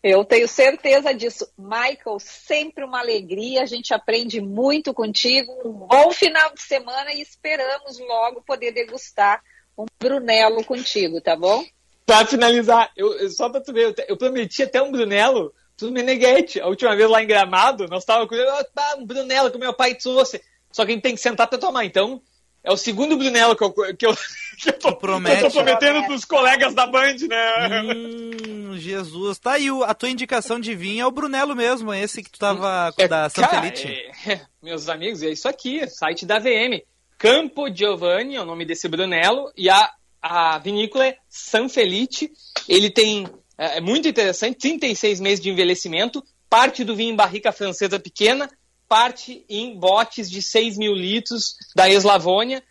Eu 0.04 0.26
tenho 0.26 0.48
certeza 0.48 1.14
disso. 1.14 1.48
Michael, 1.58 2.20
sempre 2.20 2.84
uma 2.84 3.00
alegria, 3.00 3.62
a 3.62 3.68
gente 3.68 3.94
aprende 3.94 4.42
muito 4.42 4.94
contigo. 4.94 5.52
Um 5.64 5.72
bom 5.72 6.12
final 6.12 6.54
de 6.54 6.62
semana 6.62 7.14
e 7.14 7.22
esperamos 7.22 8.00
logo 8.00 8.42
poder 8.42 8.72
degustar 8.74 9.42
um 9.78 9.86
Brunello 10.00 10.66
contigo, 10.66 11.22
tá 11.22 11.36
bom? 11.36 11.64
Para 12.06 12.26
finalizar, 12.26 12.92
eu, 12.98 13.30
só 13.30 13.50
para 13.50 13.62
tu 13.62 13.72
ver, 13.72 13.96
eu, 13.98 14.06
eu 14.10 14.18
prometi 14.18 14.64
até 14.64 14.82
um 14.82 14.92
Brunello 14.92 15.54
pro 15.78 15.92
Meneghetti. 15.92 16.60
A 16.60 16.68
última 16.68 16.96
vez 16.96 17.10
lá 17.10 17.24
em 17.24 17.28
Gramado, 17.28 17.88
nós 17.88 18.04
estávamos 18.04 18.30
com 18.30 18.36
ah, 18.36 18.96
um 18.98 19.06
Brunello 19.06 19.50
que 19.52 19.58
o 19.58 19.60
meu 19.60 19.74
pai 19.74 19.96
trouxe. 19.96 20.42
Só 20.72 20.86
que 20.86 20.92
a 20.92 20.94
gente 20.96 21.04
tem 21.04 21.16
que 21.16 21.22
sentar 21.22 21.48
para 21.48 21.58
tomar. 21.58 21.86
Então, 21.86 22.22
é 22.64 22.72
o 22.72 22.78
segundo 22.78 23.18
Brunello 23.18 23.56
que 23.56 23.64
eu, 23.64 23.72
que 23.72 24.06
eu, 24.06 24.16
que 24.62 24.70
eu, 24.70 24.74
tô, 24.74 24.96
Promete. 24.96 25.40
Que 25.40 25.46
eu 25.46 25.50
tô 25.50 25.64
prometendo 25.64 26.06
pros 26.06 26.26
colegas 26.26 26.74
da 26.74 26.86
Band, 26.86 27.16
né? 27.28 27.82
Hum, 27.82 28.78
Jesus. 28.78 29.40
Tá 29.40 29.54
aí, 29.54 29.68
a 29.86 29.94
tua 29.94 30.10
indicação 30.10 30.60
de 30.60 30.76
vinho 30.76 31.02
é 31.04 31.06
o 31.06 31.12
Brunello 31.12 31.56
mesmo, 31.56 31.94
esse 31.94 32.24
que 32.24 32.30
tu 32.30 32.40
tava 32.40 32.94
é, 32.98 33.08
da 33.08 33.30
Santa 33.30 33.58
Elite. 33.58 33.88
É, 34.28 34.42
meus 34.62 34.88
amigos, 34.88 35.24
é 35.24 35.30
isso 35.30 35.48
aqui, 35.48 35.88
site 35.88 36.26
da 36.26 36.38
VM. 36.38 36.82
Campo 37.18 37.72
Giovanni 37.74 38.36
é 38.36 38.42
o 38.42 38.46
nome 38.46 38.66
desse 38.66 38.88
Brunello 38.88 39.52
e 39.56 39.70
a, 39.70 39.92
a 40.22 40.58
vinícola 40.58 41.08
é 41.08 41.18
San 41.30 41.68
Felice. 41.68 42.32
Ele 42.68 42.90
tem, 42.90 43.28
é, 43.62 43.78
é 43.78 43.82
muito 43.82 44.08
interessante, 44.08 44.58
36 44.58 45.20
meses 45.20 45.40
de 45.40 45.52
envelhecimento, 45.52 46.24
parte 46.50 46.84
do 46.84 46.96
vinho 46.96 47.14
em 47.14 47.16
barrica 47.16 47.52
francesa 47.52 48.00
pequena, 48.00 48.50
parte 48.90 49.46
em 49.48 49.80
botes 49.80 50.30
de 50.30 50.42
6 50.42 50.80
mil 50.80 50.94
litros 50.96 51.56
da 51.76 51.88
Eslavônia 51.88 52.64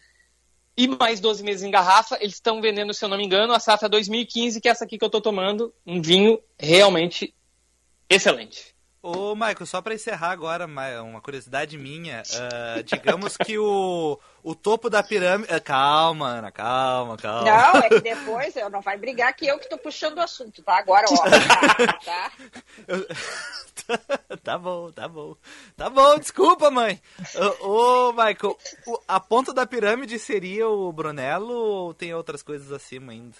e 0.76 0.88
mais 0.88 1.20
12 1.20 1.44
meses 1.44 1.62
em 1.62 1.70
garrafa. 1.70 2.18
Eles 2.20 2.34
estão 2.34 2.60
vendendo, 2.60 2.92
se 2.92 3.04
eu 3.04 3.08
não 3.08 3.16
me 3.16 3.24
engano, 3.24 3.52
a 3.52 3.60
safra 3.60 3.88
2015, 3.88 4.60
que 4.60 4.68
é 4.68 4.72
essa 4.72 4.84
aqui 4.84 4.98
que 4.98 5.04
eu 5.04 5.06
estou 5.06 5.20
tomando, 5.20 5.72
um 5.86 6.02
vinho 6.02 6.40
realmente 6.58 7.32
excelente. 8.08 8.74
Ô, 9.00 9.34
Michael, 9.34 9.66
só 9.66 9.80
para 9.80 9.94
encerrar 9.94 10.32
agora, 10.32 10.66
uma 10.66 11.20
curiosidade 11.22 11.78
minha. 11.78 12.22
Uh, 12.22 12.82
digamos 12.82 13.36
que 13.36 13.56
o, 13.56 14.18
o 14.42 14.54
topo 14.54 14.88
da 14.88 15.02
pirâmide. 15.02 15.52
Uh, 15.52 15.60
calma, 15.62 16.28
Ana, 16.28 16.50
calma, 16.50 17.16
calma. 17.16 17.44
Não, 17.44 17.80
é 17.80 17.88
que 17.88 18.00
depois 18.02 18.56
eu 18.56 18.70
não 18.70 18.80
vai 18.80 18.96
brigar 18.96 19.34
que 19.34 19.46
eu 19.46 19.58
que 19.58 19.68
tô 19.68 19.78
puxando 19.78 20.18
o 20.18 20.22
assunto, 20.22 20.62
tá? 20.62 20.78
Agora, 20.78 21.06
ó. 21.10 21.16
tá? 22.04 22.32
Eu, 22.86 23.06
tá 24.42 24.58
bom, 24.58 24.90
tá 24.92 25.08
bom. 25.08 25.36
Tá 25.76 25.90
bom, 25.90 26.18
desculpa, 26.18 26.70
mãe. 26.70 27.00
Ô, 27.60 28.08
ô 28.08 28.12
Michael, 28.12 28.56
a 29.06 29.20
ponta 29.20 29.52
da 29.52 29.66
pirâmide 29.66 30.18
seria 30.18 30.68
o 30.68 30.92
Brunello 30.92 31.54
ou 31.54 31.94
tem 31.94 32.14
outras 32.14 32.42
coisas 32.42 32.72
acima 32.72 33.12
ainda? 33.12 33.36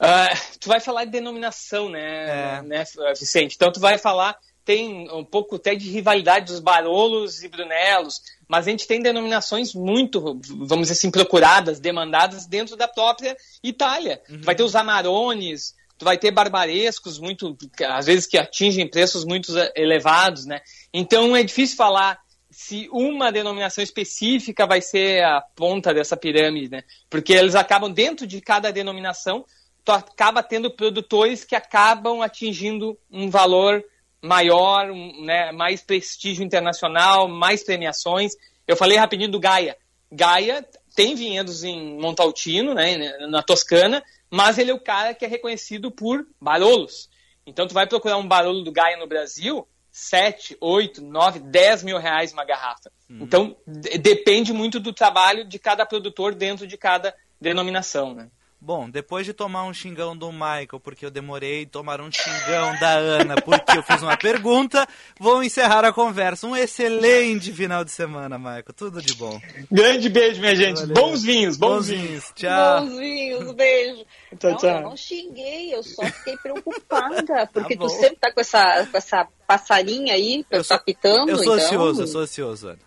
Uh, 0.00 0.58
tu 0.58 0.68
vai 0.68 0.80
falar 0.80 1.04
de 1.04 1.12
denominação, 1.12 1.88
né, 1.88 2.58
é. 2.58 2.62
né, 2.62 2.84
Vicente? 3.18 3.54
Então 3.54 3.72
tu 3.72 3.80
vai 3.80 3.96
falar, 3.96 4.36
tem 4.64 5.10
um 5.10 5.24
pouco 5.24 5.56
até 5.56 5.74
de 5.74 5.88
rivalidade 5.88 6.46
dos 6.46 6.60
Barolos 6.60 7.42
e 7.42 7.48
Brunelos, 7.48 8.20
mas 8.54 8.68
a 8.68 8.70
gente 8.70 8.86
tem 8.86 9.02
denominações 9.02 9.74
muito, 9.74 10.20
vamos 10.20 10.88
dizer 10.88 10.92
assim, 10.92 11.10
procuradas, 11.10 11.80
demandadas 11.80 12.46
dentro 12.46 12.76
da 12.76 12.86
própria 12.86 13.36
Itália. 13.62 14.22
Uhum. 14.28 14.40
Tu 14.40 14.44
vai 14.44 14.54
ter 14.54 14.62
os 14.62 14.76
Amarones, 14.76 15.74
tu 15.98 16.04
vai 16.04 16.16
ter 16.16 16.30
barbarescos 16.30 17.18
muito, 17.18 17.56
às 17.88 18.06
vezes 18.06 18.26
que 18.26 18.38
atingem 18.38 18.88
preços 18.88 19.24
muito 19.24 19.52
elevados, 19.74 20.46
né? 20.46 20.60
Então 20.92 21.36
é 21.36 21.42
difícil 21.42 21.76
falar 21.76 22.18
se 22.48 22.88
uma 22.92 23.32
denominação 23.32 23.82
específica 23.82 24.66
vai 24.66 24.80
ser 24.80 25.24
a 25.24 25.40
ponta 25.40 25.92
dessa 25.92 26.16
pirâmide, 26.16 26.70
né? 26.70 26.84
Porque 27.10 27.32
eles 27.32 27.56
acabam 27.56 27.92
dentro 27.92 28.26
de 28.26 28.40
cada 28.40 28.70
denominação 28.70 29.44
tu 29.84 29.92
acaba 29.92 30.42
tendo 30.42 30.70
produtores 30.70 31.44
que 31.44 31.54
acabam 31.54 32.22
atingindo 32.22 32.98
um 33.10 33.28
valor 33.28 33.84
maior, 34.24 34.90
né, 35.20 35.52
mais 35.52 35.82
prestígio 35.82 36.42
internacional, 36.42 37.28
mais 37.28 37.62
premiações. 37.62 38.32
Eu 38.66 38.74
falei 38.74 38.96
rapidinho 38.96 39.30
do 39.30 39.38
Gaia. 39.38 39.76
Gaia 40.10 40.66
tem 40.96 41.14
vinhedos 41.14 41.62
em 41.62 42.00
Montaltino, 42.00 42.72
né, 42.72 42.96
na 43.28 43.42
Toscana, 43.42 44.02
mas 44.30 44.56
ele 44.56 44.70
é 44.70 44.74
o 44.74 44.80
cara 44.80 45.12
que 45.12 45.26
é 45.26 45.28
reconhecido 45.28 45.90
por 45.90 46.26
barolos. 46.40 47.10
Então 47.46 47.66
tu 47.66 47.74
vai 47.74 47.86
procurar 47.86 48.16
um 48.16 48.26
barolo 48.26 48.62
do 48.62 48.72
Gaia 48.72 48.96
no 48.96 49.06
Brasil, 49.06 49.68
7, 49.92 50.56
8, 50.58 51.02
9, 51.02 51.40
10 51.40 51.82
mil 51.82 51.98
reais 51.98 52.32
uma 52.32 52.46
garrafa. 52.46 52.90
Uhum. 53.10 53.18
Então 53.20 53.56
depende 54.00 54.54
muito 54.54 54.80
do 54.80 54.92
trabalho 54.92 55.44
de 55.44 55.58
cada 55.58 55.84
produtor 55.84 56.34
dentro 56.34 56.66
de 56.66 56.78
cada 56.78 57.14
denominação, 57.38 58.14
né? 58.14 58.30
Bom, 58.64 58.88
depois 58.88 59.26
de 59.26 59.34
tomar 59.34 59.64
um 59.64 59.74
xingão 59.74 60.16
do 60.16 60.32
Michael, 60.32 60.80
porque 60.82 61.04
eu 61.04 61.10
demorei, 61.10 61.66
tomar 61.66 62.00
um 62.00 62.10
xingão 62.10 62.74
da 62.80 62.92
Ana, 62.92 63.34
porque 63.42 63.76
eu 63.76 63.82
fiz 63.82 64.00
uma 64.00 64.16
pergunta, 64.16 64.88
vou 65.20 65.44
encerrar 65.44 65.84
a 65.84 65.92
conversa. 65.92 66.46
Um 66.46 66.56
excelente 66.56 67.52
final 67.52 67.84
de 67.84 67.90
semana, 67.90 68.38
Michael. 68.38 68.72
Tudo 68.74 69.02
de 69.02 69.14
bom. 69.16 69.38
Grande 69.70 70.08
beijo, 70.08 70.40
minha 70.40 70.56
gente. 70.56 70.80
Valeu. 70.80 70.94
Bons 70.94 71.22
vinhos, 71.22 71.58
bons, 71.58 71.68
bons 71.68 71.88
vinhos. 71.88 72.06
vinhos. 72.06 72.32
Tchau. 72.34 72.80
Bons 72.80 72.96
vinhos, 72.96 73.52
beijo. 73.52 74.06
Tchau, 74.38 74.50
não, 74.52 74.56
tchau. 74.56 74.70
eu 74.70 74.80
não 74.80 74.96
xinguei, 74.96 75.74
eu 75.74 75.82
só 75.82 76.02
fiquei 76.06 76.36
preocupada, 76.38 77.22
tá 77.22 77.46
porque 77.52 77.76
tá 77.76 77.84
tu 77.84 77.90
sempre 77.90 78.16
tá 78.16 78.32
com 78.32 78.40
essa, 78.40 78.86
com 78.90 78.96
essa 78.96 79.28
passarinha 79.46 80.14
aí, 80.14 80.42
eu 80.50 80.64
tá 80.64 80.78
pitando. 80.78 81.28
Eu 81.28 81.36
sou 81.36 81.54
então... 81.54 81.66
ansioso, 81.66 82.02
eu 82.02 82.06
sou 82.06 82.20
ansioso, 82.22 82.68
Ana. 82.68 82.78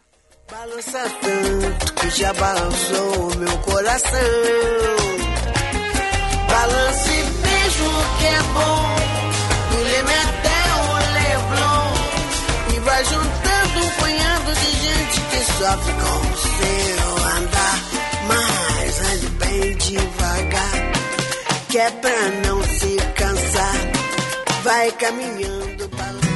Balança 0.50 1.04
tanto 1.22 1.94
que 1.94 2.10
já 2.10 2.34
balançou 2.34 3.36
meu 3.36 3.58
coração. 3.60 5.27
Balance 6.58 7.10
mesmo 7.12 7.90
que 8.18 8.26
é 8.26 8.42
bom. 8.52 8.96
Do 9.70 9.78
Leme 9.84 10.14
até 10.26 10.60
o 10.74 10.86
Leblon. 11.14 11.94
E 12.76 12.80
vai 12.80 13.06
juntando 13.06 13.86
um 13.86 13.90
punhado 13.92 14.52
de 14.56 14.72
gente 14.72 15.22
que 15.30 15.40
sofre 15.54 15.94
com 15.94 16.18
o 16.26 16.38
seu 16.58 17.10
andar. 17.38 17.78
Mas 18.28 18.90
ande 19.02 19.28
bem 19.38 19.78
devagar. 19.78 20.92
Que 21.70 21.78
é 21.78 21.92
pra 21.92 22.30
não 22.48 22.64
se 22.64 22.98
cansar. 23.14 23.76
Vai 24.64 24.92
caminhando, 24.94 25.88
balançando. 25.90 26.28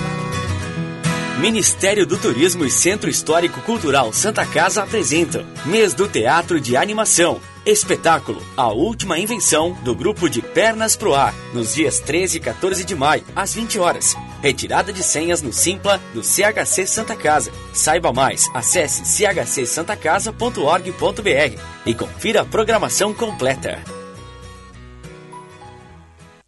Ministério 1.40 2.06
do 2.06 2.16
Turismo 2.16 2.64
e 2.64 2.70
Centro 2.70 3.10
Histórico 3.10 3.60
Cultural 3.62 4.14
Santa 4.14 4.46
Casa 4.46 4.84
apresentam 4.84 5.44
Mês 5.66 5.96
do 5.96 6.08
Teatro 6.08 6.62
de 6.62 6.78
Animação. 6.78 7.42
Espetáculo 7.66 8.42
A 8.58 8.72
Última 8.72 9.18
Invenção 9.20 9.74
do 9.84 9.94
grupo 9.94 10.28
de 10.28 10.42
Pernas 10.42 10.96
pro 10.96 11.14
Ar, 11.14 11.32
nos 11.54 11.76
dias 11.76 12.00
13 12.00 12.38
e 12.38 12.40
14 12.40 12.84
de 12.84 12.96
maio, 12.96 13.24
às 13.36 13.54
20 13.54 13.78
horas. 13.78 14.16
Retirada 14.42 14.92
de 14.92 15.04
senhas 15.04 15.44
no 15.44 15.54
Simpla 15.54 16.02
do 16.12 16.24
CHC 16.24 16.88
Santa 16.88 17.16
Casa. 17.16 17.52
Saiba 17.72 18.12
mais, 18.12 18.50
acesse 18.56 19.06
chcsantacasa.org.br 19.06 21.60
e 21.86 21.94
confira 21.94 22.42
a 22.42 22.46
programação 22.46 23.14
completa. 23.14 24.01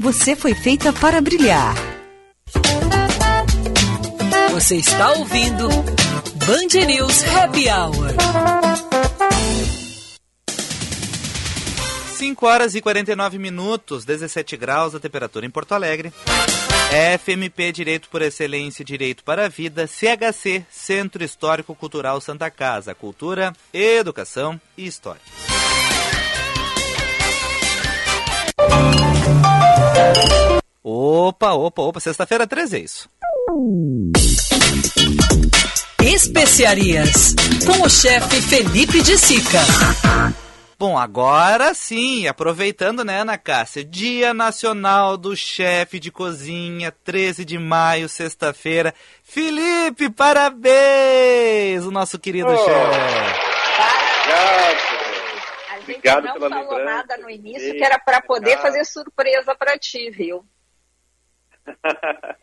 você 0.00 0.34
foi 0.34 0.54
feita 0.54 0.94
para 0.94 1.20
brilhar. 1.20 1.74
Você 4.50 4.76
está 4.76 5.12
ouvindo 5.12 5.68
Band 5.68 6.86
News 6.86 7.22
Happy 7.24 7.68
Hour. 7.68 8.14
5 12.16 12.46
horas 12.46 12.74
e 12.74 12.80
49 12.80 13.38
minutos, 13.38 14.06
17 14.06 14.56
graus 14.56 14.94
a 14.94 15.00
temperatura 15.00 15.44
em 15.44 15.50
Porto 15.50 15.72
Alegre. 15.72 16.10
FMP 17.18 17.70
Direito 17.70 18.08
por 18.08 18.22
Excelência 18.22 18.82
Direito 18.82 19.22
para 19.22 19.44
a 19.44 19.48
Vida, 19.48 19.86
CHC 19.86 20.64
Centro 20.70 21.22
Histórico 21.22 21.74
Cultural 21.74 22.22
Santa 22.22 22.50
Casa, 22.50 22.94
Cultura, 22.94 23.52
Educação 23.72 24.58
e 24.78 24.86
História. 24.86 25.20
Opa, 30.82 31.52
opa, 31.52 31.82
opa, 31.82 32.00
sexta-feira 32.00 32.46
13 32.46 32.76
é 32.76 32.80
isso. 32.80 33.08
Especiarias, 36.02 37.34
com 37.66 37.82
o 37.84 37.88
chefe 37.88 38.40
Felipe 38.42 39.02
de 39.02 39.18
Sica. 39.18 39.60
Bom, 40.78 40.96
agora 40.96 41.74
sim, 41.74 42.26
aproveitando, 42.26 43.04
né, 43.04 43.20
Ana 43.20 43.36
Cássia, 43.36 43.84
Dia 43.84 44.32
Nacional 44.32 45.18
do 45.18 45.36
Chefe 45.36 46.00
de 46.00 46.10
Cozinha, 46.10 46.90
13 47.04 47.44
de 47.44 47.58
maio, 47.58 48.08
sexta-feira. 48.08 48.94
Felipe, 49.22 50.08
parabéns! 50.08 51.84
O 51.84 51.90
nosso 51.90 52.18
querido 52.18 52.48
oh. 52.48 52.56
chefe. 52.56 53.50
Obrigado 55.82 56.24
não 56.24 56.32
pela 56.34 56.48
falou 56.48 56.70
lembrança. 56.70 56.84
nada 56.84 57.16
no 57.18 57.30
início 57.30 57.72
que 57.72 57.84
era 57.84 57.98
para 57.98 58.20
poder 58.20 58.58
fazer 58.58 58.84
surpresa 58.84 59.54
para 59.54 59.78
ti, 59.78 60.10
viu? 60.10 60.44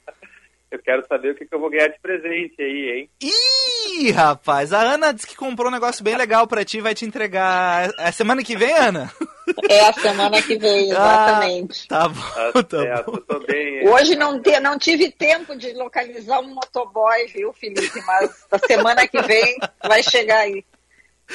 eu 0.71 0.79
quero 0.79 1.05
saber 1.07 1.31
o 1.31 1.35
que, 1.35 1.45
que, 1.45 1.53
eu 1.53 1.59
vou 1.59 1.69
ganhar 1.69 1.87
de 1.87 1.99
presente 1.99 2.61
aí, 2.61 2.91
hein? 2.91 3.09
Ih, 3.21 4.11
rapaz, 4.11 4.73
a 4.73 4.81
Ana 4.81 5.13
disse 5.13 5.27
que 5.27 5.35
comprou 5.35 5.69
um 5.69 5.73
negócio 5.73 6.03
bem 6.03 6.15
legal 6.15 6.47
para 6.47 6.65
ti, 6.65 6.81
vai 6.81 6.93
te 6.93 7.05
entregar. 7.05 7.89
É 7.97 8.11
semana 8.11 8.43
que 8.43 8.55
vem, 8.55 8.73
Ana? 8.73 9.11
É 9.69 9.79
a 9.79 9.93
semana 9.93 10.41
que 10.41 10.57
vem, 10.57 10.91
ah, 10.91 10.93
exatamente. 10.93 11.87
Ah, 11.89 11.99
tá 11.99 12.09
bom, 12.09 12.63
tá 12.63 12.83
é, 12.83 13.03
bom. 13.03 13.15
Tô 13.15 13.39
bem, 13.39 13.87
Hoje 13.87 14.13
não, 14.13 14.41
te, 14.41 14.59
não 14.59 14.77
tive 14.77 15.09
tempo 15.09 15.55
de 15.55 15.71
localizar 15.71 16.41
um 16.41 16.53
motoboy, 16.53 17.27
viu, 17.27 17.53
Felipe? 17.53 18.01
Mas 18.05 18.45
a 18.51 18.57
semana 18.59 19.07
que 19.07 19.21
vem 19.21 19.57
vai 19.81 20.03
chegar 20.03 20.39
aí. 20.39 20.65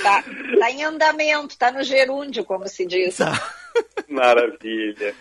Tá, 0.00 0.22
tá 0.58 0.70
em 0.70 0.84
andamento, 0.84 1.58
tá 1.58 1.70
no 1.70 1.82
gerúndio, 1.82 2.44
como 2.44 2.66
se 2.68 2.86
diz. 2.86 3.18
Tá. 3.18 3.32
Maravilha. 4.08 5.14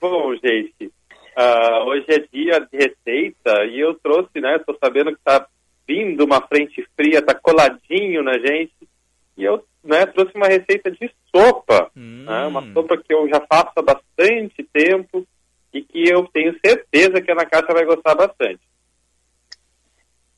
Bom, 0.00 0.34
gente, 0.36 0.92
uh, 1.36 1.84
hoje 1.86 2.06
é 2.08 2.18
dia 2.32 2.60
de 2.60 2.76
receita 2.76 3.64
e 3.66 3.80
eu 3.80 3.94
trouxe, 3.94 4.40
né? 4.40 4.58
Tô 4.66 4.76
sabendo 4.82 5.12
que 5.12 5.22
tá 5.22 5.46
vindo 5.86 6.24
uma 6.24 6.40
frente 6.46 6.86
fria, 6.96 7.20
tá 7.22 7.34
coladinho 7.34 8.22
na 8.22 8.38
gente. 8.38 8.72
E 9.36 9.44
eu 9.44 9.64
né, 9.82 10.06
trouxe 10.06 10.32
uma 10.34 10.46
receita 10.46 10.90
de 10.90 11.10
sopa. 11.34 11.90
Hum. 11.96 12.24
Né, 12.24 12.46
uma 12.46 12.72
sopa 12.72 12.96
que 12.96 13.12
eu 13.12 13.28
já 13.28 13.40
faço 13.40 13.72
há 13.76 13.82
bastante 13.82 14.62
tempo 14.72 15.26
e 15.72 15.82
que 15.82 16.08
eu 16.08 16.26
tenho 16.32 16.56
certeza 16.64 17.20
que 17.20 17.30
a 17.30 17.34
Ana 17.34 17.44
Cássia 17.44 17.74
vai 17.74 17.84
gostar 17.84 18.14
bastante. 18.14 18.60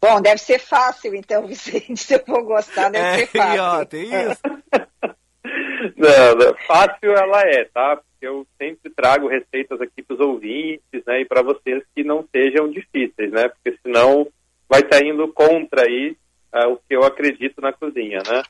Bom, 0.06 0.20
deve 0.20 0.38
ser 0.38 0.60
fácil, 0.60 1.14
então, 1.14 1.46
Vicente. 1.48 1.96
Se 1.96 2.14
eu 2.14 2.20
for 2.20 2.42
gostar, 2.44 2.90
deve 2.90 3.06
é, 3.06 3.18
ser 3.26 3.38
fácil. 3.38 3.62
Ó, 3.62 3.84
tem 3.84 4.04
isso. 4.04 4.42
não, 5.96 6.34
não, 6.36 6.54
fácil 6.66 7.12
ela 7.12 7.40
é, 7.42 7.64
tá? 7.64 7.96
Porque 7.96 8.26
eu 8.26 8.46
sempre 8.56 8.90
trago 8.90 9.28
receitas 9.28 9.80
aqui 9.80 10.02
para 10.02 10.14
os 10.14 10.20
ouvintes, 10.20 11.04
né? 11.06 11.20
E 11.20 11.24
para 11.24 11.42
vocês 11.42 11.82
que 11.94 12.04
não 12.04 12.24
sejam 12.30 12.70
difíceis, 12.70 13.32
né? 13.32 13.48
Porque 13.48 13.78
senão 13.82 14.28
vai 14.68 14.80
estar 14.80 15.04
indo 15.04 15.26
contra 15.32 15.82
aí 15.82 16.16
uh, 16.54 16.72
o 16.72 16.76
que 16.76 16.94
eu 16.94 17.02
acredito 17.02 17.60
na 17.60 17.72
cozinha, 17.72 18.20
né? 18.26 18.42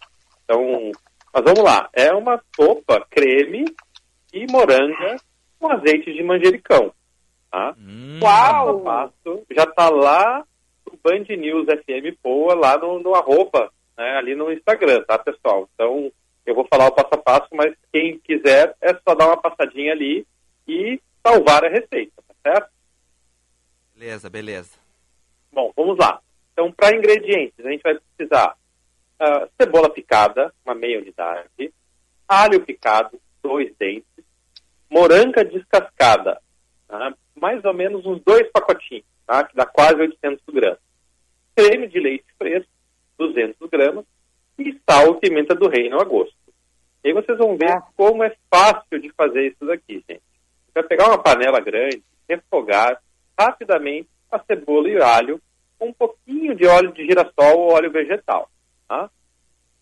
Então, 0.45 0.93
mas 1.33 1.45
vamos 1.45 1.63
lá. 1.63 1.89
É 1.93 2.13
uma 2.13 2.41
sopa 2.55 3.05
creme 3.11 3.65
e 4.33 4.47
moranga 4.51 5.17
com 5.59 5.73
azeite 5.73 6.13
de 6.13 6.23
manjericão. 6.23 6.93
Tá? 7.51 7.75
Hum. 7.79 8.21
Uau! 8.23 8.81
Passo, 8.81 9.43
já 9.51 9.65
está 9.65 9.89
lá 9.89 10.45
Band 11.07 11.37
News 11.37 11.67
FM 11.67 12.19
Poa, 12.21 12.53
lá 12.57 12.77
no, 12.77 12.99
no 12.99 13.15
arroba, 13.15 13.71
né, 13.97 14.17
ali 14.17 14.35
no 14.35 14.53
Instagram, 14.53 15.05
tá, 15.05 15.17
pessoal? 15.17 15.69
Então, 15.73 16.11
eu 16.45 16.53
vou 16.53 16.67
falar 16.69 16.89
o 16.89 16.93
passo 16.93 17.15
a 17.15 17.19
passo, 17.19 17.49
mas 17.53 17.73
quem 17.93 18.19
quiser 18.19 18.75
é 18.81 18.93
só 18.93 19.15
dar 19.15 19.27
uma 19.27 19.41
passadinha 19.41 19.93
ali 19.93 20.27
e 20.67 21.01
salvar 21.25 21.65
a 21.65 21.69
receita, 21.69 22.21
tá 22.27 22.35
certo? 22.43 22.71
Beleza, 23.95 24.29
beleza. 24.29 24.73
Bom, 25.53 25.73
vamos 25.77 25.97
lá. 25.97 26.21
Então, 26.53 26.73
para 26.73 26.97
ingredientes, 26.97 27.65
a 27.65 27.71
gente 27.71 27.83
vai 27.83 27.97
precisar 28.17 28.57
uh, 29.21 29.49
cebola 29.61 29.89
picada, 29.89 30.53
uma 30.65 30.75
meia 30.75 30.99
unidade, 30.99 31.73
alho 32.27 32.65
picado, 32.65 33.17
dois 33.41 33.73
dentes, 33.79 34.25
moranga 34.91 35.45
descascada, 35.45 36.41
tá? 36.89 37.15
mais 37.41 37.65
ou 37.65 37.73
menos 37.73 38.05
uns 38.05 38.21
dois 38.25 38.51
pacotinhos, 38.51 39.07
tá? 39.25 39.45
que 39.45 39.55
dá 39.55 39.65
quase 39.65 40.01
800 40.01 40.43
gramas, 40.53 40.86
creme 41.57 41.89
de 41.89 41.99
leite 41.99 42.27
fresco, 42.39 42.71
200 43.19 43.57
gramas, 43.71 44.05
e 44.59 44.79
sal 44.89 45.15
e 45.15 45.21
pimenta 45.21 45.55
do 45.55 45.69
reino 45.69 46.01
a 46.01 46.05
gosto. 46.05 46.35
E 47.03 47.09
aí 47.09 47.15
vocês 47.15 47.39
vão 47.39 47.57
ver 47.57 47.71
ah. 47.71 47.83
como 47.97 48.23
é 48.23 48.35
fácil 48.53 49.01
de 49.01 49.11
fazer 49.13 49.49
isso 49.49 49.65
daqui, 49.65 50.05
gente. 50.09 50.23
Você 50.67 50.73
vai 50.75 50.83
pegar 50.85 51.07
uma 51.07 51.23
panela 51.23 51.61
grande, 51.61 52.03
refogar 52.29 53.01
rapidamente 53.39 54.09
a 54.31 54.39
cebola 54.41 54.89
e 54.89 54.97
o 54.97 55.05
alho 55.05 55.41
com 55.79 55.89
um 55.89 55.93
pouquinho 55.93 56.55
de 56.55 56.67
óleo 56.67 56.93
de 56.93 57.05
girassol 57.05 57.59
ou 57.59 57.73
óleo 57.73 57.91
vegetal. 57.91 58.51
Tá? 58.89 59.11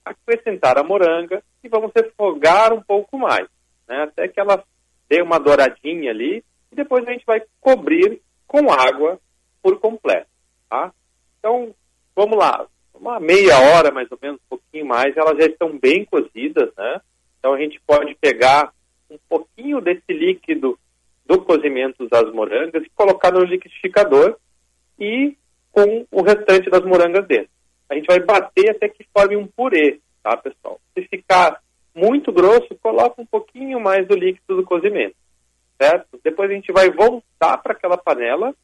Acrescentar 0.04 0.76
a 0.76 0.82
moranga 0.82 1.42
e 1.62 1.68
vamos 1.68 1.92
refogar 1.94 2.72
um 2.72 2.82
pouco 2.82 3.18
mais, 3.18 3.48
né? 3.88 4.02
até 4.02 4.28
que 4.28 4.38
ela 4.38 4.62
dê 5.08 5.22
uma 5.22 5.38
douradinha 5.38 6.10
ali 6.10 6.44
e 6.70 6.76
depois 6.76 7.06
a 7.06 7.12
gente 7.12 7.24
vai 7.24 7.42
cobrir 7.60 8.20
com 8.46 8.70
água 8.70 9.18
por 9.62 9.78
completo. 9.80 10.28
Tá? 10.68 10.92
Então, 11.44 11.74
vamos 12.16 12.38
lá, 12.38 12.66
uma 12.94 13.20
meia 13.20 13.58
hora 13.58 13.92
mais 13.92 14.10
ou 14.10 14.18
menos, 14.22 14.40
um 14.46 14.56
pouquinho 14.56 14.86
mais, 14.86 15.14
elas 15.14 15.36
já 15.36 15.44
estão 15.44 15.78
bem 15.78 16.02
cozidas, 16.06 16.72
né? 16.74 17.02
Então 17.38 17.52
a 17.52 17.60
gente 17.60 17.78
pode 17.86 18.14
pegar 18.14 18.72
um 19.10 19.18
pouquinho 19.28 19.78
desse 19.78 20.10
líquido 20.10 20.78
do 21.26 21.42
cozimento 21.42 22.08
das 22.08 22.32
morangas 22.32 22.82
e 22.82 22.90
colocar 22.94 23.30
no 23.30 23.44
liquidificador 23.44 24.38
e 24.98 25.36
com 25.70 26.06
o 26.10 26.22
restante 26.22 26.70
das 26.70 26.80
morangas 26.80 27.26
dentro. 27.26 27.50
A 27.90 27.94
gente 27.94 28.06
vai 28.06 28.20
bater 28.20 28.70
até 28.70 28.88
que 28.88 29.06
forme 29.12 29.36
um 29.36 29.46
purê, 29.46 30.00
tá, 30.22 30.38
pessoal? 30.38 30.80
Se 30.94 31.06
ficar 31.08 31.60
muito 31.94 32.32
grosso, 32.32 32.74
coloca 32.80 33.20
um 33.20 33.26
pouquinho 33.26 33.78
mais 33.78 34.08
do 34.08 34.16
líquido 34.16 34.56
do 34.56 34.64
cozimento, 34.64 35.16
certo? 35.78 36.18
Depois 36.24 36.50
a 36.50 36.54
gente 36.54 36.72
vai 36.72 36.88
voltar 36.88 37.58
para 37.58 37.74
aquela 37.74 37.98
panela 37.98 38.54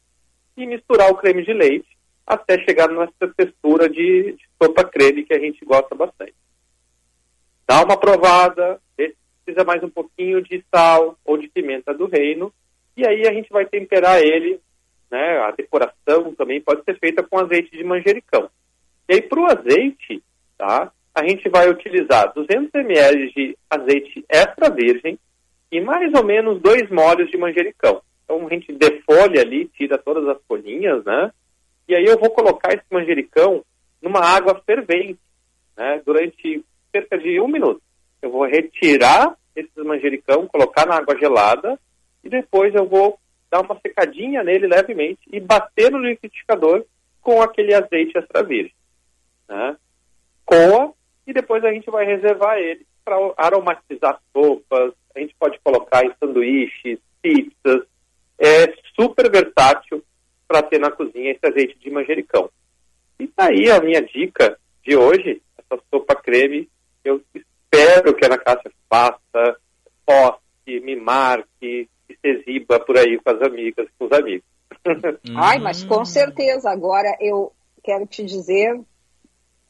e 0.57 0.65
misturar 0.65 1.11
o 1.11 1.15
creme 1.17 1.45
de 1.45 1.53
leite 1.53 2.00
até 2.33 2.59
chegar 2.63 2.87
nessa 2.87 3.27
textura 3.35 3.89
de, 3.89 4.33
de 4.33 4.49
sopa 4.61 4.83
creme 4.83 5.25
que 5.25 5.33
a 5.33 5.39
gente 5.39 5.63
gosta 5.65 5.93
bastante. 5.95 6.33
Dá 7.67 7.83
uma 7.83 7.97
provada, 7.97 8.79
precisa 9.51 9.65
mais 9.65 9.83
um 9.83 9.89
pouquinho 9.89 10.41
de 10.41 10.63
sal 10.73 11.17
ou 11.25 11.37
de 11.37 11.47
pimenta 11.49 11.93
do 11.93 12.05
reino, 12.05 12.53
e 12.95 13.05
aí 13.05 13.27
a 13.27 13.33
gente 13.33 13.49
vai 13.49 13.65
temperar 13.65 14.21
ele, 14.21 14.59
né? 15.09 15.39
A 15.39 15.51
decoração 15.51 16.33
também 16.35 16.61
pode 16.61 16.83
ser 16.83 16.97
feita 16.99 17.23
com 17.23 17.39
azeite 17.39 17.71
de 17.71 17.83
manjericão. 17.83 18.49
E 19.09 19.15
aí 19.15 19.21
para 19.21 19.39
o 19.39 19.45
azeite, 19.45 20.23
tá? 20.57 20.91
A 21.13 21.27
gente 21.27 21.49
vai 21.49 21.69
utilizar 21.69 22.33
200 22.33 22.73
ml 22.73 23.31
de 23.33 23.57
azeite 23.69 24.23
extra 24.29 24.69
virgem 24.69 25.19
e 25.71 25.81
mais 25.81 26.13
ou 26.13 26.23
menos 26.23 26.61
dois 26.61 26.89
molhos 26.89 27.29
de 27.29 27.37
manjericão. 27.37 28.01
Então 28.23 28.45
a 28.47 28.49
gente 28.49 28.71
defolha 28.71 29.41
ali, 29.41 29.65
tira 29.75 29.97
todas 29.97 30.27
as 30.27 30.37
folhinhas, 30.47 31.03
né? 31.03 31.31
E 31.91 31.95
aí 31.95 32.05
eu 32.05 32.17
vou 32.17 32.29
colocar 32.29 32.73
esse 32.73 32.85
manjericão 32.89 33.65
numa 34.01 34.21
água 34.21 34.63
fervente, 34.65 35.19
né, 35.75 36.01
durante 36.05 36.63
cerca 36.89 37.17
de 37.17 37.37
um 37.41 37.49
minuto. 37.49 37.81
Eu 38.21 38.31
vou 38.31 38.45
retirar 38.45 39.35
esse 39.53 39.77
manjericão, 39.83 40.47
colocar 40.47 40.85
na 40.85 40.95
água 40.95 41.17
gelada 41.19 41.77
e 42.23 42.29
depois 42.29 42.73
eu 42.73 42.87
vou 42.87 43.19
dar 43.49 43.59
uma 43.59 43.77
secadinha 43.81 44.41
nele 44.41 44.67
levemente 44.67 45.19
e 45.33 45.41
bater 45.41 45.91
no 45.91 45.97
liquidificador 45.97 46.85
com 47.21 47.41
aquele 47.41 47.73
azeite 47.73 48.17
extra 48.17 48.41
virgem. 48.41 48.73
Né? 49.49 49.75
Coa 50.45 50.93
e 51.27 51.33
depois 51.33 51.61
a 51.65 51.73
gente 51.73 51.91
vai 51.91 52.05
reservar 52.05 52.57
ele 52.57 52.87
para 53.03 53.17
aromatizar 53.35 54.17
sopas, 54.31 54.93
a 55.13 55.19
gente 55.19 55.35
pode 55.37 55.59
colocar 55.59 56.05
em 56.05 56.13
sanduíches, 56.21 56.99
pizzas. 57.21 57.85
É 58.39 58.73
super 58.95 59.29
versátil 59.29 60.01
para 60.51 60.61
ter 60.61 60.79
na 60.79 60.91
cozinha 60.91 61.31
esse 61.31 61.47
azeite 61.47 61.79
de 61.79 61.89
manjericão. 61.89 62.49
E 63.17 63.25
tá 63.25 63.45
aí 63.45 63.71
a 63.71 63.79
minha 63.79 64.01
dica 64.01 64.57
de 64.83 64.97
hoje, 64.97 65.41
essa 65.57 65.81
sopa 65.89 66.13
creme. 66.15 66.69
Eu 67.05 67.21
espero 67.33 68.13
que 68.13 68.25
a 68.25 68.27
Ana 68.27 68.37
Cássia 68.37 68.69
faça, 68.89 69.57
poste, 70.05 70.79
me 70.81 70.97
marque, 70.97 71.87
e 72.09 72.13
se 72.13 72.27
exiba 72.27 72.81
por 72.81 72.97
aí 72.97 73.17
com 73.17 73.29
as 73.31 73.41
amigas, 73.41 73.87
com 73.97 74.05
os 74.05 74.11
amigos. 74.11 74.45
Ai, 75.37 75.57
mas 75.59 75.85
com 75.85 76.03
certeza. 76.03 76.69
Agora 76.69 77.15
eu 77.21 77.53
quero 77.81 78.05
te 78.05 78.25
dizer 78.25 78.77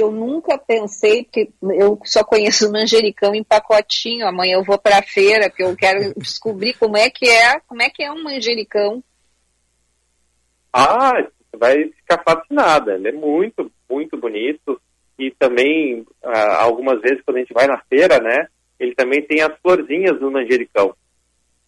eu 0.02 0.12
nunca 0.12 0.58
pensei 0.58 1.24
que 1.24 1.52
eu 1.62 2.00
só 2.04 2.24
conheço 2.24 2.72
manjericão 2.72 3.36
em 3.36 3.44
pacotinho. 3.44 4.28
Amanhã 4.28 4.56
eu 4.56 4.64
vou 4.64 4.80
para 4.80 4.98
a 4.98 5.04
feira 5.04 5.48
que 5.48 5.64
eu 5.64 5.76
quero 5.76 6.12
descobrir 6.18 6.74
como 6.74 6.98
é 6.98 7.08
que 7.08 7.30
é, 7.30 7.60
como 7.68 7.84
é 7.84 7.90
que 7.90 8.02
é 8.04 8.12
um 8.12 8.24
manjericão. 8.24 9.04
Ah, 10.74 11.14
você 11.22 11.58
vai 11.58 11.90
ficar 11.90 12.24
fascinada. 12.24 12.96
Ele 12.96 13.10
é 13.10 13.12
muito, 13.12 13.72
muito 13.90 14.18
bonito. 14.18 14.82
E 15.20 15.32
também, 15.32 16.06
ah, 16.24 16.64
algumas 16.64 17.02
vezes, 17.02 17.22
quando 17.24 17.38
a 17.38 17.40
gente 17.40 17.54
vai 17.54 17.68
na 17.68 17.82
feira, 17.90 18.20
né? 18.20 18.48
Ele 18.80 18.96
também 18.96 19.22
tem 19.22 19.42
as 19.42 19.56
florzinhas 19.62 20.20
do 20.20 20.32
manjericão. 20.32 20.96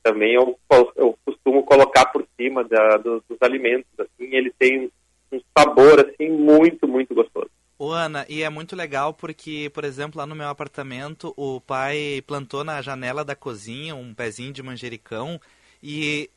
Também 0.02 0.34
eu, 0.34 0.58
eu 0.96 1.18
costumo 1.26 1.64
colocar 1.64 2.08
por 2.08 2.26
cima 2.36 2.64
da, 2.64 2.98
dos, 2.98 3.22
alimentos, 3.42 3.88
assim. 4.00 4.34
Ele 4.36 4.52
tem 4.58 4.92
um 5.32 5.40
sabor, 5.58 6.00
assim, 6.00 6.30
muito, 6.30 6.88
muito 6.88 7.14
gostoso. 7.14 7.50
Ô, 7.78 7.92
Ana, 7.92 8.26
e 8.30 8.44
é 8.44 8.50
muito 8.50 8.76
legal 8.76 9.14
porque, 9.14 9.70
por 9.74 9.84
exemplo, 9.84 10.18
lá 10.18 10.26
no 10.26 10.36
meu 10.36 10.48
apartamento, 10.48 11.34
o 11.36 11.60
pai 11.60 12.24
plantou 12.26 12.64
na 12.64 12.82
janela 12.82 13.26
da 13.26 13.36
cozinha 13.36 13.96
um 13.96 14.14
pezinho 14.14 14.54
de 14.54 14.64
manjericão 14.64 15.40
e 15.82 16.30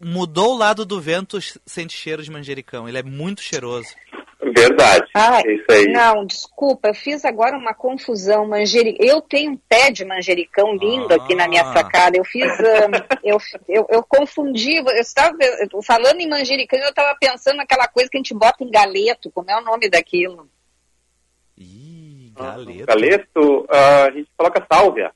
mudou 0.00 0.54
o 0.54 0.58
lado 0.58 0.84
do 0.84 1.00
vento, 1.00 1.38
sente 1.66 1.96
cheiro 1.96 2.22
de 2.22 2.30
manjericão. 2.30 2.88
Ele 2.88 2.98
é 2.98 3.02
muito 3.02 3.40
cheiroso. 3.40 3.88
Verdade. 4.40 5.08
Ah, 5.14 5.40
é 5.44 5.52
isso 5.52 5.64
aí. 5.68 5.86
Não, 5.92 6.24
desculpa, 6.24 6.88
eu 6.88 6.94
fiz 6.94 7.24
agora 7.24 7.56
uma 7.56 7.74
confusão. 7.74 8.46
Manjeri... 8.46 8.96
Eu 9.00 9.20
tenho 9.20 9.52
um 9.52 9.56
pé 9.56 9.90
de 9.90 10.04
manjericão 10.04 10.74
lindo 10.76 11.12
ah. 11.12 11.16
aqui 11.16 11.34
na 11.34 11.48
minha 11.48 11.62
ah. 11.62 11.72
sacada. 11.72 12.16
Eu 12.16 12.24
fiz. 12.24 12.44
Um, 12.44 13.18
eu, 13.24 13.38
eu, 13.68 13.86
eu, 13.90 14.02
confundi. 14.02 14.76
Eu 14.76 14.86
estava 14.96 15.36
falando 15.84 16.20
em 16.20 16.28
manjericão, 16.28 16.78
eu 16.78 16.90
estava 16.90 17.16
pensando 17.20 17.56
naquela 17.56 17.88
coisa 17.88 18.08
que 18.08 18.16
a 18.16 18.20
gente 18.20 18.34
bota 18.34 18.62
em 18.62 18.70
galeto. 18.70 19.30
Como 19.30 19.50
é 19.50 19.56
o 19.56 19.64
nome 19.64 19.90
daquilo? 19.90 20.48
Ih, 21.56 22.32
galeto. 22.36 22.86
Galeto, 22.86 23.60
uh, 23.64 24.06
a 24.06 24.10
gente 24.12 24.28
coloca 24.36 24.64
sálvia. 24.70 25.12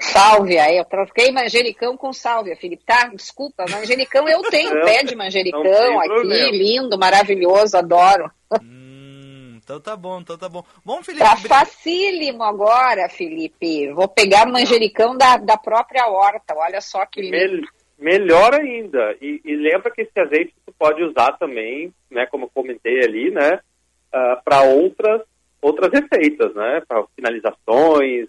Sálvia, 0.00 0.72
eu 0.74 0.84
troquei 0.84 1.30
manjericão 1.30 1.96
com 1.96 2.12
sálvia, 2.12 2.56
Felipe. 2.56 2.84
Tá, 2.84 3.08
desculpa, 3.08 3.64
manjericão 3.70 4.28
eu 4.28 4.42
tenho 4.42 4.74
não, 4.74 4.84
pé 4.84 5.04
de 5.04 5.14
manjericão 5.14 6.00
aqui, 6.00 6.08
problema. 6.08 6.50
lindo, 6.50 6.98
maravilhoso, 6.98 7.76
adoro. 7.76 8.30
Hum, 8.62 9.58
então 9.62 9.80
tá 9.80 9.96
bom, 9.96 10.20
então 10.20 10.36
tá 10.36 10.48
bom. 10.48 10.64
Bom, 10.84 11.02
Felipe. 11.02 11.24
Tá 11.24 11.36
facílimo 11.36 12.42
agora, 12.42 13.08
Felipe. 13.08 13.92
Vou 13.92 14.08
pegar 14.08 14.46
manjericão 14.46 15.16
da, 15.16 15.36
da 15.36 15.56
própria 15.56 16.08
horta, 16.08 16.54
olha 16.56 16.80
só 16.80 17.06
que 17.06 17.22
lindo. 17.22 17.66
melhor 17.98 18.52
ainda. 18.54 19.16
E, 19.20 19.40
e, 19.44 19.56
lembra 19.56 19.92
que 19.92 20.02
esse 20.02 20.20
azeite 20.20 20.52
tu 20.66 20.74
pode 20.76 21.02
usar 21.04 21.32
também, 21.38 21.92
né, 22.10 22.26
como 22.26 22.46
eu 22.46 22.50
comentei 22.52 23.04
ali, 23.04 23.30
né, 23.30 23.54
uh, 23.54 24.16
ah, 24.16 24.42
para 24.44 24.62
outras 24.62 25.22
outras 25.62 25.90
receitas, 25.90 26.54
né, 26.54 26.82
para 26.86 27.02
finalizações, 27.16 28.28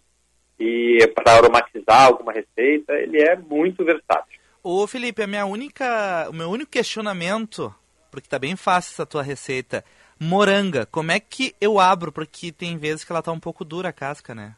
e 0.59 1.05
para 1.13 1.33
aromatizar 1.33 2.05
alguma 2.05 2.31
receita, 2.31 2.93
ele 2.93 3.21
é 3.21 3.35
muito 3.35 3.83
versátil. 3.83 4.39
Ô 4.63 4.87
Felipe, 4.87 5.21
a 5.21 5.27
minha 5.27 5.45
única, 5.45 6.27
o 6.29 6.33
meu 6.33 6.49
único 6.49 6.71
questionamento, 6.71 7.73
porque 8.09 8.29
tá 8.29 8.39
bem 8.39 8.55
fácil 8.55 8.93
essa 8.93 9.05
tua 9.05 9.21
receita, 9.21 9.83
moranga, 10.19 10.85
como 10.85 11.11
é 11.11 11.19
que 11.19 11.53
eu 11.59 11.79
abro? 11.79 12.11
Porque 12.11 12.51
tem 12.51 12.77
vezes 12.77 13.03
que 13.03 13.11
ela 13.11 13.21
tá 13.21 13.31
um 13.31 13.39
pouco 13.39 13.63
dura 13.63 13.89
a 13.89 13.93
casca, 13.93 14.33
né? 14.33 14.55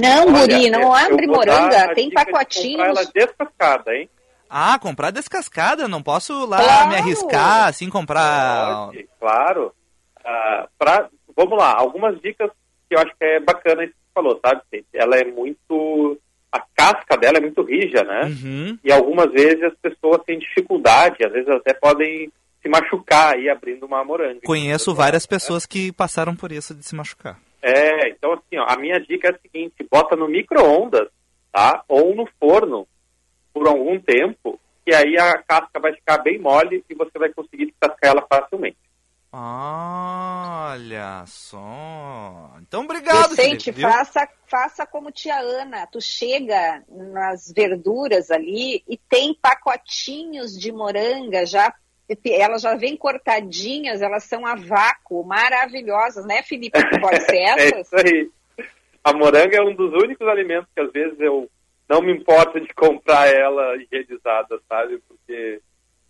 Não, 0.00 0.28
Olha, 0.28 0.56
Guri, 0.56 0.70
não 0.70 0.94
abre 0.94 1.26
moranga, 1.26 1.94
tem 1.94 2.10
pacotinhos. 2.10 2.80
ela 2.80 3.04
descascada, 3.14 3.94
hein? 3.94 4.08
Ah, 4.48 4.78
comprar 4.78 5.10
descascada? 5.10 5.86
Não 5.86 6.02
posso 6.02 6.46
lá 6.46 6.56
claro. 6.56 6.88
me 6.88 6.96
arriscar, 6.96 7.68
assim, 7.68 7.88
comprar... 7.90 8.86
Pode 8.86 9.08
claro. 9.20 9.72
Uh, 10.18 10.68
pra, 10.78 11.08
vamos 11.36 11.58
lá, 11.58 11.74
algumas 11.76 12.20
dicas 12.20 12.50
que 12.88 12.96
eu 12.96 12.98
acho 12.98 13.12
que 13.16 13.24
é 13.24 13.38
bacana 13.38 13.84
falou, 14.20 14.38
sabe? 14.44 14.62
Ela 14.92 15.16
é 15.16 15.24
muito. 15.24 16.18
A 16.52 16.60
casca 16.74 17.16
dela 17.16 17.38
é 17.38 17.40
muito 17.40 17.62
rija, 17.62 18.02
né? 18.02 18.22
Uhum. 18.24 18.78
E 18.84 18.92
algumas 18.92 19.30
vezes 19.32 19.62
as 19.62 19.74
pessoas 19.76 20.22
têm 20.24 20.38
dificuldade, 20.38 21.24
às 21.24 21.32
vezes 21.32 21.48
até 21.48 21.72
podem 21.72 22.30
se 22.60 22.68
machucar 22.68 23.34
aí 23.34 23.48
abrindo 23.48 23.86
uma 23.86 24.04
moranga. 24.04 24.40
Conheço 24.44 24.94
várias 24.94 25.26
pessoas 25.26 25.64
que 25.64 25.92
passaram 25.92 26.34
por 26.34 26.50
isso 26.50 26.74
de 26.74 26.84
se 26.84 26.94
machucar. 26.94 27.38
É, 27.62 28.08
então 28.08 28.32
assim, 28.32 28.58
ó, 28.58 28.66
a 28.68 28.76
minha 28.76 28.98
dica 28.98 29.28
é 29.28 29.30
a 29.30 29.38
seguinte, 29.38 29.86
bota 29.90 30.16
no 30.16 30.28
micro-ondas, 30.28 31.08
tá? 31.52 31.84
Ou 31.88 32.14
no 32.14 32.28
forno 32.38 32.86
por 33.54 33.68
algum 33.68 33.98
tempo, 34.00 34.58
que 34.84 34.92
aí 34.92 35.16
a 35.18 35.40
casca 35.42 35.78
vai 35.80 35.92
ficar 35.94 36.18
bem 36.18 36.38
mole 36.38 36.84
e 36.90 36.94
você 36.94 37.16
vai 37.16 37.28
conseguir 37.32 37.66
descascar 37.66 38.10
ela 38.10 38.26
facilmente. 38.28 38.78
Olha 39.32 41.24
só. 41.26 42.56
Então, 42.62 42.82
obrigado, 42.82 43.30
Vicente, 43.30 43.72
Felipe, 43.72 43.82
faça, 43.82 44.28
faça 44.46 44.84
como 44.84 45.12
tia 45.12 45.38
Ana. 45.38 45.86
Tu 45.86 46.00
chega 46.00 46.82
nas 46.88 47.52
verduras 47.52 48.32
ali 48.32 48.82
e 48.88 48.96
tem 48.96 49.32
pacotinhos 49.34 50.58
de 50.58 50.72
moranga 50.72 51.46
já. 51.46 51.72
Elas 52.24 52.62
já 52.62 52.74
vêm 52.74 52.96
cortadinhas, 52.96 54.02
elas 54.02 54.24
são 54.24 54.44
a 54.44 54.56
vácuo, 54.56 55.22
maravilhosas, 55.22 56.26
né, 56.26 56.42
Felipe? 56.42 56.80
Pode 57.00 57.22
ser 57.22 57.38
essas? 57.54 57.72
é 57.72 57.80
isso 57.80 57.96
aí. 57.96 58.30
A 59.04 59.12
moranga 59.12 59.56
é 59.56 59.62
um 59.62 59.72
dos 59.72 59.92
únicos 59.92 60.26
alimentos 60.26 60.68
que 60.74 60.80
às 60.80 60.90
vezes 60.90 61.20
eu 61.20 61.48
não 61.88 62.02
me 62.02 62.12
importo 62.12 62.60
de 62.60 62.74
comprar 62.74 63.28
ela 63.32 63.76
higienizada, 63.76 64.60
sabe? 64.68 65.00
Porque 65.06 65.62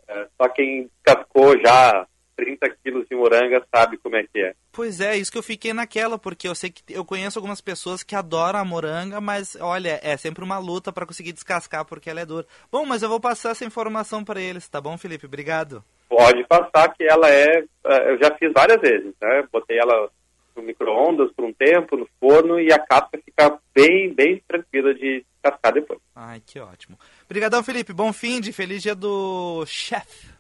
é, 0.09 0.27
só 0.41 0.49
quem 0.49 0.91
cascou 1.03 1.59
já 1.61 2.07
30 2.41 2.71
quilos 2.83 3.07
de 3.07 3.15
moranga 3.15 3.63
sabe 3.75 3.99
como 3.99 4.17
é 4.17 4.23
que 4.23 4.41
é. 4.41 4.55
Pois 4.73 5.01
é, 5.01 5.17
isso 5.17 5.31
que 5.31 5.37
eu 5.37 5.43
fiquei 5.43 5.75
naquela, 5.75 6.19
porque 6.19 6.49
eu 6.49 6.55
sei 6.55 6.71
que 6.71 6.83
eu 6.89 7.05
conheço 7.05 7.39
algumas 7.39 7.61
pessoas 7.61 8.03
que 8.03 8.15
adoram 8.15 8.59
a 8.59 8.65
moranga, 8.65 9.21
mas 9.21 9.57
olha, 9.61 10.01
é 10.03 10.17
sempre 10.17 10.43
uma 10.43 10.59
luta 10.59 10.91
para 10.91 11.07
conseguir 11.07 11.33
descascar 11.33 11.85
porque 11.85 12.09
ela 12.09 12.21
é 12.21 12.27
dura. 12.27 12.47
Bom, 12.73 12.87
mas 12.87 13.03
eu 13.03 13.09
vou 13.09 13.21
passar 13.21 13.51
essa 13.51 13.65
informação 13.65 14.25
para 14.25 14.41
eles, 14.41 14.69
tá 14.69 14.81
bom, 14.81 14.97
Felipe? 14.97 15.27
Obrigado. 15.27 15.85
Pode 16.09 16.45
passar 16.47 16.93
que 16.95 17.05
ela 17.05 17.29
é, 17.29 17.65
é 17.85 18.13
eu 18.13 18.19
já 18.19 18.35
fiz 18.37 18.51
várias 18.53 18.81
vezes, 18.81 19.13
né? 19.21 19.45
Botei 19.53 19.79
ela 19.79 20.09
no 20.57 20.63
micro-ondas 20.63 21.31
por 21.33 21.45
um 21.45 21.53
tempo, 21.53 21.97
no 21.97 22.09
forno, 22.19 22.59
e 22.59 22.73
a 22.73 22.79
casca 22.79 23.21
fica 23.25 23.59
bem, 23.75 24.13
bem 24.13 24.43
tranquila 24.49 24.95
de 24.95 25.25
descascar 25.43 25.75
depois. 25.75 26.01
Ai, 26.17 26.43
que 26.45 26.59
ótimo. 26.59 26.99
Obrigadão, 27.25 27.63
Felipe. 27.63 27.93
Bom 27.93 28.13
fim 28.13 28.41
de 28.41 28.53
feliz 28.53 28.83
dia 28.83 28.95
do 28.95 29.65
chefe. 29.67 30.40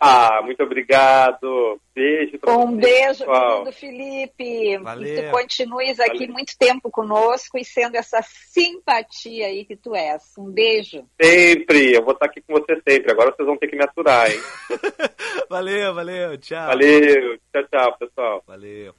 Ah, 0.00 0.40
muito 0.42 0.62
obrigado. 0.62 1.80
Beijo 1.94 2.38
pra 2.38 2.56
Um 2.56 2.76
você, 2.76 2.80
beijo, 2.80 3.24
querido 3.24 3.72
Felipe. 3.72 4.78
Valeu. 4.78 5.16
Que 5.16 5.22
tu 5.22 5.30
continues 5.30 6.00
aqui 6.00 6.18
Valeu. 6.18 6.32
muito 6.32 6.52
tempo 6.58 6.90
conosco 6.90 7.58
e 7.58 7.64
sendo 7.64 7.96
essa 7.96 8.20
simpatia 8.22 9.46
aí 9.46 9.64
que 9.64 9.76
tu 9.76 9.94
és. 9.94 10.22
Um 10.38 10.50
beijo. 10.50 11.04
Sempre. 11.20 11.94
Eu 11.94 12.04
vou 12.04 12.12
estar 12.12 12.26
aqui 12.26 12.40
com 12.40 12.54
você 12.54 12.80
sempre. 12.88 13.10
Agora 13.10 13.32
vocês 13.34 13.46
vão 13.46 13.56
ter 13.56 13.68
que 13.68 13.76
me 13.76 13.84
aturar, 13.84 14.30
hein? 14.30 14.40
valeu, 15.50 15.94
valeu. 15.94 16.38
Tchau. 16.38 16.66
Valeu. 16.68 17.38
Tchau, 17.52 17.64
tchau, 17.70 17.98
pessoal. 17.98 18.42
Valeu. 18.46 18.94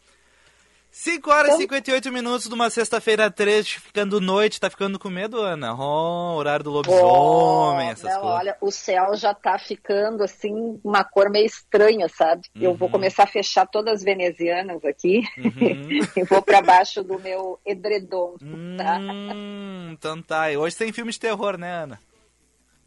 5 1.01 1.31
horas 1.31 1.53
e 1.55 1.57
58 1.59 2.11
minutos 2.11 2.49
de 2.49 2.53
uma 2.53 2.69
sexta-feira 2.69 3.31
13, 3.31 3.79
ficando 3.79 4.19
noite, 4.19 4.59
tá 4.59 4.69
ficando 4.69 4.99
com 4.99 5.09
medo, 5.09 5.39
Ana? 5.39 5.73
Oh, 5.73 6.35
horário 6.35 6.65
do 6.65 6.71
lobisomem, 6.71 7.87
Oh, 7.87 7.91
essas 7.91 8.13
não, 8.13 8.19
coisas. 8.19 8.39
Olha, 8.39 8.57
o 8.59 8.69
céu 8.69 9.15
já 9.15 9.33
tá 9.33 9.57
ficando 9.57 10.25
assim, 10.25 10.77
uma 10.83 11.05
cor 11.05 11.29
meio 11.29 11.45
estranha, 11.45 12.09
sabe? 12.09 12.41
Eu 12.59 12.73
vou 12.75 12.87
Uhum. 12.87 12.91
começar 12.91 13.23
a 13.23 13.27
fechar 13.27 13.65
todas 13.65 13.93
as 13.93 14.03
venezianas 14.03 14.83
aqui 14.83 15.21
Uhum. 15.37 15.47
e 16.17 16.23
vou 16.25 16.41
para 16.41 16.61
baixo 16.61 17.01
do 17.01 17.17
meu 17.17 17.57
edredom. 17.65 18.35
Tá? 18.77 18.99
Hum, 18.99 19.91
então 19.93 20.21
tá. 20.21 20.51
E 20.51 20.57
hoje 20.57 20.75
tem 20.75 20.91
filme 20.91 21.13
de 21.13 21.19
terror, 21.19 21.57
né, 21.57 21.83
Ana? 21.83 21.99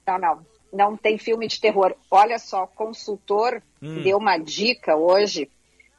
Não, 0.06 0.18
não. 0.18 0.46
Não 0.70 0.96
tem 0.98 1.16
filme 1.16 1.48
de 1.48 1.58
terror. 1.58 1.94
Olha 2.10 2.38
só, 2.38 2.64
o 2.64 2.68
consultor 2.68 3.62
Hum. 3.82 4.02
deu 4.02 4.18
uma 4.18 4.36
dica 4.36 4.96
hoje. 4.96 5.50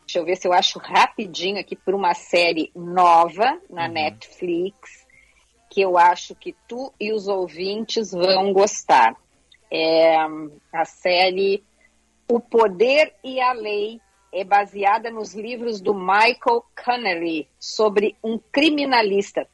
Deixa 0.06 0.20
eu 0.20 0.26
ver 0.26 0.36
se 0.36 0.48
eu 0.48 0.54
acho 0.54 0.80
rapidinho 0.80 1.60
aqui 1.60 1.76
por 1.76 1.94
uma 1.94 2.14
série 2.14 2.72
nova 2.76 3.60
na 3.70 3.88
Uhum. 3.88 3.94
Netflix, 3.94 5.08
que 5.70 5.82
eu 5.82 5.98
acho 5.98 6.36
que 6.36 6.56
tu 6.68 6.94
e 7.00 7.12
os 7.12 7.28
ouvintes 7.28 8.12
vão 8.12 8.54
gostar. 8.54 9.16
É 9.72 10.16
a 10.72 10.86
série 10.86 11.64
O 12.30 12.40
Poder 12.40 13.14
e 13.24 13.40
a 13.42 13.54
Lei 13.54 14.00
é 14.32 14.44
baseada 14.44 15.10
nos 15.12 15.34
livros 15.34 15.80
do 15.80 15.94
Michael 15.94 16.64
Connery 16.84 17.48
sobre 17.60 18.16
um 18.24 18.38
criminalista. 18.52 19.48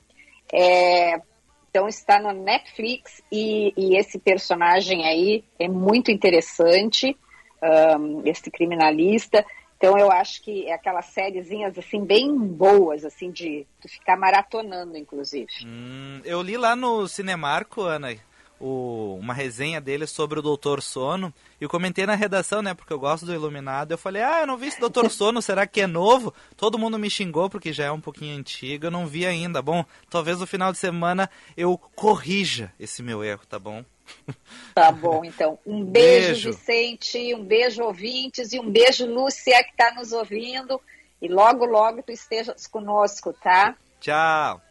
É, 0.51 1.21
então 1.69 1.87
está 1.87 2.19
no 2.19 2.31
Netflix 2.33 3.21
e, 3.31 3.73
e 3.77 3.95
esse 3.95 4.17
personagem 4.17 5.05
aí 5.05 5.43
é 5.59 5.67
muito 5.67 6.09
interessante, 6.11 7.15
um, 7.61 8.21
esse 8.25 8.49
criminalista. 8.49 9.45
Então 9.79 9.97
eu 9.97 10.11
acho 10.11 10.41
que 10.41 10.67
é 10.67 10.73
aquelas 10.73 11.05
sériezinhas 11.05 11.77
assim 11.77 12.03
bem 12.03 12.35
boas, 12.37 13.05
assim 13.05 13.31
de 13.31 13.65
tu 13.81 13.87
ficar 13.87 14.17
maratonando, 14.17 14.97
inclusive. 14.97 15.47
Hum, 15.65 16.19
eu 16.25 16.41
li 16.41 16.57
lá 16.57 16.75
no 16.75 17.07
Cinemarco, 17.07 17.83
Ana, 17.83 18.13
o- 18.59 19.17
uma 19.19 19.33
resenha 19.33 19.79
dele 19.79 20.05
sobre 20.05 20.39
o 20.39 20.41
Doutor 20.41 20.81
Sono. 20.81 21.33
E 21.59 21.63
eu 21.63 21.69
comentei 21.69 22.05
na 22.05 22.15
redação, 22.15 22.61
né? 22.61 22.73
Porque 22.73 22.91
eu 22.93 22.99
gosto 22.99 23.25
do 23.25 23.33
Iluminado. 23.33 23.91
Eu 23.91 23.97
falei, 23.97 24.21
ah, 24.21 24.41
eu 24.41 24.47
não 24.47 24.57
vi 24.57 24.67
esse 24.67 24.79
Doutor 24.79 25.09
Sono, 25.11 25.41
será 25.41 25.65
que 25.67 25.81
é 25.81 25.87
novo? 25.87 26.33
Todo 26.57 26.77
mundo 26.79 26.99
me 26.99 27.09
xingou 27.09 27.49
porque 27.49 27.71
já 27.73 27.85
é 27.85 27.91
um 27.91 28.01
pouquinho 28.01 28.37
antigo, 28.37 28.85
eu 28.87 28.91
não 28.91 29.07
vi 29.07 29.25
ainda. 29.25 29.61
Bom, 29.61 29.85
talvez 30.09 30.39
no 30.39 30.47
final 30.47 30.71
de 30.71 30.77
semana 30.77 31.29
eu 31.55 31.77
corrija 31.95 32.71
esse 32.79 33.01
meu 33.03 33.23
erro, 33.23 33.41
tá 33.47 33.57
bom? 33.59 33.83
Tá 34.73 34.91
bom, 34.91 35.23
então. 35.25 35.59
Um 35.65 35.83
beijo, 35.83 36.27
Beijo. 36.27 36.51
Vicente, 36.51 37.35
um 37.35 37.43
beijo, 37.43 37.83
ouvintes, 37.83 38.53
e 38.53 38.59
um 38.59 38.69
beijo, 38.69 39.05
Lúcia, 39.05 39.61
que 39.63 39.71
está 39.71 39.93
nos 39.93 40.11
ouvindo. 40.13 40.79
E 41.21 41.27
logo, 41.27 41.65
logo 41.65 42.01
tu 42.01 42.11
estejas 42.11 42.65
conosco, 42.65 43.33
tá? 43.33 43.75
Tchau. 43.99 44.61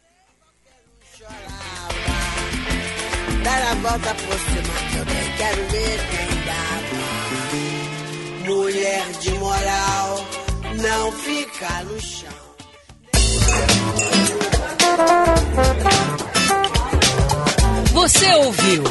Dar 3.43 3.61
a 3.63 3.75
volta 3.75 4.15
por 4.15 4.39
cima, 4.39 4.73
também 4.93 5.31
quero 5.37 5.63
ver 5.69 5.99
quem 6.09 6.27
dá. 6.45 6.65
Mulher 8.49 9.05
de 9.19 9.31
moral, 9.31 10.25
não 10.81 11.11
fica 11.11 11.83
no 11.83 11.99
chão. 12.01 12.49
Você 17.93 18.33
ouviu? 18.35 18.83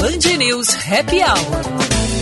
Band 0.00 0.36
News 0.38 0.68
Happy 0.86 1.22
Hour. 1.22 2.13